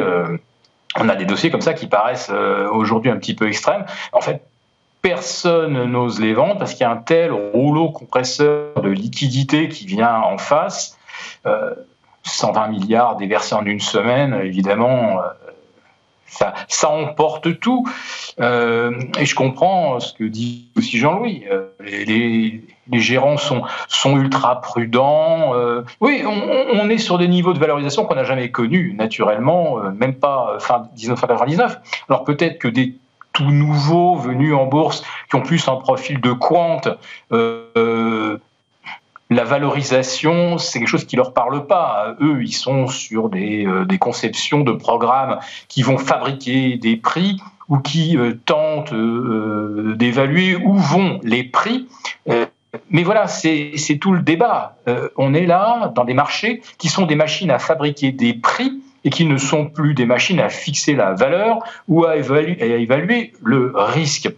On 0.97 1.09
a 1.09 1.15
des 1.15 1.25
dossiers 1.25 1.51
comme 1.51 1.61
ça 1.61 1.75
qui 1.75 1.87
paraissent 1.87 2.31
aujourd'hui 2.31 3.11
un 3.11 3.17
petit 3.17 3.35
peu 3.35 3.47
extrêmes. 3.47 3.85
En 4.13 4.21
fait, 4.21 4.43
personne 5.03 5.85
n'ose 5.85 6.19
les 6.19 6.35
vendre 6.35 6.59
parce 6.59 6.73
qu'il 6.73 6.81
y 6.81 6.85
a 6.85 6.91
un 6.91 6.97
tel 6.97 7.31
rouleau 7.31 7.91
compresseur 7.91 8.81
de 8.83 8.89
liquidité 8.89 9.69
qui 9.69 9.87
vient 9.87 10.21
en 10.21 10.39
face. 10.39 10.99
Euh, 11.47 11.75
120 12.25 12.69
milliards 12.69 13.17
déversés 13.17 13.55
en 13.55 13.65
une 13.65 13.81
semaine, 13.81 14.35
évidemment, 14.43 15.21
ça, 16.29 16.91
emporte 16.91 17.59
tout. 17.61 17.87
Euh, 18.41 18.93
et 19.19 19.27
je 19.27 19.35
comprends 19.35 19.99
ce 20.01 20.13
que 20.13 20.25
dit 20.25 20.69
aussi 20.77 20.99
Jean-Louis. 20.99 21.45
Euh, 21.51 21.69
les, 21.81 22.63
gérants 22.93 23.37
sont, 23.37 24.17
ultra 24.17 24.61
prudents. 24.61 25.55
Euh, 25.55 25.83
oui, 26.01 26.25
on, 26.27 26.89
est 26.89 26.99
sur 26.99 27.19
des 27.19 27.29
niveaux 27.29 27.53
de 27.53 27.59
valorisation 27.59 28.05
qu'on 28.05 28.15
n'a 28.15 28.25
jamais 28.25 28.51
connus, 28.51 28.95
naturellement, 28.97 29.79
même 29.95 30.15
pas 30.15 30.57
fin 30.59 30.89
1999. 30.97 31.79
Alors 32.09 32.25
peut-être 32.25 32.59
que 32.59 32.69
des 32.69 32.95
tout 33.35 33.51
nouveaux 33.51 34.17
venus 34.17 34.55
en 34.55 34.67
bourse 34.67 35.05
qui 35.29 35.37
ont 35.37 35.43
plus 35.43 35.69
un 35.69 35.77
profil 35.77 36.21
de 36.21 36.33
quant, 36.33 36.81
la 39.31 39.45
valorisation, 39.45 40.59
c'est 40.59 40.79
quelque 40.79 40.89
chose 40.89 41.05
qui 41.05 41.17
leur 41.17 41.35
parle 41.35 41.67
pas. 41.67 42.17
Eux, 42.21 42.43
ils 42.43 42.53
sont 42.53 42.87
sur 42.87 43.29
des, 43.29 43.67
euh, 43.67 43.85
conceptions 43.99 44.61
de 44.61 44.73
programmes 44.73 45.39
qui 45.69 45.83
vont 45.83 45.99
fabriquer 45.99 46.77
des 46.77 46.97
prix 46.97 47.41
ou 47.69 47.79
qui 47.79 48.17
euh, 48.17 48.35
tentent 48.47 48.93
euh, 48.93 49.95
d'évaluer 49.97 50.57
où 50.57 50.75
vont 50.75 51.21
les 51.23 51.45
prix. 51.45 51.89
Mais 52.91 53.03
voilà, 53.03 53.27
c'est 53.29 53.99
tout 54.01 54.13
le 54.13 54.21
débat. 54.21 54.77
on 55.17 55.33
est 55.33 55.47
là 55.47 55.91
dans 55.95 56.05
des 56.05 56.13
marchés 56.13 56.63
qui 56.77 56.89
sont 56.89 57.07
des 57.07 57.15
machines 57.15 57.51
à 57.51 57.59
fabriquer 57.59 58.13
des 58.13 58.35
prix 58.35 58.83
et 59.05 59.11
qui 59.11 59.25
ne 59.25 59.39
sont 59.39 59.67
plus 59.67 59.95
des 59.95 60.05
machines 60.05 60.39
à 60.39 60.51
fixer 60.51 60.95
la 60.95 61.15
valeur 61.15 61.61
ou 61.89 62.05
à 62.05 62.17
évaluer 62.17 63.33
le 63.43 63.73
risque. 63.75 64.29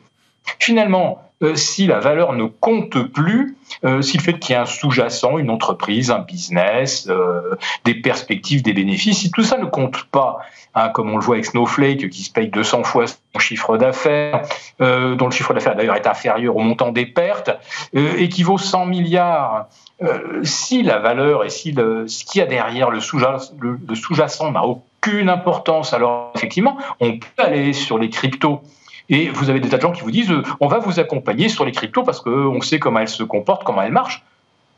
Finalement, 0.60 1.29
euh, 1.42 1.54
si 1.54 1.86
la 1.86 2.00
valeur 2.00 2.34
ne 2.34 2.44
compte 2.44 3.02
plus, 3.02 3.56
euh, 3.84 4.02
si 4.02 4.18
le 4.18 4.22
fait 4.22 4.38
qu'il 4.38 4.54
y 4.54 4.58
ait 4.58 4.60
un 4.60 4.66
sous-jacent, 4.66 5.38
une 5.38 5.48
entreprise, 5.48 6.10
un 6.10 6.18
business, 6.18 7.06
euh, 7.08 7.56
des 7.86 7.94
perspectives, 7.94 8.62
des 8.62 8.74
bénéfices, 8.74 9.20
si 9.20 9.30
tout 9.30 9.42
ça 9.42 9.56
ne 9.56 9.64
compte 9.64 10.04
pas, 10.04 10.40
hein, 10.74 10.90
comme 10.90 11.10
on 11.10 11.16
le 11.16 11.22
voit 11.22 11.36
avec 11.36 11.46
Snowflake 11.46 12.10
qui 12.10 12.24
se 12.24 12.30
paye 12.30 12.48
200 12.48 12.84
fois 12.84 13.06
son 13.06 13.38
chiffre 13.38 13.78
d'affaires, 13.78 14.42
dont 14.78 15.26
le 15.26 15.30
chiffre 15.30 15.54
d'affaires 15.54 15.76
d'ailleurs 15.76 15.96
est 15.96 16.06
inférieur 16.06 16.56
au 16.56 16.60
montant 16.60 16.92
des 16.92 17.06
pertes, 17.06 17.50
et 17.94 18.28
qui 18.28 18.42
vaut 18.42 18.58
100 18.58 18.86
milliards, 18.86 19.66
si 20.42 20.82
la 20.82 20.98
valeur 20.98 21.44
et 21.44 21.50
si 21.50 21.74
ce 21.74 22.24
qu'il 22.24 22.40
y 22.40 22.42
a 22.42 22.46
derrière 22.46 22.90
le 22.90 23.00
sous-jacent 23.00 24.50
n'a 24.50 24.64
aucune 24.64 25.28
importance, 25.28 25.94
alors 25.94 26.32
effectivement, 26.34 26.76
on 27.00 27.18
peut 27.18 27.26
aller 27.38 27.72
sur 27.72 27.98
les 27.98 28.10
cryptos. 28.10 28.60
Et 29.10 29.28
vous 29.28 29.50
avez 29.50 29.60
des 29.60 29.68
tas 29.68 29.76
de 29.76 29.82
gens 29.82 29.92
qui 29.92 30.02
vous 30.02 30.10
disent 30.10 30.30
euh, 30.30 30.42
on 30.60 30.68
va 30.68 30.78
vous 30.78 30.98
accompagner 30.98 31.48
sur 31.48 31.64
les 31.64 31.72
cryptos 31.72 32.04
parce 32.04 32.20
qu'on 32.20 32.60
sait 32.62 32.78
comment 32.78 33.00
elles 33.00 33.08
se 33.08 33.22
comportent, 33.22 33.64
comment 33.64 33.82
elles 33.82 33.92
marchent. 33.92 34.24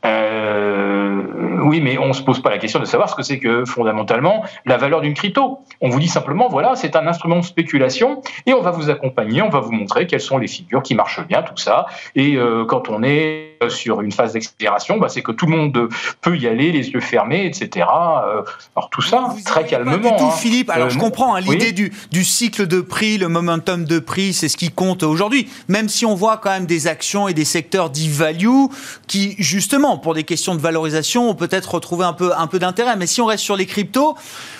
Euh, 0.05 1.21
oui, 1.61 1.79
mais 1.79 1.97
on 1.97 2.07
ne 2.07 2.13
se 2.13 2.21
pose 2.21 2.41
pas 2.41 2.49
la 2.49 2.57
question 2.57 2.79
de 2.79 2.85
savoir 2.85 3.09
ce 3.09 3.15
que 3.15 3.23
c'est 3.23 3.39
que 3.39 3.63
fondamentalement 3.63 4.43
la 4.65 4.77
valeur 4.77 5.01
d'une 5.01 5.13
crypto. 5.13 5.59
On 5.79 5.89
vous 5.89 5.99
dit 5.99 6.09
simplement, 6.09 6.49
voilà, 6.49 6.75
c'est 6.75 6.95
un 6.95 7.07
instrument 7.07 7.37
de 7.37 7.45
spéculation 7.45 8.21
et 8.45 8.53
on 8.53 8.61
va 8.61 8.71
vous 8.71 8.89
accompagner, 8.89 9.41
on 9.41 9.49
va 9.49 9.61
vous 9.61 9.71
montrer 9.71 10.05
quelles 10.07 10.19
sont 10.19 10.37
les 10.37 10.47
figures 10.47 10.83
qui 10.83 10.95
marchent 10.95 11.25
bien, 11.25 11.41
tout 11.41 11.57
ça. 11.57 11.85
Et 12.15 12.35
euh, 12.35 12.65
quand 12.65 12.89
on 12.89 13.01
est 13.01 13.52
sur 13.69 14.01
une 14.01 14.11
phase 14.11 14.33
d'accélération, 14.33 14.97
bah, 14.97 15.09
c'est 15.09 15.21
que 15.21 15.31
tout 15.31 15.45
le 15.45 15.55
monde 15.55 15.89
peut 16.21 16.37
y 16.37 16.47
aller, 16.47 16.71
les 16.71 16.89
yeux 16.89 16.99
fermés, 16.99 17.45
etc. 17.45 17.85
Euh, 18.25 18.41
alors 18.75 18.89
tout 18.89 19.01
ça, 19.01 19.35
très 19.45 19.65
calmement. 19.65 19.91
Pas 19.91 19.97
du 19.97 20.15
tout, 20.17 20.25
hein. 20.25 20.31
Philippe. 20.31 20.69
Alors 20.69 20.89
je 20.89 20.97
comprends 20.97 21.35
hein, 21.35 21.41
l'idée 21.41 21.71
du, 21.71 21.91
du, 22.11 22.23
cycle 22.23 22.67
de 22.67 22.81
prix, 22.81 23.17
le 23.17 23.27
momentum 23.27 23.85
de 23.85 23.99
prix, 23.99 24.33
c'est 24.33 24.49
ce 24.49 24.57
qui 24.57 24.71
compte 24.71 25.03
aujourd'hui. 25.03 25.49
Même 25.67 25.89
si 25.89 26.05
on 26.05 26.15
voit 26.15 26.37
quand 26.37 26.51
même 26.51 26.65
des 26.65 26.87
actions 26.87 27.27
et 27.27 27.33
des 27.33 27.45
secteurs 27.45 27.89
dits 27.89 28.09
value 28.09 28.67
qui, 29.07 29.35
justement, 29.39 29.97
pour 29.97 30.13
des 30.13 30.23
questions 30.23 30.55
de 30.55 30.61
valorisation, 30.61 31.29
ont 31.29 31.35
peut-être 31.35 31.75
retrouvé 31.75 32.05
un 32.05 32.13
peu, 32.13 32.31
un 32.35 32.47
peu 32.47 32.59
d'intérêt. 32.59 32.95
Mais 32.95 33.07
si 33.07 33.21
on 33.21 33.25
reste 33.25 33.43
sur 33.43 33.55
les 33.55 33.65
cryptos, 33.65 34.15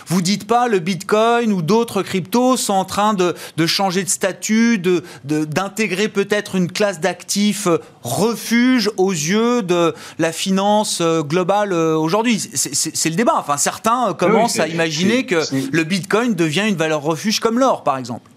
vous 0.08 0.22
dites 0.22 0.46
pas 0.48 0.68
le 0.68 0.80
Bitcoin 0.80 1.52
ou 1.52 1.62
d'autres 1.62 2.02
cryptos 2.02 2.58
sont 2.58 2.74
en 2.74 2.86
train 2.86 3.14
de, 3.14 3.36
de 3.58 3.66
changer 3.66 4.04
de 4.04 4.10
statut, 4.10 4.78
de, 4.78 5.04
d'intégrer 5.24 6.10
peut-être 6.10 6.56
une 6.56 6.72
classe 6.72 7.00
d'actifs 7.00 7.68
euh, 7.68 7.80
refuge 8.02 8.92
aux 8.98 9.12
yeux 9.12 9.62
de 9.62 9.94
la 10.20 10.32
finance 10.32 11.02
euh, 11.02 11.22
globale 11.22 11.74
euh, 11.74 11.96
aujourd'hui. 11.96 12.40
C'est, 12.40 13.10
le 13.10 13.16
débat. 13.16 13.36
Enfin, 13.38 13.58
certains 13.58 14.14
commencent 14.14 14.60
à 14.60 14.68
imaginer 14.68 15.26
que 15.26 15.42
le 15.72 15.84
Bitcoin 15.84 16.34
devient 16.34 16.66
une 16.68 16.76
valeur 16.76 17.02
refuge 17.02 17.40
comme 17.40 17.60
l'or, 17.60 17.84
par 17.84 17.98
exemple. 17.98 18.30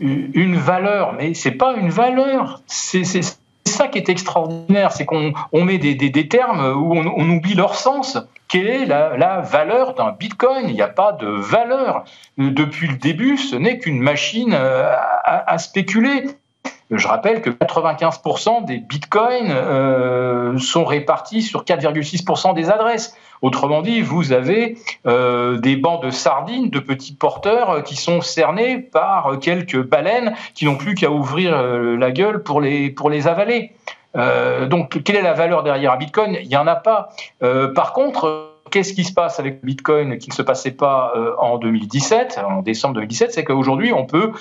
une 0.00 0.56
valeur, 0.56 1.14
mais 1.14 1.34
c'est 1.34 1.52
pas 1.52 1.74
une 1.76 1.90
valeur. 1.90 2.62
C'est, 2.66 3.04
ça 3.64 3.88
qui 3.88 3.98
est 3.98 4.08
extraordinaire, 4.08 4.92
c'est 4.92 5.04
qu'on 5.04 5.32
met 5.52 5.78
des, 5.78 6.28
termes 6.28 6.64
où 6.76 6.94
on, 6.94 7.30
oublie 7.30 7.54
leur 7.54 7.74
sens. 7.74 8.18
Quelle 8.48 8.68
est 8.68 8.86
la, 8.86 9.40
valeur 9.40 9.94
d'un 9.94 10.12
bitcoin? 10.12 10.68
Il 10.68 10.74
n'y 10.74 10.82
a 10.82 10.88
pas 10.88 11.12
de 11.12 11.26
valeur. 11.26 12.04
Depuis 12.38 12.86
le 12.86 12.96
début, 12.96 13.36
ce 13.36 13.56
n'est 13.56 13.78
qu'une 13.78 14.00
machine 14.00 14.54
euh, 14.54 14.94
à, 15.24 15.58
spéculer. 15.58 16.24
Je 16.90 17.08
rappelle 17.08 17.42
que 17.42 17.50
95% 17.50 18.64
des 18.64 18.78
bitcoins 18.78 19.50
euh, 19.50 20.56
sont 20.58 20.84
répartis 20.84 21.42
sur 21.42 21.64
4,6% 21.64 22.54
des 22.54 22.70
adresses. 22.70 23.16
Autrement 23.42 23.82
dit, 23.82 24.02
vous 24.02 24.32
avez 24.32 24.78
euh, 25.06 25.58
des 25.58 25.76
bancs 25.76 26.02
de 26.02 26.10
sardines, 26.10 26.70
de 26.70 26.78
petits 26.78 27.14
porteurs 27.14 27.82
qui 27.82 27.96
sont 27.96 28.20
cernés 28.20 28.78
par 28.78 29.38
quelques 29.40 29.82
baleines 29.82 30.34
qui 30.54 30.64
n'ont 30.64 30.76
plus 30.76 30.94
qu'à 30.94 31.10
ouvrir 31.10 31.60
la 31.60 32.10
gueule 32.12 32.42
pour 32.42 32.60
les, 32.60 32.94
avaler. 33.26 33.72
Euh, 34.16 34.66
donc, 34.66 35.02
quelle 35.02 35.16
est 35.16 35.22
la 35.22 35.34
valeur 35.34 35.62
derrière 35.62 35.92
un 35.92 35.96
Bitcoin? 35.96 36.36
Il 36.40 36.48
n'y 36.48 36.56
en 36.56 36.66
a 36.66 36.76
pas. 36.76 37.10
Euh, 37.42 37.72
par 37.72 37.92
contre, 37.92 38.55
qu'est-ce 38.70 38.92
qui 38.92 39.04
se 39.04 39.12
passe 39.12 39.40
avec 39.40 39.64
Bitcoin 39.64 40.18
qui 40.18 40.30
ne 40.30 40.34
se 40.34 40.42
passait 40.42 40.70
pas 40.70 41.12
euh, 41.16 41.34
en 41.38 41.58
2017, 41.58 42.40
en 42.46 42.62
décembre 42.62 42.94
2017 42.94 43.32
C'est 43.32 43.44
qu'aujourd'hui, 43.44 43.92
on 43.92 44.06
peut 44.06 44.32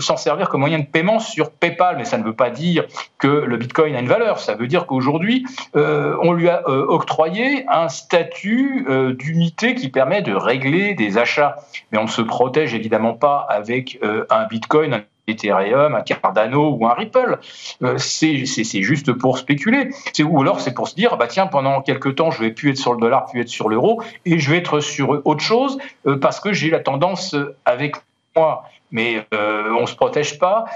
s'en 0.00 0.16
servir 0.16 0.48
comme 0.48 0.60
moyen 0.60 0.78
de 0.78 0.86
paiement 0.86 1.18
sur 1.18 1.50
PayPal, 1.50 1.96
mais 1.96 2.04
ça 2.04 2.18
ne 2.18 2.24
veut 2.24 2.34
pas 2.34 2.50
dire 2.50 2.84
que 3.18 3.26
le 3.26 3.56
Bitcoin 3.56 3.94
a 3.94 4.00
une 4.00 4.08
valeur. 4.08 4.38
Ça 4.38 4.54
veut 4.54 4.66
dire 4.66 4.86
qu'aujourd'hui, 4.86 5.44
on 5.74 6.32
lui 6.32 6.48
a 6.48 6.68
octroyé 6.68 7.64
un 7.68 7.88
statut 7.88 8.86
d'unité 9.18 9.74
qui 9.74 9.88
permet 9.88 10.22
de 10.22 10.34
régler 10.34 10.94
des 10.94 11.18
achats. 11.18 11.56
Mais 11.92 11.98
on 11.98 12.04
ne 12.04 12.08
se 12.08 12.22
protège 12.22 12.74
évidemment 12.74 13.14
pas 13.14 13.46
avec 13.48 13.98
un 14.30 14.46
Bitcoin, 14.46 15.04
Ethereum, 15.26 15.94
un 15.94 16.02
Cardano 16.02 16.76
ou 16.78 16.86
un 16.86 16.94
Ripple. 16.94 17.38
Euh, 17.82 17.98
c'est 17.98 18.44
juste 18.82 19.12
pour 19.12 19.38
spéculer. 19.38 19.90
Ou 20.24 20.40
alors 20.40 20.60
c'est 20.60 20.74
pour 20.74 20.88
se 20.88 20.94
dire, 20.94 21.16
bah 21.16 21.26
tiens, 21.26 21.46
pendant 21.46 21.80
quelques 21.82 22.16
temps, 22.16 22.30
je 22.30 22.40
vais 22.40 22.50
plus 22.50 22.70
être 22.70 22.78
sur 22.78 22.92
le 22.92 23.00
dollar, 23.00 23.26
plus 23.26 23.40
être 23.40 23.48
sur 23.48 23.68
l'euro, 23.68 24.02
et 24.24 24.38
je 24.38 24.50
vais 24.50 24.58
être 24.58 24.80
sur 24.80 25.22
autre 25.24 25.42
chose 25.42 25.78
euh, 26.06 26.18
parce 26.18 26.40
que 26.40 26.52
j'ai 26.52 26.70
la 26.70 26.80
tendance 26.80 27.34
avec 27.64 27.96
moi 28.36 28.64
mais 28.92 29.26
euh, 29.34 29.72
on 29.76 29.82
ne 29.82 29.86
se 29.86 29.96
protège 29.96 30.38
pas 30.38 30.66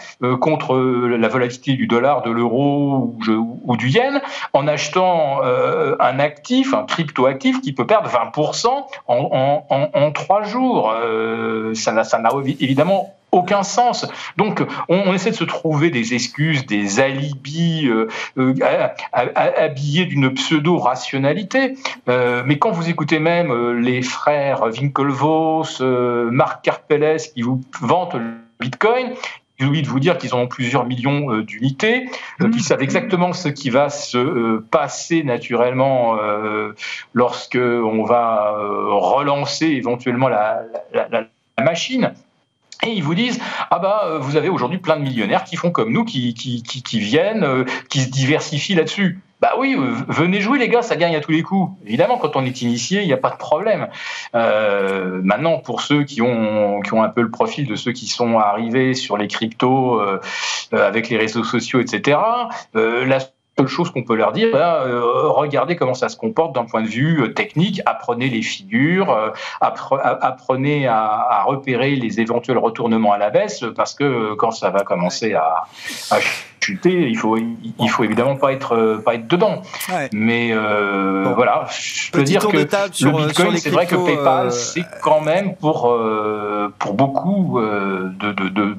contre 0.41 0.77
la 0.77 1.29
volatilité 1.29 1.75
du 1.75 1.87
dollar, 1.87 2.23
de 2.23 2.31
l'euro 2.33 3.15
ou, 3.65 3.77
du 3.77 3.89
yen 3.89 4.21
en 4.53 4.67
achetant 4.67 5.41
un 5.43 6.19
actif, 6.19 6.75
un 6.75 6.83
crypto-actif 6.83 7.61
qui 7.61 7.73
peut 7.73 7.87
perdre 7.87 8.11
20% 8.11 8.67
en, 9.07 9.65
en, 9.71 10.13
trois 10.13 10.43
jours. 10.43 10.93
ça 11.75 11.93
n'a 11.93 12.31
évidemment 12.59 13.15
aucun 13.33 13.63
sens. 13.63 14.07
Donc, 14.37 14.63
on, 14.89 15.13
essaie 15.13 15.31
de 15.31 15.37
se 15.37 15.45
trouver 15.45 15.91
des 15.91 16.15
excuses, 16.15 16.67
des 16.67 17.01
alibis 17.01 17.89
euh, 17.89 18.09
euh, 18.39 18.55
habillés 19.13 20.07
d'une 20.07 20.33
pseudo-rationalité. 20.35 21.75
Euh, 22.09 22.43
mais 22.47 22.59
quand 22.59 22.71
vous 22.71 22.89
écoutez 22.89 23.19
même 23.19 23.79
les 23.79 24.03
frères 24.03 24.63
Winklevoss, 24.63 25.81
Marc 25.81 26.65
Karpeles 26.65 27.21
qui 27.35 27.43
vous 27.43 27.61
vantent 27.81 28.15
le 28.15 28.33
Bitcoin, 28.61 29.15
ils 29.59 29.67
oublient 29.67 29.83
de 29.83 29.89
vous 29.89 30.01
dire 30.01 30.17
qu'ils 30.17 30.35
ont 30.35 30.47
plusieurs 30.47 30.87
millions 30.87 31.39
d'unités, 31.41 32.09
qu'ils 32.41 32.63
savent 32.63 32.83
exactement 32.83 33.35
ce 33.35 33.49
qui 33.49 33.69
va 33.69 33.91
se 33.91 34.59
passer 34.59 35.23
naturellement 35.23 36.17
lorsque 37.13 37.59
on 37.61 38.05
va 38.05 38.55
relancer 38.57 39.67
éventuellement 39.67 40.29
la, 40.29 40.63
la 40.95 41.29
machine. 41.63 42.15
Et 42.87 42.91
ils 42.91 43.03
vous 43.03 43.15
disent 43.15 43.41
ah 43.71 43.79
bah 43.79 44.03
euh, 44.05 44.19
vous 44.19 44.37
avez 44.37 44.49
aujourd'hui 44.49 44.79
plein 44.79 44.97
de 44.97 45.03
millionnaires 45.03 45.45
qui 45.45 45.57
font 45.57 45.71
comme 45.71 45.93
nous, 45.93 46.05
qui 46.05 46.35
qui, 46.35 46.63
qui, 46.63 46.99
viennent, 46.99 47.45
euh, 47.45 47.65
qui 47.89 48.01
se 48.01 48.11
diversifient 48.11 48.75
là-dessus. 48.75 49.21
Bah 49.41 49.55
oui, 49.59 49.75
euh, 49.75 49.95
venez 50.09 50.41
jouer 50.41 50.59
les 50.59 50.69
gars, 50.69 50.83
ça 50.83 50.97
gagne 50.97 51.17
à 51.17 51.21
tous 51.21 51.33
les 51.33 51.43
coups. 51.43 51.73
Évidemment, 51.87 52.19
quand 52.19 52.37
on 52.37 52.45
est 52.45 52.61
initié, 52.61 53.01
il 53.01 53.07
n'y 53.07 53.13
a 53.15 53.19
pas 53.19 53.31
de 53.31 53.37
problème. 53.37 53.89
Euh, 54.35 55.21
maintenant, 55.23 55.59
pour 55.59 55.81
ceux 55.81 56.05
qui 56.05 56.21
ont 56.21 56.81
qui 56.83 56.93
ont 56.93 57.03
un 57.03 57.09
peu 57.09 57.23
le 57.23 57.31
profil 57.31 57.67
de 57.67 57.75
ceux 57.75 57.93
qui 57.93 58.07
sont 58.07 58.39
arrivés 58.39 58.93
sur 58.93 59.17
les 59.17 59.29
cryptos 59.29 59.99
euh, 59.99 60.21
avec 60.73 61.09
les 61.09 61.17
réseaux 61.17 61.45
sociaux, 61.45 61.81
etc. 61.81 62.19
Euh, 62.77 63.07
seule 63.61 63.69
chose 63.69 63.91
qu'on 63.91 64.03
peut 64.03 64.17
leur 64.17 64.33
dire, 64.33 64.49
euh, 64.55 65.29
regardez 65.29 65.77
comment 65.77 65.95
ça 65.95 66.09
se 66.09 66.17
comporte 66.17 66.55
d'un 66.55 66.65
point 66.65 66.83
de 66.83 66.89
vue 66.89 67.23
euh, 67.23 67.35
technique, 67.35 67.83
apprenez 67.85 68.29
les 68.29 68.41
figures, 68.41 69.11
euh, 69.11 69.29
apprenez 69.61 70.87
à, 70.87 71.43
repérer 71.47 71.97
les 71.97 72.21
éventuels 72.21 72.59
retournements 72.59 73.13
à 73.13 73.19
la 73.19 73.31
baisse, 73.31 73.65
parce 73.77 73.95
que 73.95 74.35
quand 74.35 74.51
ça 74.51 74.71
va 74.71 74.81
commencer 74.81 75.35
à, 75.35 75.65
chuter, 76.61 77.09
il 77.09 77.17
faut, 77.17 77.37
il 77.39 77.91
faut 77.91 78.05
évidemment 78.05 78.37
pas 78.37 78.53
être, 78.53 79.01
pas 79.05 79.15
être 79.15 79.27
dedans. 79.27 79.63
Mais 80.13 80.55
voilà, 80.55 81.67
je 81.71 82.11
peux 82.11 82.23
dire 82.23 82.47
que 82.47 82.57
le 82.57 82.65
Bitcoin, 82.65 83.57
c'est 83.57 83.71
vrai 83.71 83.87
que 83.87 83.97
PayPal, 83.97 84.53
c'est 84.53 84.85
quand 85.03 85.21
même 85.21 85.55
pour, 85.57 85.95
pour 86.79 86.95
beaucoup 86.95 87.61
de, 87.61 88.33
de 88.33 88.49
de 88.49 88.77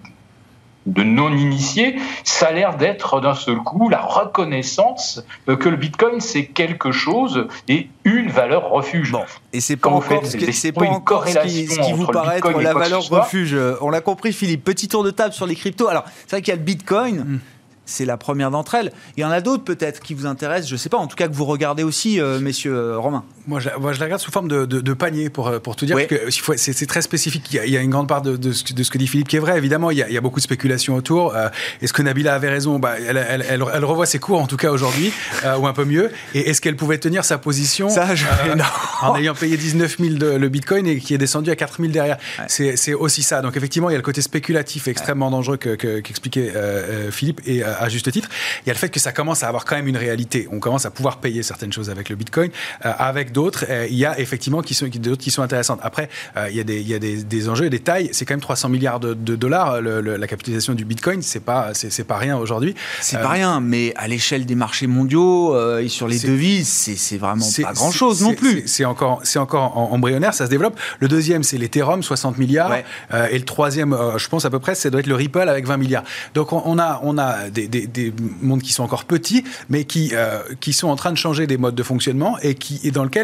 non-initiés, 0.86 1.95
ça 2.23 2.47
a 2.47 2.51
l'air 2.51 2.77
d'être 2.77 3.21
d'un 3.21 3.36
seul 3.36 3.57
coup 3.57 3.89
la 3.89 4.01
reconnaissance 4.01 5.23
que 5.45 5.69
le 5.69 5.77
Bitcoin 5.77 6.19
c'est 6.19 6.45
quelque 6.45 6.91
chose 6.91 7.47
et 7.67 7.89
une 8.03 8.29
valeur 8.29 8.69
refuge. 8.69 9.11
Bon, 9.11 9.23
et 9.53 9.61
c'est 9.61 9.77
pas 9.77 9.89
encore, 9.89 10.25
ce, 10.25 10.38
qui, 10.38 10.71
pas 10.71 10.86
encore 10.86 11.27
ce 11.27 11.39
qui, 11.39 11.67
ce 11.67 11.79
qui 11.79 11.93
vous 11.93 12.07
paraît 12.07 12.38
être 12.38 12.61
la 12.61 12.73
valeur 12.73 13.03
refuge. 13.03 13.55
On 13.82 13.89
l'a 13.89 14.01
compris, 14.01 14.34
Philippe. 14.34 14.63
Petit 14.63 14.88
tour 14.88 15.03
de 15.03 15.11
table 15.11 15.34
sur 15.34 15.45
les 15.45 15.55
cryptos. 15.55 15.88
Alors, 15.88 16.05
c'est 16.21 16.32
vrai 16.32 16.41
qu'il 16.41 16.51
y 16.51 16.55
a 16.55 16.57
le 16.57 16.63
Bitcoin. 16.63 17.19
Hmm. 17.19 17.39
C'est 17.86 18.05
la 18.05 18.15
première 18.15 18.51
d'entre 18.51 18.75
elles. 18.75 18.91
Il 19.17 19.21
y 19.21 19.25
en 19.25 19.32
a 19.32 19.41
d'autres 19.41 19.63
peut-être 19.63 19.99
qui 20.01 20.13
vous 20.13 20.25
intéressent, 20.25 20.69
je 20.69 20.75
ne 20.75 20.77
sais 20.77 20.88
pas, 20.88 20.97
en 20.97 21.07
tout 21.07 21.15
cas 21.15 21.27
que 21.27 21.34
vous 21.34 21.45
regardez 21.45 21.84
aussi, 21.84 22.21
euh, 22.21 22.39
messieurs 22.39 22.73
euh, 22.73 22.97
Romain. 22.97 23.25
Moi 23.48 23.60
je, 23.60 23.70
moi, 23.80 23.94
je 23.94 24.00
la 24.00 24.06
regarde 24.06 24.22
sous 24.22 24.32
forme 24.32 24.48
de, 24.48 24.66
de, 24.66 24.94
panier 24.94 25.30
pour, 25.30 25.52
pour 25.62 25.76
tout 25.76 25.86
dire. 25.86 25.96
que 26.08 26.30
C'est 26.58 26.86
très 26.86 27.02
spécifique. 27.02 27.46
Il 27.52 27.56
y, 27.56 27.60
a, 27.60 27.66
il 27.66 27.72
y, 27.72 27.78
a, 27.78 27.82
une 27.82 27.89
grande 27.89 28.08
part 28.08 28.22
de, 28.22 28.36
de, 28.38 28.52
ce, 28.52 28.64
que 28.64 28.98
dit 28.98 29.08
Philippe 29.08 29.28
qui 29.28 29.38
est 29.38 29.39
vrai. 29.39 29.58
Évidemment, 29.58 29.92
il 29.92 29.98
y 29.98 30.04
a, 30.04 30.08
il 30.08 30.14
y 30.14 30.18
a 30.18 30.22
beaucoup 30.22 30.39
de 30.39 30.44
spéculations 30.44 30.96
autour. 30.96 31.36
Euh, 31.36 31.50
est-ce 31.82 31.94
que 31.94 32.02
Nabila 32.02 32.34
avait 32.36 32.50
raison? 32.50 32.80
Bah, 32.80 32.96
elle, 32.98 33.18
elle, 33.18 33.46
elle, 33.48 33.64
elle, 33.74 33.86
revoit 33.86 34.06
ses 34.06 34.20
cours 34.20 34.42
en 34.42 34.48
tout 34.48 34.58
cas 34.58 34.72
aujourd'hui, 34.72 35.14
euh, 35.46 35.58
ou 35.58 35.68
un 35.68 35.74
peu 35.74 35.86
mieux. 35.86 36.12
Et 36.34 36.50
est-ce 36.50 36.62
qu'elle 36.62 36.76
pouvait 36.76 36.98
tenir 36.98 37.24
sa 37.26 37.38
position 37.38 37.89
Ça, 37.89 38.16
je... 38.16 38.26
euh, 38.26 38.56
en 39.02 39.16
ayant 39.16 39.34
payé 39.34 39.58
19 39.58 39.98
000 39.98 40.14
de, 40.16 40.26
le 40.28 40.50
Bitcoin 40.50 40.88
et 40.88 41.00
qui 41.00 41.14
est 41.14 41.18
descendu 41.18 41.50
à 41.52 41.56
4 41.56 41.78
000 41.82 41.92
derrière? 41.92 42.18
Ouais. 42.39 42.76
C'est 42.76 42.94
aussi 42.94 43.24
ça. 43.24 43.42
Donc 43.42 43.58
effectivement, 43.58 43.89
il 43.89 43.94
y 43.94 43.96
a 43.96 44.00
le 44.00 44.04
côté 44.04 44.22
spéculatif 44.22 44.88
extrêmement 44.88 45.28
ouais. 45.28 45.32
dangereux 45.32 45.58
qu'expliquait 45.58 46.48
que, 46.48 46.58
euh, 46.58 47.12
Philippe 47.12 47.42
et 47.46 47.64
à 47.64 47.89
juste 47.89 48.12
titre. 48.12 48.30
Il 48.66 48.68
y 48.68 48.72
a 48.72 48.74
le 48.74 48.80
fait 48.80 48.89
que 48.89 49.00
ça 49.00 49.12
commence 49.12 49.44
à 49.44 49.48
avoir 49.48 49.66
quand 49.66 49.76
même 49.76 49.88
une 49.88 49.98
réalité. 49.98 50.48
On 50.52 50.60
commence 50.60 50.86
à 50.86 50.92
pouvoir 50.92 51.18
payer 51.18 51.44
certaines 51.44 51.74
choses 51.74 51.89
avec 51.89 52.10
le 52.10 52.16
Bitcoin, 52.16 52.52
avec 52.82 53.30
d'autres. 53.32 53.65
il 53.89 53.97
y 53.97 54.05
a 54.05 54.19
effectivement 54.19 54.61
qui 54.61 54.73
sont 54.73 54.88
d'autres 54.88 55.21
qui 55.21 55.32
sont 55.32 55.41
intéressantes. 55.41 55.79
Après, 55.84 56.09
euh, 56.38 56.47
il 56.49 56.57
y 56.57 56.59
a 56.59 56.63
des, 56.63 56.79
il 56.82 56.88
y 56.88 56.93
a 56.93 56.99
des, 56.99 57.23
des 57.23 57.49
enjeux 57.49 57.65
et 57.65 57.69
des 57.69 57.79
tailles. 57.79 58.09
C'est 58.11 58.25
quand 58.25 58.34
même 58.34 58.41
300 58.41 58.69
milliards 58.69 58.99
de, 58.99 59.13
de 59.13 59.36
dollars 59.36 59.82
le, 59.82 60.01
le, 60.01 60.17
la 60.17 60.27
capitalisation 60.27 60.73
du 60.73 60.86
Bitcoin. 60.86 61.21
C'est 61.21 61.39
pas 61.39 61.71
c'est 61.73 62.03
pas 62.03 62.17
rien 62.17 62.38
aujourd'hui. 62.38 62.75
C'est 63.01 63.17
euh, 63.17 63.21
pas 63.21 63.29
rien, 63.29 63.59
mais 63.59 63.93
à 63.95 64.07
l'échelle 64.07 64.45
des 64.45 64.55
marchés 64.55 64.88
mondiaux 64.88 65.55
euh, 65.55 65.79
et 65.79 65.88
sur 65.88 66.07
les 66.07 66.19
devises, 66.19 66.67
c'est 66.67 67.17
vraiment 67.17 67.45
pas 67.61 67.73
grand 67.73 67.91
chose 67.91 68.21
non 68.21 68.34
plus. 68.34 68.63
C'est 68.65 68.86
encore 68.86 69.21
c'est 69.23 69.39
encore 69.39 69.77
embryonnaire, 69.77 70.34
ça 70.34 70.45
se 70.45 70.49
développe. 70.49 70.79
Le 70.99 71.07
deuxième, 71.07 71.43
c'est 71.43 71.57
l'Ethereum, 71.57 72.03
60 72.03 72.38
milliards, 72.38 72.69
ouais. 72.71 72.86
euh, 73.13 73.27
et 73.32 73.38
le 73.38 73.45
troisième, 73.45 73.93
euh, 73.93 74.17
je 74.17 74.27
pense 74.27 74.45
à 74.45 74.49
peu 74.49 74.59
près, 74.59 74.75
ça 74.75 74.89
doit 74.89 74.99
être 74.99 75.07
le 75.07 75.15
Ripple 75.15 75.47
avec 75.47 75.67
20 75.67 75.77
milliards. 75.77 76.03
Donc 76.34 76.53
on, 76.53 76.61
on 76.65 76.79
a 76.79 76.99
on 77.03 77.17
a 77.17 77.49
des, 77.49 77.67
des, 77.67 77.88
des, 77.88 78.13
mondes 78.41 78.61
qui 78.61 78.73
sont 78.73 78.84
encore 78.84 79.05
petits, 79.05 79.43
mais 79.69 79.84
qui 79.86 80.13
qui 80.59 80.73
sont 80.73 80.88
en 80.88 80.95
train 80.95 81.11
de 81.11 81.17
changer 81.17 81.47
des 81.47 81.57
modes 81.57 81.75
de 81.75 81.84
fonctionnement 81.84 82.38
et 82.41 82.55
qui 82.55 82.79
et 82.84 82.91
dans 82.91 83.03
lequel, 83.03 83.20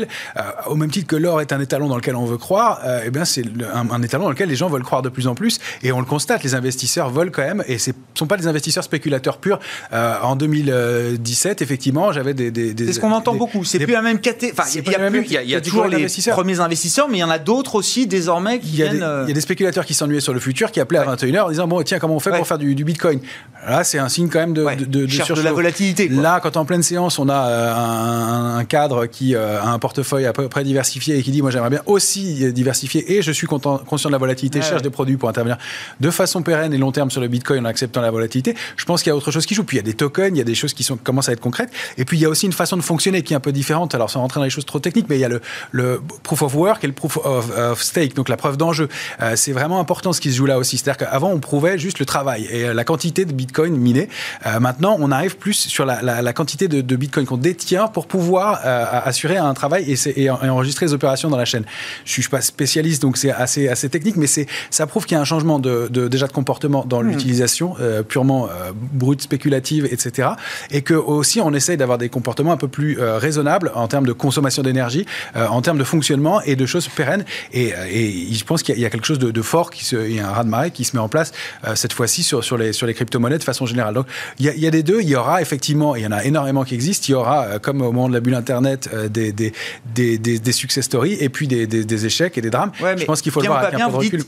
au 0.68 0.76
même 0.76 0.92
titre 0.92 1.08
que 1.08 1.16
l'or 1.16 1.42
est 1.42 1.52
un 1.54 1.60
étalon 1.60 1.88
dans 1.88 1.96
lequel 1.96 2.16
on 2.16 2.26
veut 2.26 2.38
croire, 2.38 2.80
euh, 2.86 3.02
eh 3.06 3.10
bien 3.10 3.26
c'est 3.26 3.44
un, 3.74 3.90
un, 3.90 4.02
étalon 4.02 4.26
dans 4.26 4.30
lequel 4.30 4.50
les 4.50 4.56
gens 4.56 4.70
veulent 4.70 4.84
croire 4.84 5.02
de 5.02 5.10
plus 5.10 5.28
en 5.28 5.36
plus. 5.36 5.60
Et 5.84 5.92
on 5.92 6.00
le 6.00 6.06
constate, 6.06 6.44
les 6.44 6.56
investisseurs 6.56 7.10
veulent 7.10 7.32
quand 7.32 7.44
même, 7.44 7.64
et 7.68 7.78
ce 7.78 7.92
ne 7.92 7.96
sont 8.16 8.28
pas 8.28 8.38
des 8.38 8.48
investisseurs 8.48 8.84
spéculateurs 8.84 9.38
purs. 9.38 9.60
Euh, 9.94 10.16
en 10.22 10.36
2017, 10.36 11.62
effectivement, 11.62 12.12
j'avais 12.12 12.34
des, 12.34 12.52
des, 12.52 12.74
des 12.74 12.88
C'est 12.88 12.94
ce 12.94 13.00
qu'on 13.00 13.12
entend 13.12 13.34
des, 13.34 13.40
beaucoup. 13.40 13.64
C'est 13.64 13.80
plus 13.80 13.94
la 13.94 14.02
même 14.02 14.20
catégorie. 14.20 14.58
Enfin, 14.58 14.70
il 14.70 14.76
y 14.76 14.96
a, 14.96 15.10
plus, 15.10 15.24
il 15.26 15.32
y 15.32 15.38
a, 15.38 15.44
il 15.44 15.50
y 15.50 15.56
a 15.56 15.62
toujours 15.62 15.86
les 15.86 16.08
premiers 16.32 16.60
investisseurs, 16.60 17.08
mais 17.10 17.18
il 17.18 17.22
y 17.22 17.24
en 17.24 17.30
a 17.30 17.40
d'autres 17.40 17.76
aussi 17.76 18.08
désormais 18.08 18.60
qui 18.60 18.70
il 18.70 18.76
y 18.76 18.84
a 18.84 18.90
viennent. 18.90 19.24
Il 19.24 19.30
y 19.30 19.32
a 19.32 19.36
des 19.36 19.42
spéculateurs 19.42 19.86
qui 19.86 19.94
s'ennuyaient 19.94 20.20
sur 20.20 20.34
le 20.34 20.40
futur, 20.40 20.72
qui 20.72 20.80
appelaient 20.80 21.00
ouais. 21.00 21.08
à 21.08 21.16
21h 21.16 21.42
en 21.42 21.50
disant 21.50 21.68
bon 21.68 21.82
tiens 21.84 22.00
comment 22.00 22.16
on 22.16 22.20
fait 22.20 22.32
ouais. 22.32 22.38
pour 22.38 22.48
faire 22.48 22.58
du, 22.58 22.76
du 22.76 22.84
Bitcoin? 22.84 23.20
Là, 23.68 23.84
c'est 23.84 24.00
un 24.00 24.08
signe 24.08 24.30
quand 24.30 24.40
même 24.40 24.54
de, 24.54 24.64
ouais. 24.64 24.76
de, 24.76 24.86
de, 24.86 25.06
de, 25.06 25.34
de 25.34 25.42
la 25.42 25.52
volatilité. 25.52 26.08
Quoi. 26.10 26.22
Là, 26.22 26.40
quand 26.42 26.56
en 26.58 26.66
pleine 26.66 26.84
séance, 26.84 27.20
on 27.20 27.28
a 27.28 27.48
euh, 27.48 27.74
un, 27.74 28.58
un, 28.58 28.66
cadre 28.66 29.08
qui 29.08 29.36
euh, 29.36 29.62
a 29.62 29.70
un 29.70 29.80
portefeuille 29.88 30.26
à 30.26 30.34
peu 30.34 30.50
près 30.50 30.64
diversifié 30.64 31.18
et 31.18 31.24
qui 31.24 31.32
dit 31.32 31.42
moi 31.42 31.52
j'aimerais 31.52 31.70
bien 31.70 31.84
aussi 31.86 32.52
diversifier 32.52 33.02
et 33.14 33.22
je 33.22 33.32
suis 33.32 33.48
content, 33.48 33.78
conscient 33.78 34.10
de 34.10 34.16
la 34.18 34.18
volatilité, 34.26 34.60
ouais, 34.60 34.66
je 34.66 34.70
cherche 34.70 34.82
des 34.82 34.90
produits 34.90 35.18
pour 35.18 35.30
intervenir 35.30 35.58
de 36.00 36.12
façon 36.12 36.42
pérenne 36.42 36.74
et 36.74 36.78
long 36.78 36.92
terme 36.92 37.10
sur 37.10 37.22
le 37.22 37.28
Bitcoin 37.28 37.66
en 37.66 37.70
acceptant 37.70 38.02
la 38.02 38.12
volatilité. 38.12 38.56
Je 38.76 38.86
pense 38.86 39.02
qu'il 39.02 39.12
y 39.12 39.14
a 39.14 39.16
autre 39.16 39.32
chose 39.32 39.46
qui 39.46 39.56
joue. 39.56 39.64
Puis 39.64 39.78
il 39.78 39.80
y 39.80 39.84
a 39.84 39.90
des 39.92 39.94
tokens, 39.94 40.32
il 40.34 40.38
y 40.38 40.42
a 40.42 40.46
des 40.46 40.56
choses 40.56 40.74
qui 40.74 40.84
sont, 40.84 40.98
commencent 40.98 41.30
à 41.30 41.34
être 41.34 41.40
concrètes. 41.40 41.72
Et 41.98 42.06
puis 42.06 42.18
il 42.18 42.22
y 42.22 42.26
a 42.26 42.30
aussi 42.30 42.46
une 42.46 42.54
façon 42.54 42.78
de 42.78 42.82
fonctionner 42.82 43.22
qui 43.22 43.34
est 43.34 43.36
un 43.36 43.42
peu 43.42 43.52
différente. 43.52 43.96
Alors 43.96 44.10
sans 44.10 44.22
rentrer 44.22 44.40
dans 44.40 44.44
les 44.44 44.50
choses 44.50 44.66
trop 44.66 44.80
techniques, 44.80 45.08
mais 45.10 45.18
il 45.18 45.22
y 45.22 45.26
a 45.26 45.30
le, 45.30 45.42
le 45.72 46.02
proof 46.24 46.42
of 46.42 46.56
work 46.56 46.84
et 46.84 46.88
le 46.88 46.94
proof 46.94 47.18
of, 47.18 47.50
of 47.58 47.82
stake, 47.82 48.16
donc 48.16 48.30
la 48.30 48.38
preuve 48.38 48.58
d'enjeu. 48.58 48.90
Euh, 49.22 49.34
c'est 49.36 49.54
vraiment 49.54 49.80
important 49.80 50.14
ce 50.14 50.22
qui 50.22 50.32
se 50.32 50.38
joue 50.38 50.46
là 50.46 50.58
aussi. 50.58 50.78
C'est-à-dire 50.78 51.08
qu'avant 51.08 51.32
on 51.32 51.40
prouvait 51.40 51.78
juste 51.78 52.00
le 52.00 52.06
travail 52.06 52.46
et 52.52 52.74
la 52.74 52.84
quantité 52.84 53.26
de 53.26 53.34
Bitcoin 53.34 53.76
miné. 53.76 54.10
Euh, 54.46 54.60
maintenant 54.60 54.98
on 55.00 55.12
arrive 55.12 55.38
plus 55.38 55.54
sur 55.54 55.86
la, 55.86 56.02
la, 56.02 56.22
la 56.22 56.34
quantité 56.34 56.68
de, 56.68 56.82
de 56.82 56.96
Bitcoin 56.96 57.26
qu'on 57.26 57.38
détient 57.38 57.88
pour 57.88 58.08
pouvoir 58.08 58.62
euh, 58.66 58.86
assurer 59.06 59.38
un 59.38 59.54
travail 59.54 59.77
et, 59.80 59.94
et, 59.94 60.24
et, 60.24 60.30
enregistrer 60.30 60.86
les 60.86 60.94
opérations 60.94 61.30
dans 61.30 61.38
la 61.38 61.46
chaîne. 61.46 61.66
Je 62.06 62.12
suis 62.12 62.24
pas 62.30 62.42
spécialiste 62.42 63.02
donc 63.02 63.18
c'est 63.18 63.32
assez, 63.32 63.68
assez 63.68 63.90
technique, 63.90 64.16
mais 64.16 64.28
ça 64.70 64.88
prouve 64.88 65.06
qu'il 65.06 65.16
y 65.16 65.18
a 65.18 65.22
un 65.22 65.26
changement 65.26 65.60
de, 65.60 65.88
de, 65.90 66.08
déjà 66.08 66.28
de 66.28 66.32
comportement 66.32 66.86
dans 66.86 67.02
mmh. 67.02 67.08
l'utilisation 67.08 67.76
euh, 67.80 68.04
purement 68.04 68.48
euh, 68.48 68.72
brute, 68.76 69.22
spéculative, 69.22 69.88
etc. 69.92 70.30
Et 70.72 70.82
que 70.82 70.94
aussi 70.94 71.42
on 71.42 71.54
essaye 71.54 71.78
d'avoir 71.78 71.98
des 71.98 72.10
comportements 72.10 72.52
un 72.52 72.58
peu 72.58 72.68
plus 72.68 73.00
euh, 73.00 73.18
raisonnables 73.18 73.72
en 73.76 73.88
termes 73.88 74.06
de 74.06 74.14
consommation 74.14 74.64
d'énergie, 74.64 75.06
en 75.36 75.62
termes 75.62 75.78
de 75.78 75.84
fonctionnement 75.84 76.42
et 76.42 76.56
de 76.56 76.66
choses 76.66 76.88
pérennes. 76.88 77.26
Et, 77.54 77.74
et 77.92 78.34
je 78.34 78.44
pense 78.44 78.64
qu'il 78.64 78.78
y, 78.78 78.82
y, 78.82 78.86
a 78.86 78.90
quelque 78.90 79.06
chose 79.06 79.20
de, 79.20 79.32
de 79.32 79.42
fort, 79.42 79.70
qui 79.70 79.86
se, 79.86 79.96
il 79.96 80.16
y 80.16 80.20
a 80.20 80.28
un 80.28 80.32
raz-de-marée 80.32 80.72
qui 80.72 80.84
se 80.84 80.96
met 80.96 81.02
en 81.02 81.10
place 81.10 81.32
cette 81.76 81.94
fois-ci 81.94 82.24
sur, 82.24 82.44
sur, 82.44 82.58
les, 82.58 82.74
sur 82.74 82.88
les 82.88 82.94
crypto-monnaies 82.94 83.38
de 83.38 83.44
façon 83.44 83.66
générale. 83.66 83.94
Donc 83.94 84.08
il 84.40 84.46
y, 84.46 84.50
a, 84.50 84.54
il 84.54 84.62
y, 84.62 84.68
a, 84.68 84.72
des 84.72 84.84
deux, 84.84 85.02
il 85.02 85.10
y 85.10 85.16
aura 85.16 85.42
effectivement, 85.42 85.96
il 85.96 86.04
y 86.04 86.08
en 86.08 86.12
a 86.12 86.24
énormément 86.24 86.64
qui 86.64 86.76
existent, 86.76 87.06
il 87.10 87.12
y 87.12 87.16
aura, 87.16 87.60
comme 87.60 87.82
au 87.82 87.92
moment 87.92 88.10
de 88.10 88.14
la 88.14 88.20
bulle 88.20 88.36
Internet, 88.36 88.90
des, 89.10 89.32
des, 89.32 89.54
des, 89.94 90.18
des, 90.18 90.40
des 90.40 90.52
success 90.52 90.86
stories 90.86 91.18
et 91.20 91.30
puis 91.30 91.48
des, 91.48 91.68
des, 91.68 92.06
échecs 92.06 92.38
et 92.38 92.42
des 92.42 92.50
drames. 92.50 92.72
Ouais, 92.82 92.98
je 92.98 93.06
pense 93.06 93.22
qu'il 93.22 93.32
faut 93.32 93.42
le 93.42 93.48
voir 93.48 93.64
avec 93.64 93.80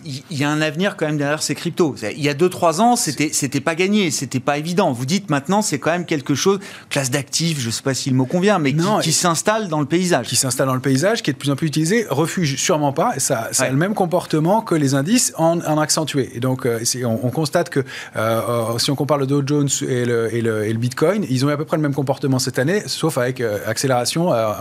il 0.05 0.37
y 0.37 0.43
a 0.43 0.49
un 0.49 0.61
avenir 0.61 0.95
quand 0.97 1.05
même 1.05 1.17
derrière 1.17 1.41
ces 1.41 1.55
cryptos. 1.55 1.95
Il 2.15 2.21
y 2.21 2.29
a 2.29 2.33
2-3 2.33 2.81
ans, 2.81 2.95
c'était 2.95 3.29
c'était 3.31 3.61
pas 3.61 3.75
gagné, 3.75 4.11
c'était 4.11 4.39
pas 4.39 4.57
évident. 4.57 4.91
Vous 4.91 5.05
dites 5.05 5.29
maintenant, 5.29 5.61
c'est 5.61 5.79
quand 5.79 5.91
même 5.91 6.05
quelque 6.05 6.35
chose, 6.35 6.59
classe 6.89 7.11
d'actifs, 7.11 7.59
je 7.59 7.69
sais 7.69 7.83
pas 7.83 7.93
si 7.93 8.09
le 8.09 8.15
mot 8.15 8.25
convient, 8.25 8.59
mais 8.59 8.71
non, 8.71 8.97
qui, 8.97 9.09
qui 9.09 9.13
s'installe 9.13 9.67
dans 9.67 9.79
le 9.79 9.85
paysage. 9.85 10.27
Qui 10.27 10.35
s'installe 10.35 10.67
dans 10.67 10.73
le 10.73 10.79
paysage, 10.79 11.21
qui 11.21 11.29
est 11.29 11.33
de 11.33 11.37
plus 11.37 11.51
en 11.51 11.55
plus 11.55 11.67
utilisé. 11.67 12.05
Refuge, 12.09 12.57
sûrement 12.57 12.93
pas. 12.93 13.13
Ça, 13.17 13.49
ça 13.51 13.63
ouais. 13.63 13.69
a 13.69 13.71
le 13.71 13.77
même 13.77 13.93
comportement 13.93 14.61
que 14.61 14.75
les 14.75 14.95
indices 14.95 15.33
en, 15.37 15.59
en 15.61 15.79
accentué. 15.79 16.29
Et 16.33 16.39
donc, 16.39 16.65
euh, 16.65 16.79
on, 17.03 17.19
on, 17.23 17.29
constate 17.29 17.69
que 17.69 17.83
euh, 18.15 18.77
si 18.77 18.91
on 18.91 18.95
compare 18.95 19.17
le 19.17 19.27
Dow 19.27 19.43
Jones 19.45 19.69
et 19.87 20.05
le, 20.05 20.33
et, 20.33 20.41
le, 20.41 20.65
et 20.65 20.73
le, 20.73 20.79
Bitcoin, 20.79 21.25
ils 21.29 21.45
ont 21.45 21.49
eu 21.49 21.53
à 21.53 21.57
peu 21.57 21.65
près 21.65 21.77
le 21.77 21.83
même 21.83 21.93
comportement 21.93 22.39
cette 22.39 22.59
année, 22.59 22.83
sauf 22.85 23.17
avec 23.17 23.41
euh, 23.41 23.59
accélération 23.65 24.33
euh, 24.33 24.53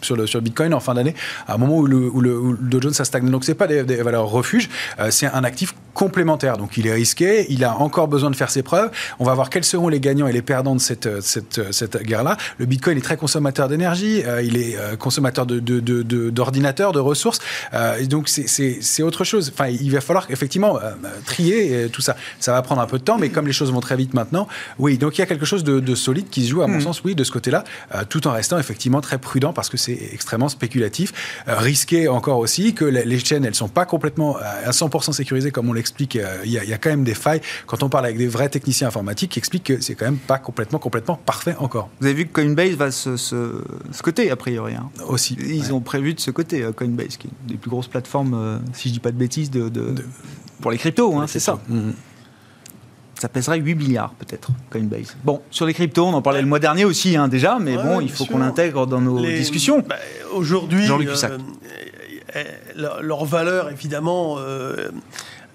sur, 0.00 0.11
sur 0.26 0.38
le 0.38 0.44
Bitcoin 0.44 0.74
en 0.74 0.80
fin 0.80 0.94
d'année, 0.94 1.14
à 1.46 1.54
un 1.54 1.58
moment 1.58 1.78
où 1.78 1.86
le, 1.86 2.08
où 2.08 2.20
le, 2.20 2.38
où 2.38 2.56
Dow 2.56 2.80
Jones 2.80 2.94
a 2.98 3.04
stagné. 3.04 3.30
Donc, 3.30 3.44
c'est 3.44 3.54
pas 3.54 3.66
des, 3.66 3.82
des 3.84 4.02
valeurs 4.02 4.26
refuge, 4.26 4.68
c'est 5.10 5.26
un 5.26 5.44
actif 5.44 5.74
complémentaire. 5.94 6.56
Donc, 6.56 6.76
il 6.76 6.86
est 6.86 6.92
risqué, 6.92 7.46
il 7.50 7.64
a 7.64 7.76
encore 7.76 8.08
besoin 8.08 8.30
de 8.30 8.36
faire 8.36 8.50
ses 8.50 8.62
preuves. 8.62 8.90
On 9.18 9.24
va 9.24 9.34
voir 9.34 9.50
quels 9.50 9.64
seront 9.64 9.88
les 9.88 10.00
gagnants 10.00 10.26
et 10.26 10.32
les 10.32 10.42
perdants 10.42 10.74
de 10.74 10.80
cette, 10.80 11.20
cette, 11.20 11.72
cette 11.72 12.02
guerre-là. 12.02 12.36
Le 12.58 12.66
Bitcoin 12.66 12.96
est 12.98 13.02
très 13.02 13.16
consommateur 13.16 13.68
d'énergie, 13.68 14.22
euh, 14.26 14.42
il 14.42 14.56
est 14.56 14.76
euh, 14.76 14.96
consommateur 14.96 15.46
d'ordinateurs, 15.46 16.92
de, 16.92 16.98
de, 16.98 17.02
de, 17.02 17.04
de, 17.04 17.08
ressources. 17.08 17.40
Euh, 17.74 17.98
et 17.98 18.06
donc, 18.06 18.28
c'est 18.28 19.02
autre 19.02 19.24
chose. 19.24 19.52
Enfin, 19.52 19.68
il 19.68 19.90
va 19.90 20.00
falloir 20.00 20.26
effectivement 20.30 20.78
trier 21.26 21.88
tout 21.92 22.02
ça. 22.02 22.16
Ça 22.40 22.52
va 22.52 22.62
prendre 22.62 22.80
un 22.80 22.86
peu 22.86 22.98
de 22.98 23.04
temps, 23.04 23.18
mais 23.18 23.30
comme 23.30 23.46
les 23.46 23.52
choses 23.52 23.72
vont 23.72 23.80
très 23.80 23.96
vite 23.96 24.14
maintenant, 24.14 24.48
oui. 24.78 24.98
Donc, 24.98 25.18
il 25.18 25.20
y 25.20 25.24
a 25.24 25.26
quelque 25.26 25.46
chose 25.46 25.64
de, 25.64 25.94
solide 25.94 26.30
qui 26.30 26.44
se 26.44 26.50
joue, 26.50 26.62
à 26.62 26.66
mon 26.66 26.78
mmh. 26.78 26.82
sens, 26.82 27.02
oui, 27.04 27.14
de 27.14 27.22
ce 27.22 27.30
côté-là, 27.30 27.64
tout 28.08 28.26
en 28.26 28.32
restant 28.32 28.58
effectivement 28.58 29.00
très 29.00 29.18
prudent 29.18 29.52
parce 29.52 29.68
que 29.68 29.76
c'est 29.76 29.98
extrêmement 30.12 30.48
spéculatif. 30.48 31.12
Risqué 31.46 32.08
encore 32.08 32.38
aussi 32.38 32.74
que 32.74 32.84
les, 32.84 33.04
les 33.04 33.18
chaînes, 33.18 33.44
elles 33.44 33.54
sont 33.54 33.68
pas 33.68 33.84
complètement 33.84 34.36
à 34.36 34.70
100% 34.70 35.12
sécurisées 35.12 35.50
comme 35.50 35.68
on 35.68 35.72
l'explique. 35.82 36.18
Il 36.44 36.50
y, 36.50 36.54
y, 36.54 36.72
a 36.72 36.78
quand 36.78 36.90
même 36.90 37.04
des 37.04 37.14
failles 37.14 37.40
quand 37.66 37.82
on 37.82 37.88
parle 37.88 38.06
avec 38.06 38.16
des 38.16 38.28
vrais 38.28 38.48
techniciens 38.48 38.88
informatiques 38.88 39.32
qui 39.32 39.38
expliquent 39.38 39.64
que 39.64 39.80
c'est 39.80 39.94
quand 39.94 40.04
même 40.04 40.16
pas 40.16 40.38
complètement, 40.38 40.78
complètement 40.78 41.16
parfait 41.16 41.56
encore. 41.58 41.90
Vous 42.00 42.06
avez 42.06 42.14
vu 42.14 42.26
que 42.26 42.32
Coinbase 42.32 42.74
va 42.76 42.90
se, 42.90 43.16
se, 43.16 43.62
se 43.90 44.02
coter, 44.02 44.30
a 44.30 44.36
priori. 44.36 44.74
Hein. 44.74 44.90
Aussi. 45.08 45.36
Ils 45.40 45.66
ouais. 45.66 45.72
ont 45.72 45.80
prévu 45.80 46.14
de 46.14 46.20
se 46.20 46.30
coter, 46.30 46.62
euh, 46.62 46.72
Coinbase, 46.72 47.16
qui 47.16 47.26
est 47.26 47.30
une 47.42 47.48
des 47.48 47.56
plus 47.56 47.70
grosses 47.70 47.88
plateformes, 47.88 48.34
euh, 48.34 48.58
si 48.72 48.88
je 48.88 48.94
dis 48.94 49.00
pas 49.00 49.12
de 49.12 49.16
bêtises, 49.16 49.50
de, 49.50 49.68
de, 49.68 49.90
de... 49.90 50.04
pour 50.60 50.70
les 50.70 50.78
cryptos, 50.78 51.18
hein, 51.18 51.26
c'est 51.26 51.40
ça. 51.40 51.58
Mmh 51.68 51.90
ça 53.14 53.28
pèserait 53.28 53.58
8 53.58 53.76
milliards 53.76 54.14
peut-être, 54.14 54.48
Coinbase. 54.68 55.16
Bon, 55.22 55.42
sur 55.48 55.64
les 55.64 55.74
cryptos, 55.74 56.04
on 56.04 56.12
en 56.12 56.22
parlait 56.22 56.42
le 56.42 56.48
mois 56.48 56.58
dernier 56.58 56.84
aussi 56.84 57.16
hein, 57.16 57.28
déjà, 57.28 57.58
mais 57.60 57.76
ouais, 57.76 57.82
bon, 57.84 58.00
il 58.00 58.10
faut 58.10 58.24
qu'on 58.24 58.38
l'intègre 58.38 58.84
dans 58.84 59.00
nos 59.00 59.20
les... 59.22 59.38
discussions. 59.38 59.78
Bah, 59.88 59.94
Aujourd'hui, 60.32 60.88
euh, 62.34 62.44
leur 63.00 63.24
valeur, 63.24 63.70
évidemment, 63.70 64.36
euh, 64.38 64.88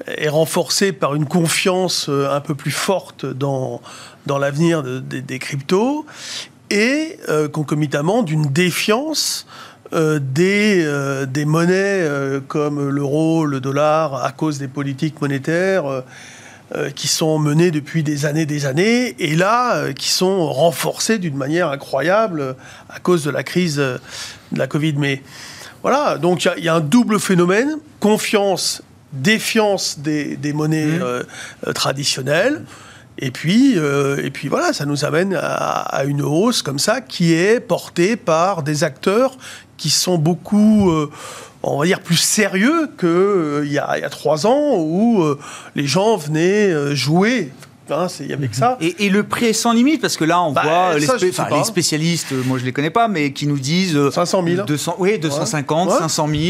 est 0.06 0.30
renforcée 0.30 0.92
par 0.92 1.16
une 1.16 1.26
confiance 1.26 2.08
euh, 2.10 2.30
un 2.30 2.42
peu 2.42 2.56
plus 2.56 2.72
forte 2.72 3.26
dans, 3.26 3.82
dans 4.26 4.38
l'avenir 4.38 4.84
de, 4.84 5.00
de, 5.00 5.20
des 5.20 5.40
cryptos 5.40 6.06
et 6.70 7.18
euh, 7.30 7.48
concomitamment 7.48 8.24
d'une 8.24 8.46
défiance 8.48 9.48
euh, 9.94 10.20
des, 10.22 10.84
euh, 10.86 11.26
des, 11.26 11.46
monnaies 11.46 11.74
euh, 11.74 12.42
comme 12.46 12.90
l'euro, 12.90 13.46
le 13.46 13.62
dollar, 13.62 14.24
à 14.24 14.32
cause 14.32 14.60
des 14.60 14.68
politiques 14.68 15.22
monétaires 15.22 16.04
euh, 16.76 16.90
qui 16.90 17.08
sont 17.08 17.40
menées 17.40 17.72
depuis 17.72 18.04
des 18.04 18.26
années 18.26 18.46
des 18.46 18.66
années, 18.66 19.16
et 19.20 19.38
là, 19.38 19.78
euh, 19.78 19.94
qui 19.94 20.10
sont 20.10 20.52
renforcées 20.52 21.18
d'une 21.18 21.38
manière 21.38 21.70
incroyable 21.70 22.42
euh, 22.42 22.54
à 22.90 23.00
cause 23.00 23.24
de 23.24 23.30
la 23.30 23.44
crise 23.44 23.78
de 23.78 24.00
la 24.52 24.68
Covid. 24.68 24.96
Mais 24.98 25.24
voilà, 25.82 26.18
donc 26.18 26.44
il 26.44 26.64
y, 26.64 26.66
y, 26.66 26.68
a 26.68 26.76
un 26.76 26.82
double 26.82 27.22
phénomène, 27.22 27.78
confiance, 28.02 28.82
défiance 29.14 30.00
des, 30.00 30.36
des 30.36 30.54
monnaies 30.54 31.00
mmh. 31.00 31.74
traditionnelles. 31.74 32.64
Et 33.20 33.32
puis, 33.32 33.74
euh, 33.78 34.24
et 34.24 34.30
puis 34.30 34.48
voilà, 34.48 34.74
ça 34.74 34.86
nous 34.86 35.04
amène 35.04 35.34
à, 35.34 35.82
à, 35.82 36.04
une 36.04 36.22
hausse 36.22 36.62
comme 36.62 36.78
ça 36.78 37.02
qui 37.02 37.34
est 37.34 37.60
portée 37.60 38.16
par 38.16 38.62
des 38.62 38.84
acteurs 38.84 39.38
qui 39.78 39.90
sont 39.90 40.18
beaucoup 40.20 40.92
euh, 40.92 41.10
on 41.64 41.80
va 41.80 41.86
dire, 41.86 42.00
plus 42.00 42.18
sérieux 42.18 42.90
qu'il 42.98 43.10
euh, 43.10 43.66
y, 43.66 43.74
y, 43.74 43.80
a 43.80 44.10
trois 44.10 44.46
ans 44.46 44.76
où 44.78 45.24
euh, 45.24 45.40
les 45.76 45.88
gens 45.88 46.16
venaient 46.18 46.72
euh, 46.72 46.96
jouer 46.96 47.52
Hein, 47.90 48.08
il 48.20 48.28
y 48.28 48.34
avait 48.34 48.48
que 48.48 48.56
ça. 48.56 48.78
Et, 48.82 49.10
le 49.10 49.24
prix 49.24 49.48
est 49.48 49.54
sans 49.54 49.74
limite 49.74 50.02
parce 50.02 50.18
que 50.18 50.26
là, 50.26 50.42
on 50.42 50.52
Bah, 50.52 50.62
voit 50.64 51.02
ça, 51.02 51.16
les, 51.18 51.64
spécialistes, 51.64 52.32
euh, 52.34 52.44
moi 52.46 52.58
je 52.58 52.66
les 52.66 52.74
connais 52.74 52.90
pas, 52.90 53.08
mais 53.08 53.32
qui 53.32 53.48
nous 53.48 53.60
disent 53.60 53.96
euh, 53.96 54.12
500 54.12 54.44
000. 54.46 54.66
200, 54.66 54.96
oui, 55.00 55.20
250, 55.20 55.90
Ouais. 55.90 55.98
500 55.98 56.28
000. 56.28 56.42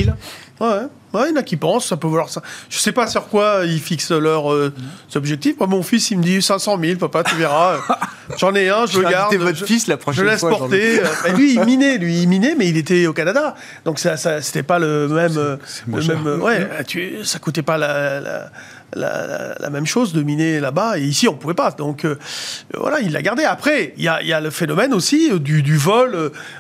Ouais, 0.60 0.68
ouais, 1.14 1.22
il 1.28 1.30
y 1.30 1.34
en 1.34 1.36
a 1.40 1.44
qui 1.44 1.58
pensent, 1.58 1.88
ça 1.88 1.98
peut 1.98 2.08
vouloir 2.08 2.30
ça. 2.30 2.42
Je 2.70 2.78
sais 2.80 2.92
pas 2.92 3.08
sur 3.08 3.28
quoi 3.28 3.62
ils 3.66 3.80
fixent 3.80 4.12
leurs 4.12 4.52
euh, 4.52 4.74
objectifs. 5.16 5.58
Moi, 5.58 5.68
mon 5.68 5.84
fils, 5.84 6.12
il 6.12 6.18
me 6.20 6.24
dit 6.24 6.42
500 6.42 6.78
000, 6.82 6.98
papa, 7.00 7.24
tu 7.24 7.36
verras. 7.36 7.78
J'en 8.38 8.54
ai 8.56 8.70
un, 8.70 8.86
je, 8.86 8.94
Je 8.94 9.00
le 9.00 9.10
garde. 9.10 9.34
votre 9.36 9.58
je, 9.58 9.66
fils 9.66 9.88
la 9.88 9.96
je 9.96 10.00
prochaine 10.00 10.26
le 10.26 10.32
laisse 10.32 10.40
fois. 10.42 10.50
porter. 10.50 11.00
Euh, 11.00 11.06
bah, 11.24 11.30
lui, 11.34 11.54
il 11.54 11.64
minait, 11.64 11.98
lui, 11.98 12.22
il 12.22 12.28
minait, 12.28 12.56
mais 12.58 12.68
il 12.68 12.78
était 12.78 13.08
au 13.08 13.14
Canada. 13.14 13.56
Donc, 13.86 14.00
ça, 14.00 14.18
ça 14.18 14.42
c'était 14.42 14.64
pas 14.64 14.80
le 14.80 15.08
même. 15.08 15.38
euh, 15.38 15.56
le 15.88 16.02
même 16.04 16.42
ouais, 16.42 16.68
tu, 16.86 17.24
ça 17.24 17.40
coûtait 17.40 17.62
pas 17.64 17.78
la. 17.78 18.20
la 18.20 18.52
la, 18.96 19.28
la- 19.28 19.56
la 19.60 19.70
même 19.70 19.86
chose 19.86 20.14
de 20.14 20.22
miner 20.24 20.60
là-bas 20.60 20.98
et 20.98 21.04
ici 21.04 21.28
on 21.28 21.34
pouvait 21.36 21.54
pas 21.54 21.72
donc 21.72 22.06
euh, 22.06 22.16
voilà 22.76 23.00
il 23.02 23.12
l'a 23.12 23.22
gardé 23.22 23.44
après 23.44 23.94
il 23.98 24.04
y 24.04 24.08
a, 24.08 24.22
y 24.24 24.34
a 24.34 24.40
le 24.42 24.50
phénomène 24.50 24.94
aussi 24.94 25.30
euh, 25.32 25.40
du, 25.40 25.62
du 25.64 25.78
vol 25.78 26.16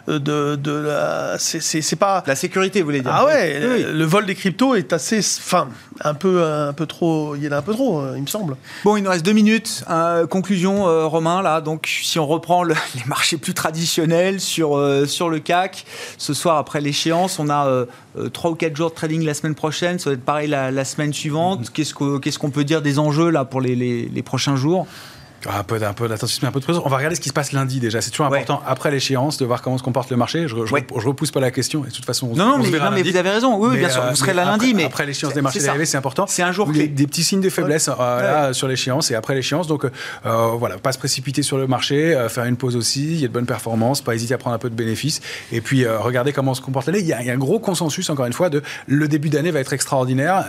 euh, 0.09 0.19
de, 0.19 0.55
de 0.55 0.71
la 0.71 1.38
c'est- 1.39 1.95
pas 1.97 2.23
La 2.28 2.36
sécurité, 2.36 2.82
vous 2.82 2.86
voulez 2.86 3.01
dire 3.01 3.11
ah 3.13 3.25
ouais, 3.25 3.59
Oui, 3.61 3.86
le 3.91 4.03
vol 4.05 4.25
des 4.25 4.36
cryptos 4.36 4.75
est 4.75 4.93
assez, 4.93 5.19
enfin, 5.19 5.69
un 6.01 6.13
peu, 6.13 6.43
un 6.43 6.73
peu 6.73 6.86
trop, 6.86 7.36
il 7.36 7.43
y 7.43 7.47
en 7.47 7.51
a 7.53 7.57
un 7.57 7.61
peu 7.63 7.73
trop, 7.73 8.03
il 8.15 8.21
me 8.21 8.28
semble. 8.28 8.55
Bon, 8.84 8.97
il 8.97 9.03
nous 9.03 9.09
reste 9.09 9.25
deux 9.25 9.34
minutes. 9.34 9.84
Euh, 9.89 10.28
conclusion, 10.28 10.88
euh, 10.88 11.05
Romain, 11.07 11.41
là. 11.41 11.59
Donc, 11.61 11.88
si 12.03 12.19
on 12.19 12.28
reprend 12.28 12.61
le- 12.63 12.75
les 12.95 13.03
marchés 13.07 13.38
plus 13.38 13.53
traditionnels 13.55 14.39
sur, 14.39 14.80
sur 15.07 15.30
le 15.30 15.39
CAC, 15.39 15.86
ce 16.19 16.34
soir 16.36 16.57
après 16.57 16.82
l'échéance, 16.82 17.39
on 17.39 17.49
a 17.49 17.65
euh, 17.67 17.86
euh, 18.19 18.30
trois 18.30 18.51
ou 18.51 18.55
quatre 18.55 18.75
jours 18.75 18.89
de 18.91 18.95
trading 18.95 19.25
la 19.25 19.34
semaine 19.34 19.55
prochaine. 19.55 19.97
Ça 19.97 20.09
va 20.11 20.13
être 20.15 20.25
pareil 20.25 20.47
la, 20.49 20.69
la 20.69 20.86
semaine 20.86 21.13
suivante. 21.13 21.71
Qu'est-ce 21.73 21.93
que- 21.95 22.16
qu'est-ce 22.20 22.39
qu'on 22.39 22.49
peut 22.51 22.63
dire 22.63 22.82
des 22.82 22.99
enjeux 22.99 23.30
là 23.30 23.45
pour 23.45 23.61
les, 23.61 23.76
les- 23.76 24.07
les 24.07 24.22
prochains 24.24 24.55
jours? 24.55 24.88
Un 25.49 25.63
peu, 25.63 25.79
un 25.81 25.93
peu 25.93 26.07
d'attentisme, 26.07 26.45
un 26.45 26.51
peu 26.51 26.59
de 26.59 26.65
présence. 26.65 26.83
On 26.85 26.89
va 26.89 26.97
regarder 26.97 27.15
ce 27.15 27.21
qui 27.21 27.29
se 27.29 27.33
passe 27.33 27.51
lundi 27.53 27.79
déjà. 27.79 28.01
C'est 28.01 28.11
toujours 28.11 28.29
Ouais. 28.29 28.39
important 28.39 28.61
après 28.65 28.91
l'échéance 28.91 29.37
de 29.37 29.45
voir 29.45 29.61
comment 29.61 29.77
se 29.77 29.83
comporte 29.83 30.09
le 30.11 30.17
marché. 30.17 30.47
Je, 30.47 30.65
je, 30.65 30.73
Ouais. 30.73 30.85
je 30.97 31.07
repousse 31.07 31.31
pas 31.31 31.39
la 31.39 31.51
question 31.51 31.85
et 31.85 31.89
de 31.89 31.93
toute 31.93 32.05
façon, 32.05 32.29
on, 32.31 32.35
Non, 32.35 32.57
non, 32.57 32.63
se 32.63 32.69
mais, 32.69 32.79
non, 32.79 32.91
mais 32.91 33.01
vous 33.03 33.15
avez 33.15 33.29
raison. 33.29 33.57
Oui, 33.57 33.69
Mais, 33.73 33.79
bien 33.79 33.89
sûr. 33.89 34.03
euh, 34.03 34.09
Vous 34.09 34.15
serez 34.15 34.33
là 34.33 34.41
après- 34.43 34.51
lundi, 34.67 34.73
mais 34.73 34.83
après 34.83 35.05
l'échéance 35.05 35.33
des 35.33 35.41
marchés 35.41 35.59
dérivés, 35.59 35.85
c'est 35.85 35.97
important. 35.97 36.25
C'est 36.27 36.43
un 36.43 36.51
jour 36.51 36.67
Des, 36.67 36.73
clé. 36.73 36.87
des 36.89 37.07
petits 37.07 37.23
signes 37.23 37.41
de 37.41 37.49
faiblesse 37.49 37.87
euh, 37.89 38.21
là, 38.21 38.53
sur 38.53 38.67
l'échéance 38.67 39.09
et 39.11 39.15
après 39.15 39.35
l'échéance. 39.35 39.67
Donc 39.67 39.85
euh, 39.85 39.89
voilà, 40.57 40.77
pas 40.77 40.91
se 40.91 40.97
précipiter 40.97 41.43
sur 41.43 41.57
le 41.57 41.67
marché, 41.67 42.13
euh, 42.13 42.27
faire 42.29 42.43
une 42.45 42.57
pause 42.57 42.75
aussi. 42.75 43.05
Il 43.13 43.21
y 43.21 43.25
a 43.25 43.27
de 43.29 43.33
bonnes 43.33 43.45
performances, 43.45 44.01
pas 44.01 44.15
hésiter 44.15 44.33
à 44.33 44.37
prendre 44.37 44.55
un 44.55 44.59
peu 44.59 44.69
de 44.69 44.75
bénéfices 44.75 45.21
et 45.51 45.61
puis 45.61 45.87
regarder 45.87 46.33
comment 46.33 46.53
se 46.55 46.61
comporte 46.61 46.87
l'année. 46.87 46.99
Il, 46.99 47.07
y 47.07 47.13
a- 47.13 47.21
il 47.21 47.27
y 47.27 47.29
a 47.29 47.33
un 47.33 47.37
gros 47.37 47.59
consensus 47.59 48.09
encore 48.09 48.25
une 48.25 48.33
fois 48.33 48.49
de 48.49 48.61
le 48.87 49.07
début 49.07 49.29
d'année 49.29 49.51
va 49.51 49.59
être 49.61 49.71
extraordinaire. 49.73 50.43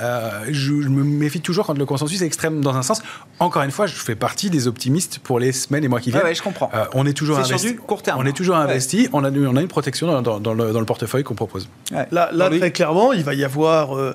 Je, 0.48 0.52
je 0.82 0.88
me 0.88 1.04
méfie 1.04 1.40
toujours 1.40 1.66
quand 1.66 1.78
le 1.78 1.86
consensus 1.86 2.20
est 2.22 2.26
extrême 2.26 2.60
dans 2.62 2.74
un 2.76 2.82
sens. 2.82 3.00
Encore 3.38 3.62
une 3.62 3.70
fois, 3.70 3.86
je 3.86 3.94
fais 3.94 4.16
partie 4.16 4.50
des 4.50 4.66
optimistes 4.66 4.87
pour 5.22 5.38
les 5.38 5.52
semaines 5.52 5.84
et 5.84 5.88
mois 5.88 6.00
qui 6.00 6.10
Ouais, 6.10 6.18
viennent. 6.18 6.24
ouais, 6.26 6.34
je 6.34 6.42
comprends. 6.42 6.70
Euh, 6.74 6.84
on 6.94 7.06
est 7.06 7.12
toujours 7.12 7.36
sur 7.36 7.46
investi. 7.46 7.72
du 7.72 7.76
court 7.78 8.02
terme. 8.02 8.20
On 8.20 8.26
est 8.26 8.32
toujours 8.32 8.56
Ouais. 8.56 8.62
investi. 8.62 9.08
On, 9.12 9.24
a, 9.24 9.30
on 9.30 9.56
a 9.56 9.60
une 9.60 9.68
protection 9.68 10.06
dans, 10.06 10.22
dans- 10.22 10.40
dans 10.40 10.54
le, 10.54 10.72
dans 10.72 10.80
le 10.80 10.86
portefeuille 10.86 11.24
qu'on 11.24 11.34
propose. 11.34 11.68
Ouais. 11.92 12.06
Là, 12.10 12.30
très 12.58 12.70
clairement, 12.72 13.12
il 13.12 13.24
va 13.24 13.34
y 13.34 13.44
avoir 13.44 13.96
euh, 13.96 14.14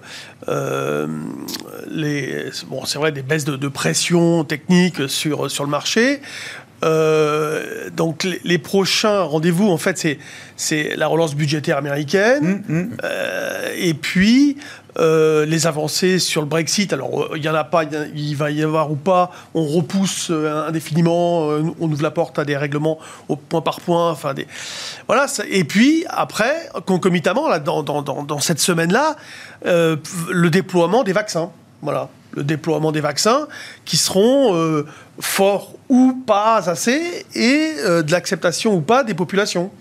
euh, 0.49 1.07
les, 1.89 2.45
bon, 2.67 2.85
c'est 2.85 2.97
vrai, 2.99 3.11
des 3.11 3.21
baisses 3.21 3.45
de, 3.45 3.55
de 3.55 3.67
pression 3.67 4.43
technique 4.43 5.09
sur, 5.09 5.49
sur 5.49 5.63
le 5.63 5.69
marché. 5.69 6.21
Euh, 6.83 7.89
donc 7.95 8.23
les, 8.23 8.41
les 8.43 8.57
prochains 8.57 9.21
rendez-vous, 9.21 9.69
en 9.69 9.77
fait, 9.77 9.97
c'est, 9.97 10.17
c'est 10.57 10.95
la 10.97 11.07
relance 11.07 11.35
budgétaire 11.35 11.77
américaine. 11.77 12.63
Hum, 12.67 12.75
hum. 12.77 12.89
Euh, 13.03 13.69
et 13.77 13.93
puis 13.93 14.57
euh, 14.99 15.45
les 15.45 15.65
avancées 15.65 16.19
sur 16.19 16.41
le 16.41 16.47
Brexit. 16.47 16.93
Alors 16.93 17.23
euh, 17.23 17.33
il 17.35 17.43
y 17.43 17.49
en 17.49 17.55
a 17.55 17.63
pas, 17.63 17.83
il 17.83 18.35
va 18.35 18.51
y 18.51 18.61
avoir 18.61 18.91
ou 18.91 18.95
pas. 18.95 19.31
On 19.55 19.65
repousse 19.65 20.27
euh, 20.29 20.67
indéfiniment, 20.67 21.47
on 21.79 21.91
ouvre 21.91 22.03
la 22.03 22.11
porte 22.11 22.37
à 22.37 22.45
des 22.45 22.55
règlements 22.55 22.99
au 23.27 23.35
point 23.35 23.61
par 23.61 23.81
point. 23.81 24.11
Enfin 24.11 24.35
des 24.35 24.47
voilà. 25.07 25.25
Et 25.49 25.63
puis 25.63 26.05
après, 26.09 26.69
concomitamment 26.85 27.49
là, 27.49 27.59
dans, 27.59 28.39
cette 28.39 28.59
semaine-là, 28.59 29.15
le 29.65 30.49
déploiement 30.49 31.03
des 31.03 31.13
vaccins. 31.13 31.49
Voilà, 31.81 32.09
le 32.31 32.43
déploiement 32.43 32.91
des 32.91 33.01
vaccins 33.01 33.47
qui 33.85 33.97
seront 33.97 34.85
forts 35.19 35.73
ou 35.89 36.23
pas 36.25 36.69
assez 36.69 37.25
et 37.35 37.73
de 37.83 38.11
l'acceptation 38.11 38.75
ou 38.75 38.81
pas 38.81 39.03
des 39.03 39.13
populations. 39.13 39.71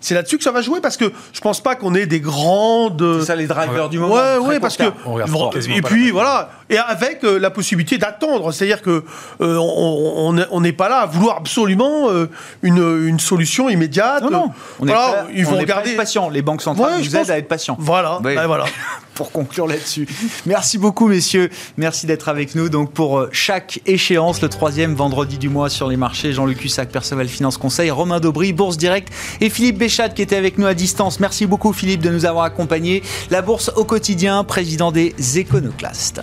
C'est 0.00 0.14
là-dessus 0.14 0.38
que 0.38 0.44
ça 0.44 0.52
va 0.52 0.62
jouer 0.62 0.80
parce 0.80 0.96
que 0.96 1.12
je 1.32 1.40
pense 1.40 1.60
pas 1.62 1.74
qu'on 1.74 1.94
ait 1.94 2.06
des 2.06 2.20
grandes. 2.20 3.18
C'est 3.20 3.26
ça 3.26 3.36
les 3.36 3.46
drivers 3.46 3.88
du 3.88 3.98
moment. 3.98 4.14
Ouais, 4.14 4.36
ouais, 4.38 4.60
parce 4.60 4.76
que. 4.76 4.84
On 5.06 5.18
pas, 5.18 5.50
quasiment 5.52 5.76
et 5.76 5.80
pas 5.82 5.88
puis 5.88 6.06
la- 6.06 6.12
voilà, 6.12 6.50
et 6.70 6.78
avec 6.78 7.24
euh, 7.24 7.38
la 7.38 7.50
possibilité 7.50 7.98
d'attendre, 7.98 8.52
c'est-à-dire 8.52 8.82
que 8.82 9.04
euh, 9.40 9.56
on 9.56 10.28
on- 10.38 10.46
on 10.50 10.60
n'est 10.60 10.72
pas 10.72 10.88
là 10.88 10.98
à 11.00 11.06
vouloir 11.06 11.36
absolument 11.38 12.10
euh, 12.10 12.26
une, 12.62 12.78
une 13.06 13.18
solution 13.18 13.68
immédiate. 13.68 14.22
Non, 14.22 14.30
non. 14.30 14.50
On 14.80 14.86
est 14.88 14.92
prêt- 14.92 15.24
ils 15.34 15.46
on 15.46 15.50
vont 15.50 15.54
est 15.56 15.58
à 15.58 15.60
regarder. 15.62 15.96
patient. 15.96 16.28
Les 16.30 16.42
banques 16.42 16.62
centrales 16.62 16.92
Ouais, 16.92 16.98
nous 16.98 17.04
pense- 17.10 17.14
aident 17.22 17.30
à 17.30 17.38
être 17.38 17.48
patients. 17.48 17.76
Voilà, 17.78 18.18
ben 18.22 18.46
voilà. 18.46 18.64
pour 19.14 19.32
conclure 19.32 19.66
là-dessus. 19.66 20.06
Merci 20.46 20.78
beaucoup, 20.78 21.08
messieurs. 21.08 21.50
Merci 21.76 22.06
d'être 22.06 22.28
avec 22.28 22.54
nous. 22.54 22.68
Donc, 22.68 22.92
pour 22.92 23.26
chaque 23.32 23.80
échéance, 23.84 24.40
le 24.42 24.48
troisième 24.48 24.94
vendredi 24.94 25.38
du 25.38 25.48
mois 25.48 25.68
sur 25.70 25.88
les 25.88 25.96
marchés, 25.96 26.32
Jean-Luc 26.32 26.64
Hussac, 26.64 26.88
Perceval 26.90 27.26
Finance 27.28 27.56
Conseil, 27.58 27.90
Romain 27.90 28.20
Daubry, 28.20 28.52
Bourse 28.52 28.76
Direct 28.76 29.08
et 29.40 29.50
Philippe 29.50 29.76
Béchat 29.88 30.10
qui 30.10 30.20
était 30.20 30.36
avec 30.36 30.58
nous 30.58 30.66
à 30.66 30.74
distance. 30.74 31.18
Merci 31.18 31.46
beaucoup, 31.46 31.72
Philippe, 31.72 32.02
de 32.02 32.10
nous 32.10 32.26
avoir 32.26 32.44
accompagnés. 32.44 33.02
La 33.30 33.40
Bourse 33.40 33.72
au 33.74 33.84
quotidien, 33.84 34.44
président 34.44 34.92
des 34.92 35.14
Éconoclastes. 35.38 36.20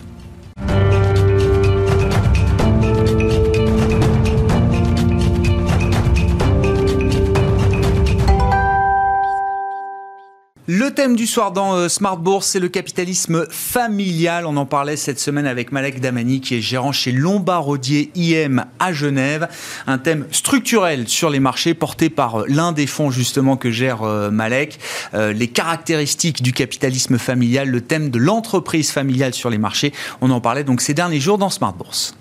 Le 10.68 10.90
thème 10.90 11.16
du 11.16 11.28
soir 11.28 11.52
dans 11.52 11.76
euh, 11.76 11.90
Smart 11.90 12.18
Bourse, 12.18 12.48
c'est 12.48 12.60
le 12.60 12.70
capitalisme 12.70 13.46
familial. 13.52 14.48
On 14.48 14.58
en 14.58 14.66
parlait 14.66 14.98
cette 14.98 15.20
semaine 15.20 15.46
avec 15.46 15.72
Malek 15.72 16.00
Damani, 16.00 16.42
qui 16.42 16.56
est 16.56 16.62
gérant 16.62 16.92
chez 16.92 17.12
Lombard 17.12 17.68
Odier 17.68 18.10
IM 18.16 18.66
à 18.80 18.92
Genève. 18.92 19.48
Un 19.86 20.00
thème 20.00 20.26
structurel 20.32 21.08
sur 21.08 21.30
les 21.30 21.40
marchés 21.40 21.76
porté 21.76 22.10
par 22.10 22.42
euh, 22.42 22.46
l'un 22.48 22.72
des 22.72 22.88
fonds 22.88 23.12
justement 23.12 23.58
que 23.58 23.70
gère 23.70 24.02
euh, 24.02 24.32
Malek. 24.32 24.80
Les 25.14 25.48
caractéristiques 25.48 26.42
du 26.42 26.52
capitalisme 26.52 27.20
familial, 27.20 27.70
le 27.70 27.82
thème 27.82 28.10
de 28.10 28.18
l'entreprise 28.18 28.90
familiale 28.90 29.36
sur 29.36 29.52
les 29.52 29.60
marchés. 29.60 29.94
On 30.22 30.32
en 30.32 30.42
parlait 30.42 30.64
donc 30.64 30.82
ces 30.82 30.96
derniers 30.96 31.20
jours 31.20 31.38
dans 31.38 31.52
Smart 31.52 31.74
Bourse. 31.74 32.16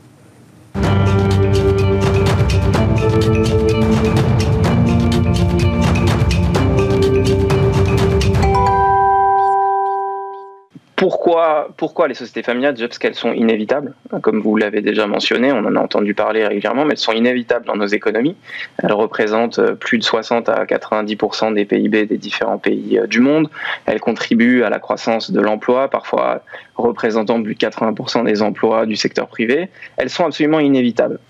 Pourquoi, 11.25 11.71
pourquoi 11.79 12.07
les 12.07 12.13
sociétés 12.13 12.43
familiales 12.43 12.75
Déjà 12.75 12.87
parce 12.87 12.99
qu'elles 12.99 13.15
sont 13.15 13.33
inévitables. 13.33 13.95
Comme 14.21 14.43
vous 14.43 14.57
l'avez 14.57 14.83
déjà 14.83 15.07
mentionné, 15.07 15.53
on 15.53 15.65
en 15.65 15.75
a 15.75 15.81
entendu 15.81 16.13
parler 16.13 16.47
régulièrement, 16.47 16.85
mais 16.85 16.93
elles 16.93 16.99
sont 16.99 17.15
inévitables 17.15 17.65
dans 17.65 17.77
nos 17.77 17.87
économies. 17.87 18.37
Elles 18.83 18.93
représentent 18.93 19.59
euh, 19.59 19.75
plus 19.75 19.97
de 19.97 20.05
60 20.05 20.51
à 20.51 20.67
90% 20.67 21.55
des 21.55 21.65
PIB 21.65 22.05
des 22.05 22.19
différents 22.19 22.59
pays 22.59 22.99
euh, 22.99 23.07
du 23.07 23.21
monde. 23.21 23.49
Elles 23.87 24.01
contribuent 24.01 24.65
à 24.65 24.69
la 24.69 24.79
croissance 24.79 25.31
de 25.31 25.41
l'emploi, 25.41 25.89
parfois 25.89 26.43
représentant 26.77 27.43
plus 27.43 27.55
de 27.55 27.59
80% 27.59 28.27
des 28.27 28.43
emplois 28.43 28.85
du 28.85 28.95
secteur 28.95 29.27
privé. 29.29 29.71
Elles 29.97 30.11
sont 30.11 30.27
absolument 30.27 30.61
inévitables. 30.61 31.21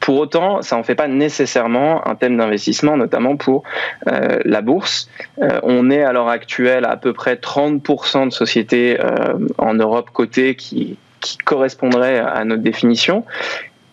Pour 0.00 0.18
autant, 0.18 0.62
ça 0.62 0.76
n'en 0.76 0.82
fait 0.82 0.94
pas 0.94 1.08
nécessairement 1.08 2.06
un 2.08 2.14
thème 2.14 2.38
d'investissement, 2.38 2.96
notamment 2.96 3.36
pour 3.36 3.62
euh, 4.08 4.38
la 4.44 4.62
bourse. 4.62 5.10
Euh, 5.42 5.60
on 5.62 5.90
est 5.90 6.02
à 6.02 6.12
l'heure 6.12 6.28
actuelle 6.28 6.86
à, 6.86 6.92
à 6.92 6.96
peu 6.96 7.12
près 7.12 7.34
30% 7.34 8.26
de 8.26 8.32
sociétés 8.32 8.98
euh, 8.98 9.34
en 9.58 9.74
Europe 9.74 10.10
cotées 10.12 10.56
qui, 10.56 10.96
qui 11.20 11.36
correspondraient 11.36 12.18
à 12.18 12.44
notre 12.44 12.62
définition. 12.62 13.24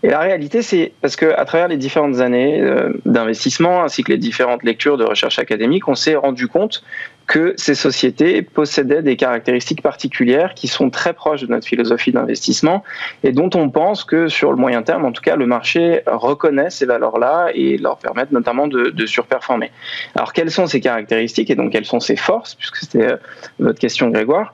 Et 0.03 0.09
la 0.09 0.19
réalité, 0.19 0.61
c'est 0.61 0.93
parce 1.01 1.15
que 1.15 1.25
à 1.25 1.43
travers 1.45 1.67
les 1.67 1.77
différentes 1.77 2.19
années 2.19 2.61
euh, 2.61 2.93
d'investissement 3.05 3.83
ainsi 3.83 4.03
que 4.03 4.11
les 4.11 4.19
différentes 4.19 4.63
lectures 4.63 4.95
de 4.95 5.03
recherche 5.03 5.39
académique, 5.39 5.87
on 5.87 5.95
s'est 5.95 6.15
rendu 6.15 6.47
compte 6.47 6.83
que 7.25 7.53
ces 7.57 7.75
sociétés 7.75 8.41
possédaient 8.41 9.01
des 9.01 9.17
caractéristiques 9.17 9.81
particulières 9.81 10.53
qui 10.53 10.67
sont 10.67 10.89
très 10.91 11.13
proches 11.13 11.41
de 11.41 11.47
notre 11.47 11.67
philosophie 11.67 12.11
d'investissement 12.11 12.83
et 13.23 13.31
dont 13.31 13.49
on 13.55 13.69
pense 13.69 14.03
que 14.05 14.27
sur 14.27 14.51
le 14.51 14.57
moyen 14.57 14.83
terme, 14.83 15.03
en 15.03 15.11
tout 15.11 15.21
cas, 15.21 15.35
le 15.35 15.45
marché 15.45 16.03
reconnaît 16.05 16.69
ces 16.69 16.85
valeurs-là 16.85 17.49
et 17.53 17.77
leur 17.77 17.97
permettent 17.97 18.31
notamment 18.31 18.67
de, 18.67 18.91
de, 18.91 19.05
surperformer. 19.05 19.71
Alors, 20.15 20.31
quelles 20.31 20.51
sont 20.51 20.67
ces 20.67 20.79
caractéristiques 20.79 21.49
et 21.49 21.55
donc 21.55 21.71
quelles 21.71 21.85
sont 21.85 21.99
ces 21.99 22.15
forces, 22.15 22.55
puisque 22.55 22.77
c'était 22.77 23.15
votre 23.59 23.79
question, 23.79 24.09
Grégoire 24.09 24.53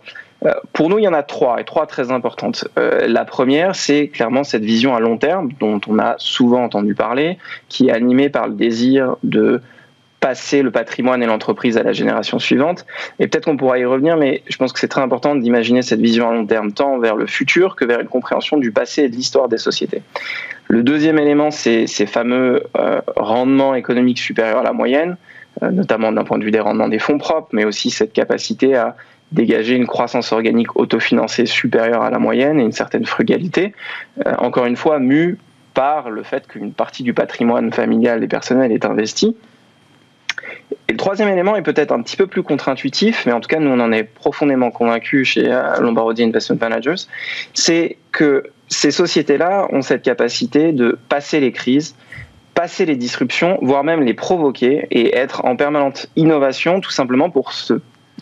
pour 0.73 0.89
nous, 0.89 0.99
il 0.99 1.03
y 1.03 1.07
en 1.07 1.13
a 1.13 1.23
trois, 1.23 1.61
et 1.61 1.63
trois 1.63 1.85
très 1.85 2.11
importantes. 2.11 2.67
Euh, 2.77 3.07
la 3.07 3.25
première, 3.25 3.75
c'est 3.75 4.07
clairement 4.07 4.43
cette 4.43 4.63
vision 4.63 4.95
à 4.95 4.99
long 4.99 5.17
terme, 5.17 5.49
dont 5.59 5.79
on 5.87 5.99
a 5.99 6.15
souvent 6.17 6.63
entendu 6.63 6.95
parler, 6.95 7.37
qui 7.69 7.87
est 7.87 7.91
animée 7.91 8.29
par 8.29 8.47
le 8.47 8.53
désir 8.53 9.15
de 9.23 9.61
passer 10.19 10.61
le 10.61 10.71
patrimoine 10.71 11.21
et 11.21 11.25
l'entreprise 11.25 11.77
à 11.77 11.83
la 11.83 11.91
génération 11.91 12.39
suivante. 12.39 12.85
Et 13.19 13.27
peut-être 13.27 13.45
qu'on 13.45 13.57
pourra 13.57 13.77
y 13.77 13.85
revenir, 13.85 14.15
mais 14.15 14.41
je 14.47 14.55
pense 14.55 14.71
que 14.71 14.79
c'est 14.79 14.87
très 14.87 15.01
important 15.01 15.35
d'imaginer 15.35 15.81
cette 15.81 15.99
vision 15.99 16.29
à 16.29 16.33
long 16.33 16.45
terme, 16.45 16.71
tant 16.71 16.97
vers 16.97 17.17
le 17.17 17.27
futur 17.27 17.75
que 17.75 17.83
vers 17.83 17.99
une 17.99 18.07
compréhension 18.07 18.57
du 18.57 18.71
passé 18.71 19.03
et 19.03 19.09
de 19.09 19.15
l'histoire 19.15 19.49
des 19.49 19.57
sociétés. 19.57 20.01
Le 20.69 20.81
deuxième 20.81 21.19
élément, 21.19 21.51
c'est 21.51 21.87
ces 21.87 22.05
fameux 22.05 22.63
rendements 23.17 23.75
économiques 23.75 24.19
supérieurs 24.19 24.59
à 24.59 24.63
la 24.63 24.71
moyenne, 24.71 25.17
notamment 25.61 26.13
d'un 26.13 26.23
point 26.23 26.37
de 26.37 26.45
vue 26.45 26.51
des 26.51 26.61
rendements 26.61 26.87
des 26.87 26.99
fonds 26.99 27.17
propres, 27.17 27.49
mais 27.51 27.65
aussi 27.65 27.89
cette 27.89 28.13
capacité 28.13 28.77
à 28.77 28.95
dégager 29.33 29.75
une 29.75 29.87
croissance 29.87 30.31
organique 30.31 30.75
autofinancée 30.77 31.45
supérieure 31.45 32.03
à 32.03 32.09
la 32.09 32.19
moyenne 32.19 32.59
et 32.59 32.63
une 32.63 32.71
certaine 32.71 33.05
frugalité. 33.05 33.73
encore 34.37 34.65
une 34.65 34.77
fois, 34.77 34.99
mue 34.99 35.37
par 35.73 36.09
le 36.09 36.23
fait 36.23 36.47
qu'une 36.47 36.73
partie 36.73 37.03
du 37.03 37.13
patrimoine 37.13 37.71
familial 37.71 38.23
et 38.23 38.27
personnel 38.27 38.71
est 38.71 38.85
investi. 38.85 39.35
Et 40.87 40.91
le 40.91 40.97
troisième 40.97 41.29
élément 41.29 41.55
est 41.55 41.61
peut-être 41.61 41.91
un 41.91 42.01
petit 42.01 42.17
peu 42.17 42.27
plus 42.27 42.43
contre-intuitif, 42.43 43.25
mais 43.25 43.31
en 43.31 43.39
tout 43.39 43.47
cas, 43.47 43.59
nous, 43.59 43.69
on 43.69 43.79
en 43.79 43.91
est 43.91 44.03
profondément 44.03 44.71
convaincus 44.71 45.27
chez 45.27 45.51
euh, 45.51 45.79
Lombardi 45.79 46.23
Investment 46.23 46.57
Managers, 46.59 47.07
c'est 47.53 47.97
que 48.11 48.43
ces 48.67 48.91
sociétés-là 48.91 49.67
ont 49.71 49.81
cette 49.81 50.01
capacité 50.01 50.71
de 50.71 50.97
passer 51.09 51.39
les 51.39 51.51
crises, 51.51 51.95
passer 52.53 52.85
les 52.85 52.95
disruptions, 52.95 53.57
voire 53.61 53.83
même 53.83 54.01
les 54.01 54.13
provoquer 54.13 54.87
et 54.91 55.15
être 55.15 55.45
en 55.45 55.55
permanente 55.55 56.07
innovation, 56.15 56.81
tout 56.81 56.91
simplement 56.91 57.29
pour 57.29 57.53
se 57.53 57.75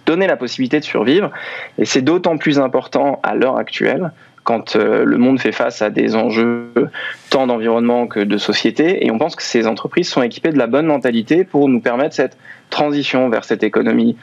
donner 0.05 0.27
la 0.27 0.37
possibilité 0.37 0.79
de 0.79 0.85
survivre. 0.85 1.31
Et 1.77 1.85
c'est 1.85 2.01
d'autant 2.01 2.37
plus 2.37 2.59
important 2.59 3.19
à 3.23 3.35
l'heure 3.35 3.57
actuelle 3.57 4.11
quand 4.43 4.75
euh, 4.75 5.03
le 5.05 5.17
monde 5.17 5.39
fait 5.39 5.51
face 5.51 5.81
à 5.81 5.89
des 5.89 6.15
enjeux 6.15 6.71
tant 7.29 7.47
d'environnement 7.47 8.07
que 8.07 8.19
de 8.19 8.37
société. 8.37 9.05
Et 9.05 9.11
on 9.11 9.17
pense 9.17 9.35
que 9.35 9.43
ces 9.43 9.67
entreprises 9.67 10.09
sont 10.09 10.23
équipées 10.23 10.49
de 10.49 10.57
la 10.57 10.67
bonne 10.67 10.87
mentalité 10.87 11.43
pour 11.43 11.69
nous 11.69 11.79
permettre 11.79 12.15
cette 12.15 12.37
transition 12.69 13.29
vers 13.29 13.43
cette 13.43 13.63
économie 13.63 14.17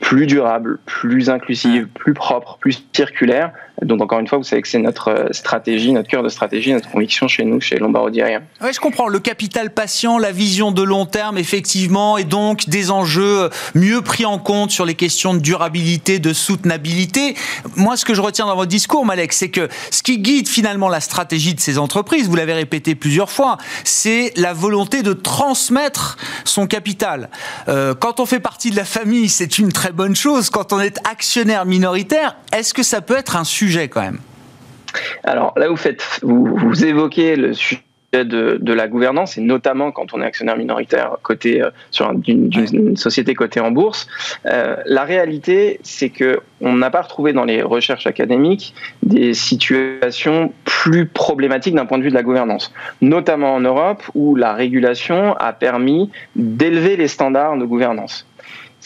plus 0.00 0.26
durable, 0.26 0.78
plus 0.86 1.30
inclusive, 1.30 1.88
plus 1.88 2.14
propre, 2.14 2.58
plus 2.60 2.84
circulaire. 2.92 3.52
Donc 3.82 4.02
encore 4.02 4.18
une 4.18 4.26
fois, 4.26 4.38
vous 4.38 4.44
savez 4.44 4.62
que 4.62 4.68
c'est 4.68 4.78
notre 4.78 5.08
euh, 5.08 5.28
stratégie, 5.30 5.92
notre 5.92 6.08
cœur 6.08 6.22
de 6.22 6.28
stratégie, 6.28 6.72
notre 6.72 6.90
conviction 6.90 7.28
chez 7.28 7.44
nous, 7.44 7.60
chez 7.60 7.78
Lombardi 7.78 8.22
Rien. 8.22 8.42
Oui, 8.60 8.70
je 8.72 8.80
comprends. 8.80 9.06
Le 9.06 9.20
capital 9.20 9.72
patient, 9.72 10.18
la 10.18 10.32
vision 10.32 10.72
de 10.72 10.82
long 10.82 11.06
terme, 11.06 11.38
effectivement, 11.38 12.18
et 12.18 12.24
donc 12.24 12.68
des 12.68 12.90
enjeux 12.90 13.50
mieux 13.74 14.02
pris 14.02 14.24
en 14.24 14.38
compte 14.38 14.72
sur 14.72 14.84
les 14.84 14.94
questions 14.94 15.32
de 15.32 15.38
durabilité, 15.38 16.18
de 16.18 16.32
soutenabilité. 16.32 17.36
Moi, 17.76 17.96
ce 17.96 18.04
que 18.04 18.14
je 18.14 18.20
retiens 18.20 18.46
dans 18.46 18.56
votre 18.56 18.68
discours, 18.68 19.04
Malek, 19.04 19.32
c'est 19.32 19.50
que 19.50 19.68
ce 19.90 20.02
qui 20.02 20.18
guide 20.18 20.48
finalement 20.48 20.88
la 20.88 21.00
stratégie 21.00 21.54
de 21.54 21.60
ces 21.60 21.78
entreprises, 21.78 22.28
vous 22.28 22.36
l'avez 22.36 22.54
répété 22.54 22.96
plusieurs 22.96 23.30
fois, 23.30 23.58
c'est 23.84 24.32
la 24.36 24.52
volonté 24.52 25.02
de 25.02 25.12
transmettre 25.12 26.16
son 26.44 26.66
capital. 26.66 27.30
Euh, 27.68 27.94
quand 27.94 28.18
on 28.18 28.26
fait 28.26 28.40
partie 28.40 28.70
de 28.70 28.76
la 28.76 28.84
famille, 28.84 29.28
c'est 29.28 29.58
une 29.58 29.70
très 29.72 29.87
bonne 29.92 30.16
chose. 30.16 30.50
Quand 30.50 30.72
on 30.72 30.80
est 30.80 30.98
actionnaire 31.08 31.64
minoritaire, 31.64 32.36
est-ce 32.52 32.74
que 32.74 32.82
ça 32.82 33.00
peut 33.00 33.16
être 33.16 33.36
un 33.36 33.44
sujet 33.44 33.88
quand 33.88 34.02
même? 34.02 34.18
Alors 35.24 35.52
là, 35.56 35.68
vous, 35.68 35.76
faites, 35.76 36.20
vous, 36.22 36.84
évoquez 36.84 37.36
le 37.36 37.52
sujet 37.52 37.82
de, 38.12 38.72
la 38.72 38.88
gouvernance 38.88 39.36
et 39.36 39.40
notamment 39.40 39.92
quand 39.92 40.14
on 40.14 40.22
est 40.22 40.24
actionnaire 40.24 40.56
minoritaire 40.56 41.16
côté 41.22 41.62
euh, 41.62 41.70
sur 41.90 42.14
d'une 42.14 42.96
société 42.96 43.34
cotée 43.34 43.60
en 43.60 43.70
bourse. 43.70 44.06
Euh, 44.46 44.76
la 44.86 45.04
réalité, 45.04 45.78
c'est 45.82 46.08
que 46.08 46.40
on 46.60 46.74
n'a 46.74 46.90
pas 46.90 47.02
retrouvé 47.02 47.32
dans 47.32 47.44
les 47.44 47.62
recherches 47.62 48.06
académiques 48.06 48.74
des 49.02 49.34
situations 49.34 50.52
plus 50.64 51.06
problématiques 51.06 51.74
d'un 51.74 51.86
point 51.86 51.98
de 51.98 52.02
vue 52.02 52.10
de 52.10 52.14
la 52.14 52.22
gouvernance, 52.22 52.72
notamment 53.00 53.54
en 53.54 53.60
Europe 53.60 54.02
où 54.14 54.34
la 54.34 54.54
régulation 54.54 55.34
a 55.36 55.52
permis 55.52 56.10
d'élever 56.34 56.96
les 56.96 57.08
standards 57.08 57.58
de 57.58 57.64
gouvernance. 57.64 58.27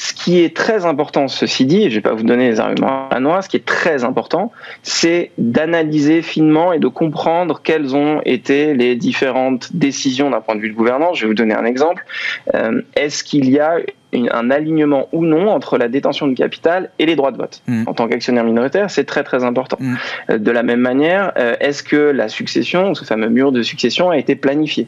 Ce 0.05 0.13
qui 0.13 0.41
est 0.41 0.57
très 0.57 0.85
important, 0.85 1.29
ceci 1.29 1.65
dit, 1.65 1.85
et 1.85 1.85
je 1.85 1.91
ne 1.91 1.95
vais 1.95 2.01
pas 2.01 2.13
vous 2.13 2.25
donner 2.25 2.49
les 2.51 2.59
arguments 2.59 3.09
à 3.09 3.21
noix, 3.21 3.41
ce 3.41 3.49
qui 3.49 3.57
est 3.57 3.65
très 3.65 4.03
important, 4.03 4.51
c'est 4.83 5.31
d'analyser 5.39 6.23
finement 6.23 6.73
et 6.73 6.81
de 6.81 6.89
comprendre 6.89 7.61
quelles 7.63 7.95
ont 7.95 8.21
été 8.25 8.75
les 8.75 8.97
différentes 8.97 9.77
décisions 9.77 10.29
d'un 10.29 10.41
point 10.41 10.57
de 10.57 10.61
vue 10.61 10.71
de 10.71 10.75
gouvernance. 10.75 11.19
Je 11.19 11.23
vais 11.23 11.29
vous 11.29 11.35
donner 11.35 11.55
un 11.55 11.65
exemple. 11.65 12.05
Euh, 12.53 12.83
est-ce 12.97 13.23
qu'il 13.23 13.49
y 13.49 13.61
a 13.61 13.77
un 14.13 14.51
alignement 14.51 15.09
ou 15.13 15.25
non 15.25 15.49
entre 15.49 15.79
la 15.79 15.89
détention 15.89 16.27
du 16.27 16.35
capital 16.35 16.91
et 16.99 17.07
les 17.07 17.17
droits 17.17 17.33
de 17.33 17.39
vote. 17.39 17.63
Mm. 17.67 17.85
En 17.87 17.95
tant 17.95 18.09
qu'actionnaire 18.09 18.45
minoritaire, 18.45 18.91
c'est 18.91 19.05
très 19.05 19.25
très 19.25 19.43
important. 19.45 19.79
Mm. 19.81 19.95
Euh, 20.31 20.39
de 20.39 20.51
la 20.51 20.63
même 20.63 20.81
manière, 20.81 21.33
euh, 21.39 21.55
est-ce 21.61 21.83
que 21.83 21.97
la 21.97 22.29
succession, 22.29 22.95
ce 22.95 23.05
fameux 23.05 23.29
mur 23.29 23.53
de 23.53 23.63
succession, 23.63 24.11
a 24.11 24.19
été 24.19 24.37
planifié? 24.37 24.87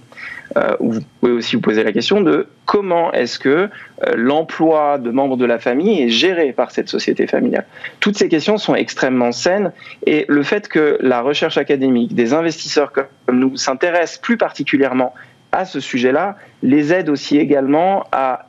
Euh, 0.56 0.76
Vous 0.80 1.00
pouvez 1.20 1.32
aussi 1.32 1.56
vous 1.56 1.62
poser 1.62 1.84
la 1.84 1.92
question 1.92 2.20
de 2.20 2.46
comment 2.66 3.12
est-ce 3.12 3.38
que 3.38 3.68
l'emploi 4.14 4.98
de 4.98 5.10
membres 5.10 5.36
de 5.36 5.44
la 5.44 5.58
famille 5.58 6.02
est 6.02 6.08
géré 6.08 6.52
par 6.52 6.70
cette 6.70 6.88
société 6.88 7.26
familiale. 7.26 7.66
Toutes 8.00 8.16
ces 8.16 8.28
questions 8.28 8.58
sont 8.58 8.74
extrêmement 8.74 9.32
saines 9.32 9.72
et 10.06 10.24
le 10.28 10.42
fait 10.42 10.68
que 10.68 10.98
la 11.00 11.20
recherche 11.20 11.58
académique, 11.58 12.14
des 12.14 12.32
investisseurs 12.32 12.92
comme 12.92 13.06
nous 13.32 13.56
s'intéressent 13.56 14.18
plus 14.18 14.36
particulièrement 14.36 15.14
à 15.52 15.64
ce 15.64 15.80
sujet-là, 15.80 16.36
les 16.62 16.92
aide 16.92 17.08
aussi 17.08 17.38
également 17.38 18.04
à 18.12 18.46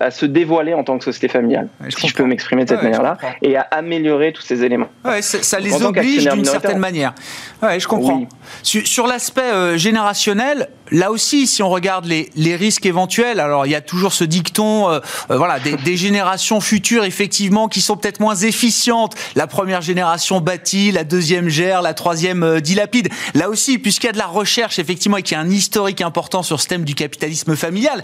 à, 0.00 0.10
se 0.10 0.26
dévoiler 0.26 0.74
en 0.74 0.84
tant 0.84 0.98
que 0.98 1.04
société 1.04 1.28
familiale, 1.28 1.68
si 1.88 2.08
je 2.08 2.14
peux 2.14 2.24
m'exprimer 2.24 2.64
de 2.64 2.68
cette 2.68 2.82
manière-là, 2.82 3.16
et 3.42 3.56
à 3.56 3.62
améliorer 3.62 4.32
tous 4.32 4.42
ces 4.42 4.64
éléments. 4.64 4.88
Ouais, 5.04 5.22
ça, 5.22 5.58
les 5.58 5.82
oblige 5.82 6.28
d'une 6.28 6.44
certaine 6.44 6.78
manière. 6.78 7.14
Je 7.62 7.86
comprends. 7.86 8.26
Sur, 8.62 9.06
l'aspect 9.06 9.42
euh, 9.42 9.76
générationnel, 9.76 10.68
là 10.90 11.10
aussi, 11.10 11.46
si 11.46 11.62
on 11.62 11.68
regarde 11.68 12.06
les, 12.06 12.56
risques 12.56 12.86
éventuels, 12.86 13.40
alors 13.40 13.66
il 13.66 13.70
y 13.70 13.74
a 13.74 13.80
toujours 13.80 14.12
ce 14.12 14.24
dicton, 14.24 14.88
euh, 14.88 15.00
euh, 15.30 15.36
voilà, 15.36 15.58
des, 15.60 15.96
générations 15.96 16.60
futures 16.60 17.04
effectivement 17.04 17.68
qui 17.68 17.80
sont 17.80 17.96
peut-être 17.96 18.20
moins 18.20 18.34
efficientes. 18.36 19.14
La 19.34 19.46
première 19.46 19.80
génération 19.80 20.40
bâtit, 20.40 20.92
la 20.92 21.04
deuxième 21.04 21.48
gère, 21.48 21.82
la 21.82 21.94
troisième 21.94 22.60
dilapide. 22.60 23.08
Là 23.34 23.48
aussi, 23.48 23.78
puisqu'il 23.78 24.06
y 24.06 24.10
a 24.10 24.12
de 24.12 24.18
la 24.18 24.26
recherche 24.26 24.78
effectivement 24.78 25.16
et 25.16 25.22
qu'il 25.22 25.36
y 25.36 25.40
a 25.40 25.42
un 25.42 25.50
historique 25.50 26.00
important 26.00 26.42
sur 26.42 26.60
ce 26.60 26.68
thème 26.68 26.84
du 26.84 26.94
capitalisme 26.94 27.56
familial, 27.56 28.02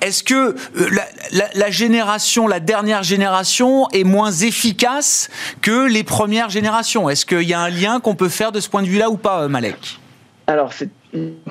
est-ce 0.00 0.22
que 0.22 0.56
la, 1.54 1.70
génération, 1.70 2.46
la 2.46 2.60
dernière 2.60 3.02
génération 3.02 3.88
est 3.90 4.04
moins 4.04 4.32
efficace 4.32 5.30
que 5.60 5.86
les 5.86 6.04
premières 6.04 6.50
générations? 6.50 7.08
Est-ce 7.08 7.26
qu'il 7.26 7.48
y 7.48 7.54
a 7.54 7.60
un 7.60 7.70
lien 7.70 8.00
qu'on 8.00 8.14
peut 8.14 8.28
faire 8.28 8.52
de 8.52 8.60
ce 8.60 8.68
point 8.68 8.82
de 8.82 8.88
vue-là 8.88 9.10
ou 9.10 9.16
pas, 9.16 9.48
Malek? 9.48 9.98
Alors, 10.46 10.72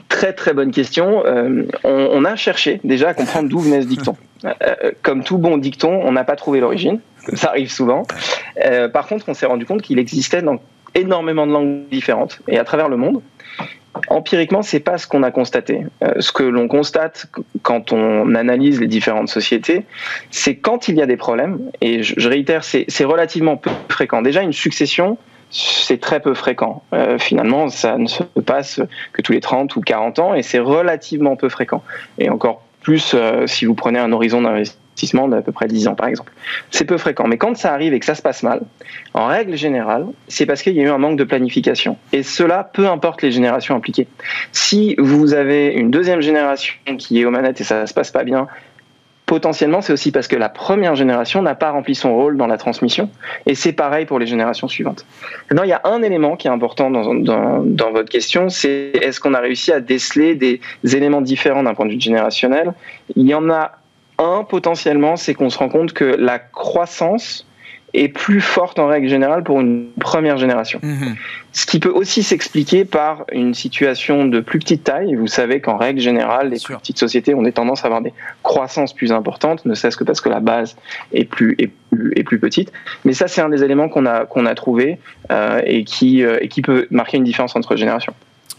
très 0.09 0.33
très 0.33 0.53
bonne 0.53 0.71
question. 0.71 1.25
Euh, 1.25 1.65
on, 1.83 2.25
a 2.25 2.35
cherché 2.35 2.79
déjà 2.83 3.09
à 3.09 3.13
comprendre 3.13 3.49
d'où 3.49 3.59
venait 3.59 3.81
ce 3.81 3.87
dicton. 3.87 4.15
Euh, 4.43 4.91
comme 5.03 5.23
tout 5.23 5.37
bon 5.37 5.59
dicton, 5.59 6.01
on 6.03 6.13
n'a 6.13 6.23
pas 6.23 6.35
trouvé 6.35 6.61
l'origine. 6.61 6.99
Ça 7.35 7.49
arrive 7.49 7.71
souvent. 7.71 8.07
Euh, 8.65 8.89
par 8.89 9.05
contre, 9.05 9.25
on 9.29 9.35
s'est 9.35 9.45
rendu 9.45 9.67
compte 9.67 9.83
qu'il 9.83 9.99
existait 9.99 10.41
dans 10.41 10.57
énormément 10.95 11.45
de 11.45 11.51
langues 11.51 11.83
différentes 11.91 12.39
et 12.47 12.57
à 12.57 12.63
travers 12.63 12.89
le 12.89 12.97
monde. 12.97 13.21
Empiriquement, 14.07 14.61
c'est 14.61 14.79
pas 14.79 14.97
ce 14.97 15.05
qu'on 15.05 15.21
a 15.21 15.31
constaté. 15.31 15.85
Euh, 16.03 16.13
ce 16.19 16.31
que 16.31 16.43
l'on 16.43 16.67
constate 16.67 17.27
quand 17.61 17.91
on 17.91 18.33
analyse 18.35 18.79
les 18.79 18.87
différentes 18.87 19.29
sociétés, 19.29 19.85
c'est 20.31 20.55
quand 20.55 20.87
il 20.87 20.95
y 20.95 21.01
a 21.01 21.05
des 21.05 21.17
problèmes, 21.17 21.59
et 21.81 22.01
je, 22.01 22.27
réitère, 22.27 22.63
c'est 22.63 23.03
relativement 23.03 23.57
peu 23.57 23.69
fréquent. 23.89 24.21
Déjà, 24.21 24.41
une 24.41 24.53
succession, 24.53 25.17
c'est 25.51 25.99
très 25.99 26.19
peu 26.19 26.33
fréquent. 26.33 26.83
Euh, 26.93 27.17
finalement, 27.19 27.69
ça 27.69 27.97
ne 27.97 28.07
se 28.07 28.23
passe 28.23 28.81
que 29.13 29.21
tous 29.21 29.33
les 29.33 29.41
30 29.41 29.75
ou 29.75 29.81
40 29.81 30.19
ans, 30.19 30.33
et 30.33 30.43
c'est 30.43 30.59
relativement 30.59 31.35
peu 31.35 31.49
fréquent. 31.49 31.83
Et 32.17 32.29
encore 32.29 32.63
plus 32.81 33.13
euh, 33.13 33.45
si 33.47 33.65
vous 33.65 33.75
prenez 33.75 33.99
un 33.99 34.11
horizon 34.11 34.41
d'investissement 34.41 35.27
d'à 35.27 35.41
peu 35.41 35.51
près 35.51 35.67
10 35.67 35.87
ans, 35.87 35.95
par 35.95 36.07
exemple. 36.07 36.31
C'est 36.71 36.85
peu 36.85 36.97
fréquent. 36.97 37.27
Mais 37.27 37.37
quand 37.37 37.55
ça 37.55 37.73
arrive 37.73 37.93
et 37.93 37.99
que 37.99 38.05
ça 38.05 38.15
se 38.15 38.21
passe 38.21 38.43
mal, 38.43 38.61
en 39.13 39.27
règle 39.27 39.55
générale, 39.55 40.07
c'est 40.27 40.45
parce 40.45 40.61
qu'il 40.61 40.75
y 40.75 40.79
a 40.79 40.83
eu 40.83 40.89
un 40.89 40.97
manque 40.97 41.17
de 41.17 41.23
planification. 41.23 41.97
Et 42.11 42.23
cela, 42.23 42.69
peu 42.73 42.87
importe 42.87 43.21
les 43.21 43.31
générations 43.31 43.75
impliquées. 43.75 44.07
Si 44.51 44.95
vous 44.97 45.33
avez 45.33 45.67
une 45.67 45.91
deuxième 45.91 46.21
génération 46.21 46.73
qui 46.97 47.21
est 47.21 47.25
aux 47.25 47.31
manettes 47.31 47.61
et 47.61 47.63
ça 47.63 47.87
se 47.87 47.93
passe 47.93 48.11
pas 48.11 48.23
bien, 48.23 48.47
potentiellement, 49.31 49.79
c'est 49.79 49.93
aussi 49.93 50.11
parce 50.11 50.27
que 50.27 50.35
la 50.35 50.49
première 50.49 50.93
génération 50.97 51.41
n'a 51.41 51.55
pas 51.55 51.71
rempli 51.71 51.95
son 51.95 52.13
rôle 52.13 52.35
dans 52.35 52.47
la 52.47 52.57
transmission. 52.57 53.09
Et 53.45 53.55
c'est 53.55 53.71
pareil 53.71 54.05
pour 54.05 54.19
les 54.19 54.27
générations 54.27 54.67
suivantes. 54.67 55.05
Maintenant, 55.49 55.63
il 55.63 55.69
y 55.69 55.71
a 55.71 55.79
un 55.85 56.01
élément 56.01 56.35
qui 56.35 56.49
est 56.49 56.51
important 56.51 56.91
dans, 56.91 57.15
dans, 57.63 57.91
votre 57.93 58.09
question, 58.09 58.49
c'est 58.49 58.91
est-ce 58.93 59.21
qu'on 59.21 59.33
a 59.33 59.39
réussi 59.39 59.71
à 59.71 59.79
déceler 59.79 60.35
des 60.35 60.59
éléments 60.83 61.21
différents 61.21 61.63
d'un 61.63 61.73
point 61.73 61.85
de 61.85 61.93
vue 61.93 62.01
générationnel? 62.01 62.73
Il 63.15 63.25
y 63.25 63.33
en 63.33 63.49
a 63.49 63.77
un, 64.17 64.43
potentiellement, 64.43 65.15
c'est 65.15 65.33
qu'on 65.33 65.49
se 65.49 65.57
rend 65.57 65.69
compte 65.69 65.93
que 65.93 66.03
la 66.03 66.37
croissance 66.37 67.47
est 67.93 68.07
plus 68.07 68.41
forte 68.41 68.79
en 68.79 68.87
règle 68.87 69.07
générale 69.07 69.43
pour 69.43 69.59
une 69.59 69.87
première 69.99 70.37
génération. 70.37 70.79
Mhm. 70.81 71.15
Ce 71.51 71.65
qui 71.65 71.79
peut 71.79 71.89
aussi 71.89 72.23
s'expliquer 72.23 72.85
par 72.85 73.25
une 73.31 73.53
situation 73.53 74.25
de 74.25 74.39
plus 74.39 74.59
petite 74.59 74.83
taille. 74.83 75.15
Vous 75.15 75.27
savez 75.27 75.59
qu'en 75.59 75.77
règle 75.77 75.99
générale, 75.99 76.49
les 76.49 76.59
plus 76.63 76.75
petites 76.77 76.97
sociétés 76.97 77.33
ont 77.33 77.41
des 77.41 77.51
tendances 77.51 77.83
à 77.83 77.87
avoir 77.87 78.01
des 78.01 78.13
croissances 78.43 78.93
plus 78.93 79.11
importantes, 79.11 79.65
ne 79.65 79.73
serait-ce 79.73 79.97
que 79.97 80.05
parce 80.05 80.21
que 80.21 80.29
la 80.29 80.39
base 80.39 80.77
est 81.11 81.25
plus, 81.25 81.55
est 81.59 81.71
plus, 81.91 82.13
est 82.15 82.23
plus 82.23 82.39
petite. 82.39 82.71
Mais 83.03 83.13
ça, 83.13 83.27
c'est 83.27 83.41
un 83.41 83.49
des 83.49 83.63
éléments 83.63 83.89
qu'on 83.89 84.05
a, 84.05 84.25
qu'on 84.25 84.45
a 84.45 84.55
trouvé 84.55 84.99
euh, 85.31 85.61
et, 85.65 85.83
qui, 85.83 86.23
euh, 86.23 86.37
et 86.39 86.47
qui 86.47 86.61
peut 86.61 86.87
marquer 86.89 87.17
une 87.17 87.25
différence 87.25 87.55
entre 87.55 87.75
générations. 87.75 88.13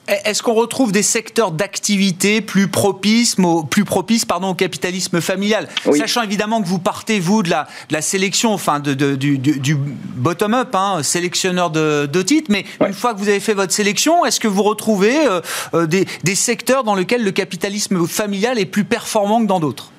Est-ce 0.09 0.42
qu'on 0.42 0.55
retrouve 0.55 0.90
des 0.90 1.03
secteurs 1.03 1.53
d'activité 1.53 2.40
plus 2.40 2.66
propices, 2.66 3.38
au, 3.38 3.62
plus 3.62 3.84
propices 3.84 4.24
pardon, 4.24 4.48
au 4.48 4.55
capitalisme 4.55 5.20
familial 5.20 5.68
Sachant 5.92 6.22
évidemment 6.22 6.61
que 6.61 6.66
vous 6.66 6.80
partez, 6.80 7.20
vous, 7.20 7.44
de 7.44 7.50
la, 7.50 7.68
la 7.90 8.03
sélection, 8.03 8.53
enfin 8.53 8.80
de, 8.80 8.94
du, 9.14 9.38
du 9.38 9.76
bottom-up, 9.76 10.74
hein, 10.74 11.03
sélectionneur 11.05 11.70
de, 11.70 12.22
titres, 12.22 12.50
mais 12.50 12.64
une 12.84 12.92
fois 12.92 13.14
que 13.14 13.18
vous 13.18 13.28
avez 13.28 13.40
fait 13.40 13.55
votre 13.55 13.72
sélection, 13.72 14.24
est-ce 14.24 14.40
que 14.40 14.48
vous 14.48 14.62
retrouvez 14.62 15.26
euh, 15.26 15.40
euh, 15.74 15.86
des, 15.86 16.07
des, 16.24 16.34
secteurs 16.34 16.84
dans 16.84 16.94
lesquels 16.94 17.24
le 17.24 17.30
capitalisme 17.30 18.07
familial 18.07 18.59
est 18.59 18.66
plus 18.66 18.84
performant 18.84 19.40
que 19.40 19.46
dans 19.46 19.61
d'autres 19.61 19.92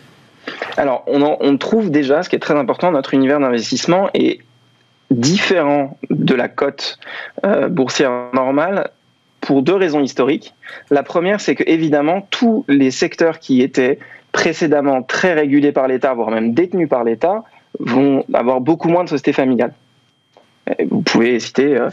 Alors, 0.77 1.03
on, 1.07 1.37
on 1.39 1.57
trouve 1.57 1.91
déjà, 1.91 2.23
ce 2.23 2.29
qui 2.29 2.35
est 2.35 2.39
très 2.39 2.57
important, 2.57 2.91
notre 2.91 3.13
univers 3.13 3.39
d'investissement 3.39 4.09
est 4.13 4.39
différent 5.11 5.97
de 6.09 6.35
la 6.35 6.49
cote 6.49 6.97
euh, 7.45 7.69
boursière 7.69 8.11
normale 8.33 8.91
pour 9.43 9.61
deux 9.61 9.75
raisons 9.75 10.01
historiques. 10.01 10.53
La 10.89 11.03
première, 11.03 11.41
c'est 11.41 11.55
que 11.55 11.63
évidemment 11.67 12.25
tous 12.29 12.65
les 12.67 12.91
secteurs 12.91 13.39
qui 13.39 13.61
étaient 13.61 13.99
précédemment 14.31 15.03
très 15.03 15.33
régulés 15.33 15.71
par 15.71 15.87
l'État, 15.87 16.13
voire 16.13 16.31
même 16.31 16.53
détenus 16.53 16.89
par 16.89 17.03
l'État, 17.03 17.43
vont 17.79 18.25
avoir 18.33 18.61
beaucoup 18.61 18.89
moins 18.89 19.03
de 19.03 19.09
sociétés 19.09 19.33
familiales. 19.33 19.73
Vous 20.89 21.01
pouvez 21.01 21.39
citer 21.41 21.75
euh, 21.75 21.89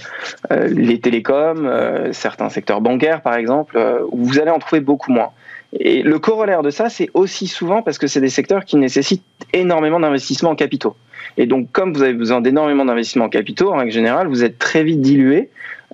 euh, 0.52 0.68
les 0.68 1.00
télécoms, 1.00 1.66
euh, 1.66 2.12
certains 2.12 2.48
secteurs 2.50 2.80
bancaires 2.80 3.20
par 3.20 3.34
exemple, 3.34 3.76
où 4.12 4.24
vous 4.24 4.38
allez 4.38 4.50
en 4.50 4.60
trouver 4.60 4.80
beaucoup 4.80 5.12
moins. 5.12 5.30
Et 5.72 6.02
le 6.02 6.18
corollaire 6.18 6.62
de 6.62 6.70
ça, 6.70 6.88
c'est 6.88 7.10
aussi 7.14 7.46
souvent 7.46 7.82
parce 7.82 7.98
que 7.98 8.06
c'est 8.06 8.20
des 8.20 8.28
secteurs 8.28 8.64
qui 8.64 8.76
nécessitent 8.76 9.24
énormément 9.52 10.00
d'investissements 10.00 10.50
en 10.50 10.56
capitaux. 10.56 10.96
Et 11.36 11.46
donc, 11.46 11.70
comme 11.72 11.92
vous 11.92 12.02
avez 12.02 12.12
besoin 12.12 12.40
d'énormément 12.40 12.84
d'investissements 12.84 13.26
en 13.26 13.28
capitaux, 13.28 13.72
en 13.72 13.76
règle 13.76 13.92
générale, 13.92 14.28
vous 14.28 14.42
êtes 14.42 14.58
très 14.58 14.82
vite 14.82 15.00
dilué. 15.00 15.48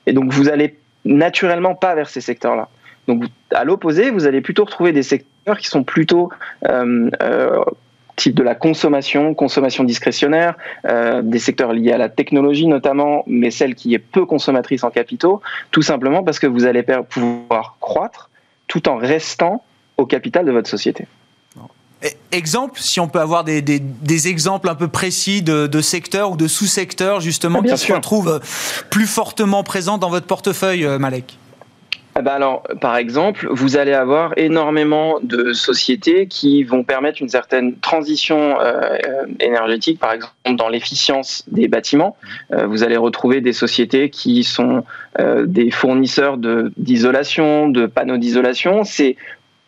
Et 0.07 0.13
donc, 0.13 0.33
vous 0.33 0.49
allez 0.49 0.75
naturellement 1.07 1.75
pas 1.75 1.95
vers 1.95 2.09
ces 2.09 2.21
secteurs-là. 2.21 2.69
Donc, 3.09 3.25
à 3.53 3.65
l'opposé, 3.65 4.11
vous 4.11 4.27
allez 4.27 4.41
plutôt 4.41 4.65
retrouver 4.65 4.93
des 4.93 5.03
secteurs 5.03 5.59
qui 5.59 5.69
sont 5.69 5.85
plutôt 5.85 6.31
euh, 6.69 7.09
euh, 7.23 7.65
type 8.17 8.35
de 8.35 8.43
la 8.43 8.55
consommation, 8.55 9.35
consommation 9.35 9.85
discrétionnaire, 9.85 10.57
euh, 10.87 11.23
des 11.23 11.39
secteurs 11.39 11.73
liés 11.73 11.93
à 11.93 11.99
la 11.99 12.09
technologie 12.09 12.67
notamment, 12.67 13.23
mais 13.27 13.51
celle 13.51 13.75
qui 13.75 13.95
est 13.95 13.99
peu 13.99 14.27
consommatrice 14.27 14.83
en 14.83 14.91
capitaux, 14.91 15.41
tout 15.71 15.83
simplement 15.83 16.25
parce 16.25 16.39
que 16.39 16.47
vous 16.47 16.65
allez 16.65 16.85
pouvoir 17.09 17.77
croître 17.81 18.31
tout 18.67 18.89
en 18.89 18.97
restant 18.97 19.63
au 19.97 20.07
capital 20.07 20.45
de 20.45 20.53
votre 20.53 20.69
société. 20.69 21.07
Exemple, 22.33 22.81
si 22.81 23.01
on 23.01 23.09
peut 23.09 23.21
avoir 23.21 23.45
des, 23.45 23.63
des, 23.63 24.29
exemples 24.29 24.69
un 24.69 24.75
peu 24.75 24.89
précis 24.89 25.43
de, 25.43 25.67
de 25.67 25.81
secteurs 25.81 26.33
ou 26.33 26.37
de 26.37 26.47
sous-secteurs 26.47 27.21
justement 27.21 27.63
ah, 27.65 27.69
qui 27.69 27.79
se 27.79 27.93
retrouvent 27.93 28.41
plus 28.91 29.07
fortement 29.07 29.63
présents 29.63 29.99
dans 29.99 30.11
votre 30.11 30.27
portefeuille, 30.27 30.85
euh, 30.85 30.99
Malek 30.99 31.39
ah 32.19 32.23
bah 32.23 32.33
alors, 32.33 32.63
par 32.81 32.97
exemple, 32.97 33.47
vous 33.51 33.77
allez 33.77 33.93
avoir 33.93 34.33
énormément 34.39 35.19
de 35.23 35.53
sociétés 35.53 36.27
qui 36.29 36.65
vont 36.65 36.83
permettre 36.83 37.21
une 37.21 37.29
certaine 37.29 37.77
transition 37.77 38.59
euh, 38.59 38.97
énergétique, 39.39 40.01
par 40.01 40.13
exemple 40.13 40.33
dans 40.55 40.71
l'efficience 40.71 41.45
des 41.47 41.69
bâtiments. 41.69 42.17
Euh, 42.53 42.67
vous 42.67 42.83
allez 42.83 42.97
retrouver 42.97 43.43
des 43.43 43.53
sociétés 43.53 44.09
qui 44.09 44.45
sont 44.45 44.85
des 45.45 45.71
fournisseurs 45.71 46.39
d'isolation, 46.77 47.69
de, 47.69 47.83
de 47.83 47.87
panneaux 47.87 48.19
d'isolation. 48.19 48.85
C'est 48.85 49.17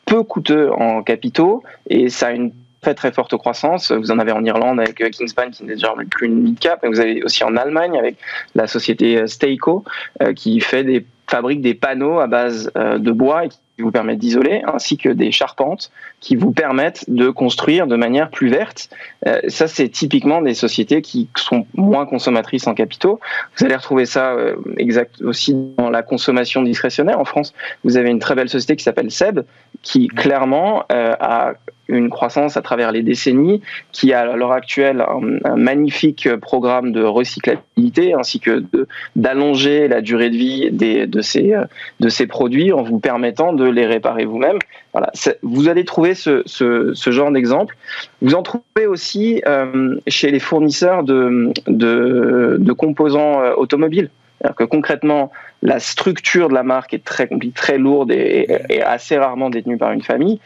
peu 0.09 0.22
coûteux 0.22 0.72
en 0.72 1.02
capitaux 1.02 1.62
et 1.88 2.09
ça 2.09 2.28
a 2.28 2.32
une 2.32 2.52
très 2.80 2.94
très 2.94 3.12
forte 3.12 3.36
croissance. 3.36 3.92
Vous 3.92 4.11
en 4.11 4.18
avez 4.18 4.32
en 4.32 4.44
Irlande 4.44 4.80
avec 4.80 5.00
euh, 5.00 5.11
Kingspan 5.11 5.50
qui 5.50 5.64
n'est 5.64 5.74
déjà 5.74 5.94
plus 6.11 6.26
une 6.26 6.40
mid-cap, 6.40 6.80
mais 6.82 6.88
vous 6.88 7.00
avez 7.00 7.22
aussi 7.22 7.44
en 7.44 7.56
Allemagne 7.56 7.98
avec 7.98 8.16
la 8.54 8.66
société 8.66 9.18
euh, 9.18 9.26
Steico 9.26 9.84
euh, 10.22 10.32
qui 10.32 10.61
fait 10.61 10.84
des 10.84 11.04
fabrique 11.30 11.61
des 11.61 11.74
panneaux 11.74 12.20
à 12.20 12.26
base 12.26 12.72
de 12.74 13.12
bois 13.12 13.42
vous 13.82 13.90
permettent 13.90 14.18
d'isoler, 14.18 14.62
ainsi 14.66 14.96
que 14.96 15.08
des 15.08 15.32
charpentes 15.32 15.90
qui 16.20 16.36
vous 16.36 16.52
permettent 16.52 17.04
de 17.08 17.30
construire 17.30 17.86
de 17.86 17.96
manière 17.96 18.30
plus 18.30 18.48
verte. 18.48 18.90
ça, 19.48 19.68
c'est 19.68 19.88
typiquement 19.88 20.40
des 20.42 20.54
sociétés 20.54 21.02
qui 21.02 21.28
sont 21.36 21.66
moins 21.74 22.06
consommatrices 22.06 22.66
en 22.66 22.74
capitaux. 22.74 23.20
Vous 23.56 23.64
allez 23.64 23.76
retrouver 23.76 24.06
ça 24.06 24.34
exact 24.76 25.22
aussi 25.22 25.54
dans 25.76 25.90
la 25.90 26.02
consommation 26.02 26.62
discrétionnaire. 26.62 27.20
En 27.20 27.24
France, 27.24 27.54
vous 27.84 27.96
avez 27.96 28.10
une 28.10 28.18
très 28.18 28.34
belle 28.34 28.48
société 28.48 28.76
qui 28.76 28.84
s'appelle 28.84 29.10
Seb, 29.10 29.40
qui 29.82 30.08
clairement 30.08 30.84
a 30.88 31.54
une 31.89 32.11
croissance 32.11 32.57
à 32.57 32.62
travers 32.62 32.93
les 32.93 33.03
décennies, 33.03 33.62
qui 33.93 34.12
a 34.12 34.20
à 34.20 34.36
l'heure 34.36 34.53
actuelle 34.53 35.05
un, 35.45 35.57
magnifique 35.57 36.28
programme 36.36 36.93
de 36.93 37.03
recyclabilité 37.03 38.14
ainsi 38.14 38.41
que 38.41 38.64
d'allonger 39.16 39.89
la 39.89 40.01
durée 40.01 40.30
de 40.30 40.36
vie 40.36 40.70
des, 40.70 41.07
de, 41.07 41.20
ces, 41.20 41.55
de 42.01 42.09
ces 42.09 42.26
produits 42.26 42.72
en 42.72 42.82
vous 42.82 42.99
permettant 42.99 43.53
de 43.53 43.68
les 43.68 43.86
réparer 43.86 44.24
vous-même. 44.24 44.59
Voilà, 44.93 45.12
vous 45.43 45.68
allez 45.68 45.84
trouver 45.84 46.14
ce, 46.14 46.43
ce, 46.47 46.93
ce 46.95 47.11
genre 47.11 47.30
d'exemple. 47.30 47.76
Vous 48.22 48.34
en 48.34 48.43
trouvez 48.43 48.86
aussi 48.86 49.43
euh, 49.47 49.97
chez 50.07 50.30
les 50.30 50.41
fournisseurs 50.41 51.03
de, 51.05 51.53
de, 51.66 52.72
composants 52.72 53.41
euh, 53.43 53.55
automobiles. 53.55 54.11
que 54.57 54.64
concrètement, 54.64 55.30
la 55.62 55.78
structure 55.78 56.49
de 56.49 56.55
la 56.55 56.62
marque 56.62 56.95
est 56.95 57.05
très 57.05 57.26
compliquée, 57.26 57.55
très 57.55 57.78
lourde 57.78 58.11
et, 58.12 58.47
et, 58.68 58.82
assez 58.82 59.16
rarement 59.18 59.51
détenue 59.51 59.78
par 59.78 59.93
une 59.93 60.03
famille. 60.03 60.41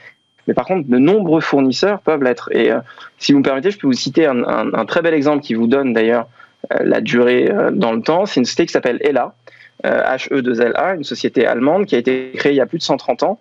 Mais 0.47 0.55
par 0.55 0.66
contre, 0.66 0.88
de 0.88 0.99
nombreux 0.99 1.40
fournisseurs 1.40 2.01
peuvent 2.01 2.22
l'être. 2.22 2.49
Et 2.53 2.70
euh, 2.70 2.80
si 3.18 3.32
vous 3.32 3.38
me 3.38 3.45
permettez, 3.45 3.70
je 3.70 3.78
peux 3.78 3.86
vous 3.86 3.93
citer 3.93 4.26
un, 4.26 4.84
très 4.86 5.03
bel 5.03 5.14
exemple 5.14 5.43
qui 5.43 5.55
vous 5.55 5.66
donne 5.66 5.93
d'ailleurs 5.93 6.26
euh, 6.72 6.78
la 6.82 7.01
durée 7.01 7.51
euh, 7.51 7.70
dans 7.70 7.93
le 7.93 8.03
temps. 8.03 8.26
C'est 8.26 8.40
une 8.40 8.45
société 8.45 8.66
qui 8.66 8.72
s'appelle 8.72 8.99
ELA, 9.03 9.34
HE2LA, 9.84 10.97
une 10.97 11.05
société 11.05 11.47
allemande 11.47 11.86
qui 11.86 11.95
a 11.95 11.99
été 11.99 12.32
créée 12.34 12.53
il 12.53 12.57
y 12.57 12.61
a 12.61 12.66
plus 12.66 12.78
de 12.78 12.84
130 12.84 13.22
ans. 13.22 13.40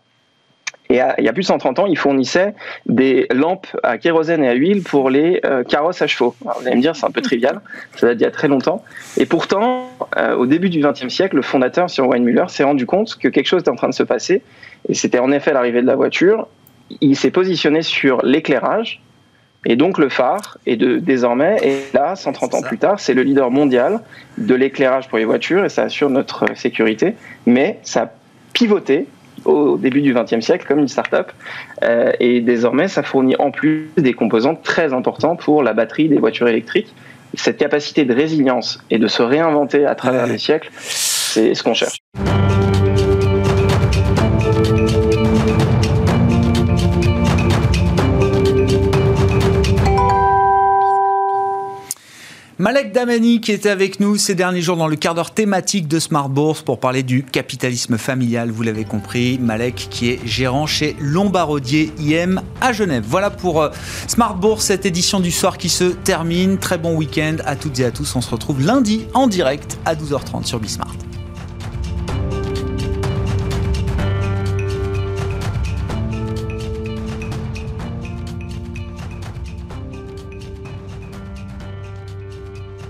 Et 0.90 1.00
il 1.20 1.24
y 1.24 1.30
a 1.30 1.32
plus 1.32 1.44
de 1.44 1.48
130 1.48 1.80
ans, 1.80 1.86
ils 1.86 1.98
fournissaient 1.98 2.54
des 2.86 3.26
lampes 3.32 3.68
à 3.82 3.98
kérosène 3.98 4.44
et 4.44 4.50
à 4.50 4.54
huile 4.54 4.84
pour 4.84 5.10
les 5.10 5.40
carrosses 5.70 6.02
à 6.02 6.08
chevaux. 6.08 6.36
vous 6.42 6.68
allez 6.68 6.76
me 6.76 6.82
dire, 6.82 6.98
c'est 6.98 7.06
un 7.06 7.12
peu 7.12 7.22
trivial, 7.22 7.62
ça 7.96 8.08
date 8.08 8.18
d'il 8.18 8.26
y 8.26 8.28
a 8.28 8.32
très 8.32 8.50
longtemps. 8.50 8.84
Et 9.16 9.26
pourtant, 9.26 9.90
au 10.38 10.46
début 10.48 10.70
du 10.70 10.82
XXe 10.82 11.08
siècle, 11.08 11.38
le 11.38 11.44
fondateur, 11.44 11.90
Sir 11.90 12.06
Weinmüller, 12.10 12.44
s'est 12.50 12.66
rendu 12.66 12.86
compte 12.86 13.18
que 13.18 13.30
quelque 13.30 13.46
chose 13.46 13.62
était 13.62 13.70
en 13.70 13.78
train 13.78 13.88
de 13.88 13.94
se 13.94 14.04
passer. 14.04 14.42
Et 14.90 14.94
c'était 14.94 15.20
en 15.20 15.32
effet 15.32 15.54
l'arrivée 15.54 15.82
de 15.82 15.88
la 15.88 15.96
voiture 15.96 16.50
il 17.00 17.16
s'est 17.16 17.32
positionné 17.32 17.82
sur 17.82 18.22
l'éclairage 18.24 19.02
et 19.66 19.76
donc 19.76 19.98
le 19.98 20.10
phare 20.10 20.58
est 20.66 20.76
de, 20.76 20.98
désormais, 20.98 21.58
et 21.64 21.96
là, 21.96 22.16
130 22.16 22.56
ans 22.56 22.62
plus 22.62 22.80
tard, 22.80 23.00
c'est 23.00 23.14
le 23.14 23.22
leader 23.22 23.52
mondial 23.52 24.00
de 24.38 24.56
l'éclairage 24.56 25.08
pour 25.08 25.20
les 25.20 25.26
voitures 25.26 25.64
et 25.64 25.70
ça 25.70 25.84
assure 25.84 26.10
notre 26.10 26.46
sécurité. 26.56 27.14
Mais 27.46 27.80
ça 27.84 28.04
a 28.04 28.12
pivoté 28.54 29.06
au 29.46 29.78
début 29.78 30.02
du 30.02 30.14
XXe 30.14 30.44
siècle 30.44 30.66
comme 30.68 30.80
une 30.80 30.88
start-up 30.88 31.32
euh, 31.84 32.12
et 32.20 32.42
désormais 32.42 32.88
ça 32.88 33.02
fournit 33.02 33.36
en 33.40 33.50
plus 33.50 33.90
des 33.98 34.14
composants 34.14 34.56
très 34.56 34.94
importants 34.94 35.36
pour 35.36 35.64
la 35.64 35.74
batterie 35.74 36.10
des 36.10 36.18
voitures 36.18 36.48
électriques. 36.48 36.94
Cette 37.36 37.58
capacité 37.58 38.04
de 38.04 38.14
résilience 38.14 38.80
et 38.90 38.98
de 38.98 39.08
se 39.08 39.22
réinventer 39.22 39.86
à 39.86 39.96
travers 39.96 40.28
les 40.28 40.38
siècles, 40.38 40.70
c'est 40.80 41.54
ce 41.54 41.64
qu'on 41.64 41.74
cherche. 41.74 42.00
Malek 52.62 52.92
Damani 52.92 53.42
qui 53.42 53.54
était 53.54 53.70
avec 53.70 54.00
nous 54.00 54.18
ces 54.18 54.36
derniers 54.36 54.62
jours 54.62 54.78
dans 54.78 54.88
le 54.88 54.96
quart 54.96 55.16
d'heure 55.16 55.32
thématique 55.32 55.88
de 55.88 55.98
Smart 55.98 56.30
Bourse 56.30 56.62
pour 56.62 56.80
parler 56.80 57.02
du 57.02 57.24
capitalisme 57.24 57.98
familial, 57.98 58.52
vous 58.52 58.62
l'avez 58.62 58.84
compris. 58.84 59.40
Malek 59.40 59.88
qui 59.90 60.12
est 60.12 60.20
gérant 60.28 60.68
chez 60.68 60.96
Lombardier 61.00 61.92
IM 61.98 62.40
à 62.62 62.72
Genève. 62.72 63.04
Voilà 63.08 63.32
pour 63.32 63.64
euh, 63.64 63.70
Smart 64.08 64.36
Bourse, 64.36 64.66
cette 64.66 64.86
édition 64.86 65.20
du 65.20 65.32
soir 65.32 65.58
qui 65.58 65.70
se 65.70 65.86
termine. 65.86 66.60
Très 66.60 66.78
bon 66.78 66.96
week-end 66.96 67.38
à 67.48 67.56
toutes 67.56 67.80
et 67.80 67.86
à 67.86 67.90
tous. 67.90 68.16
On 68.16 68.22
se 68.22 68.30
retrouve 68.30 68.64
lundi 68.64 69.08
en 69.16 69.26
direct 69.26 69.80
à 69.86 69.96
12h30 69.96 70.46
sur 70.46 70.60
Bismart. 70.60 70.94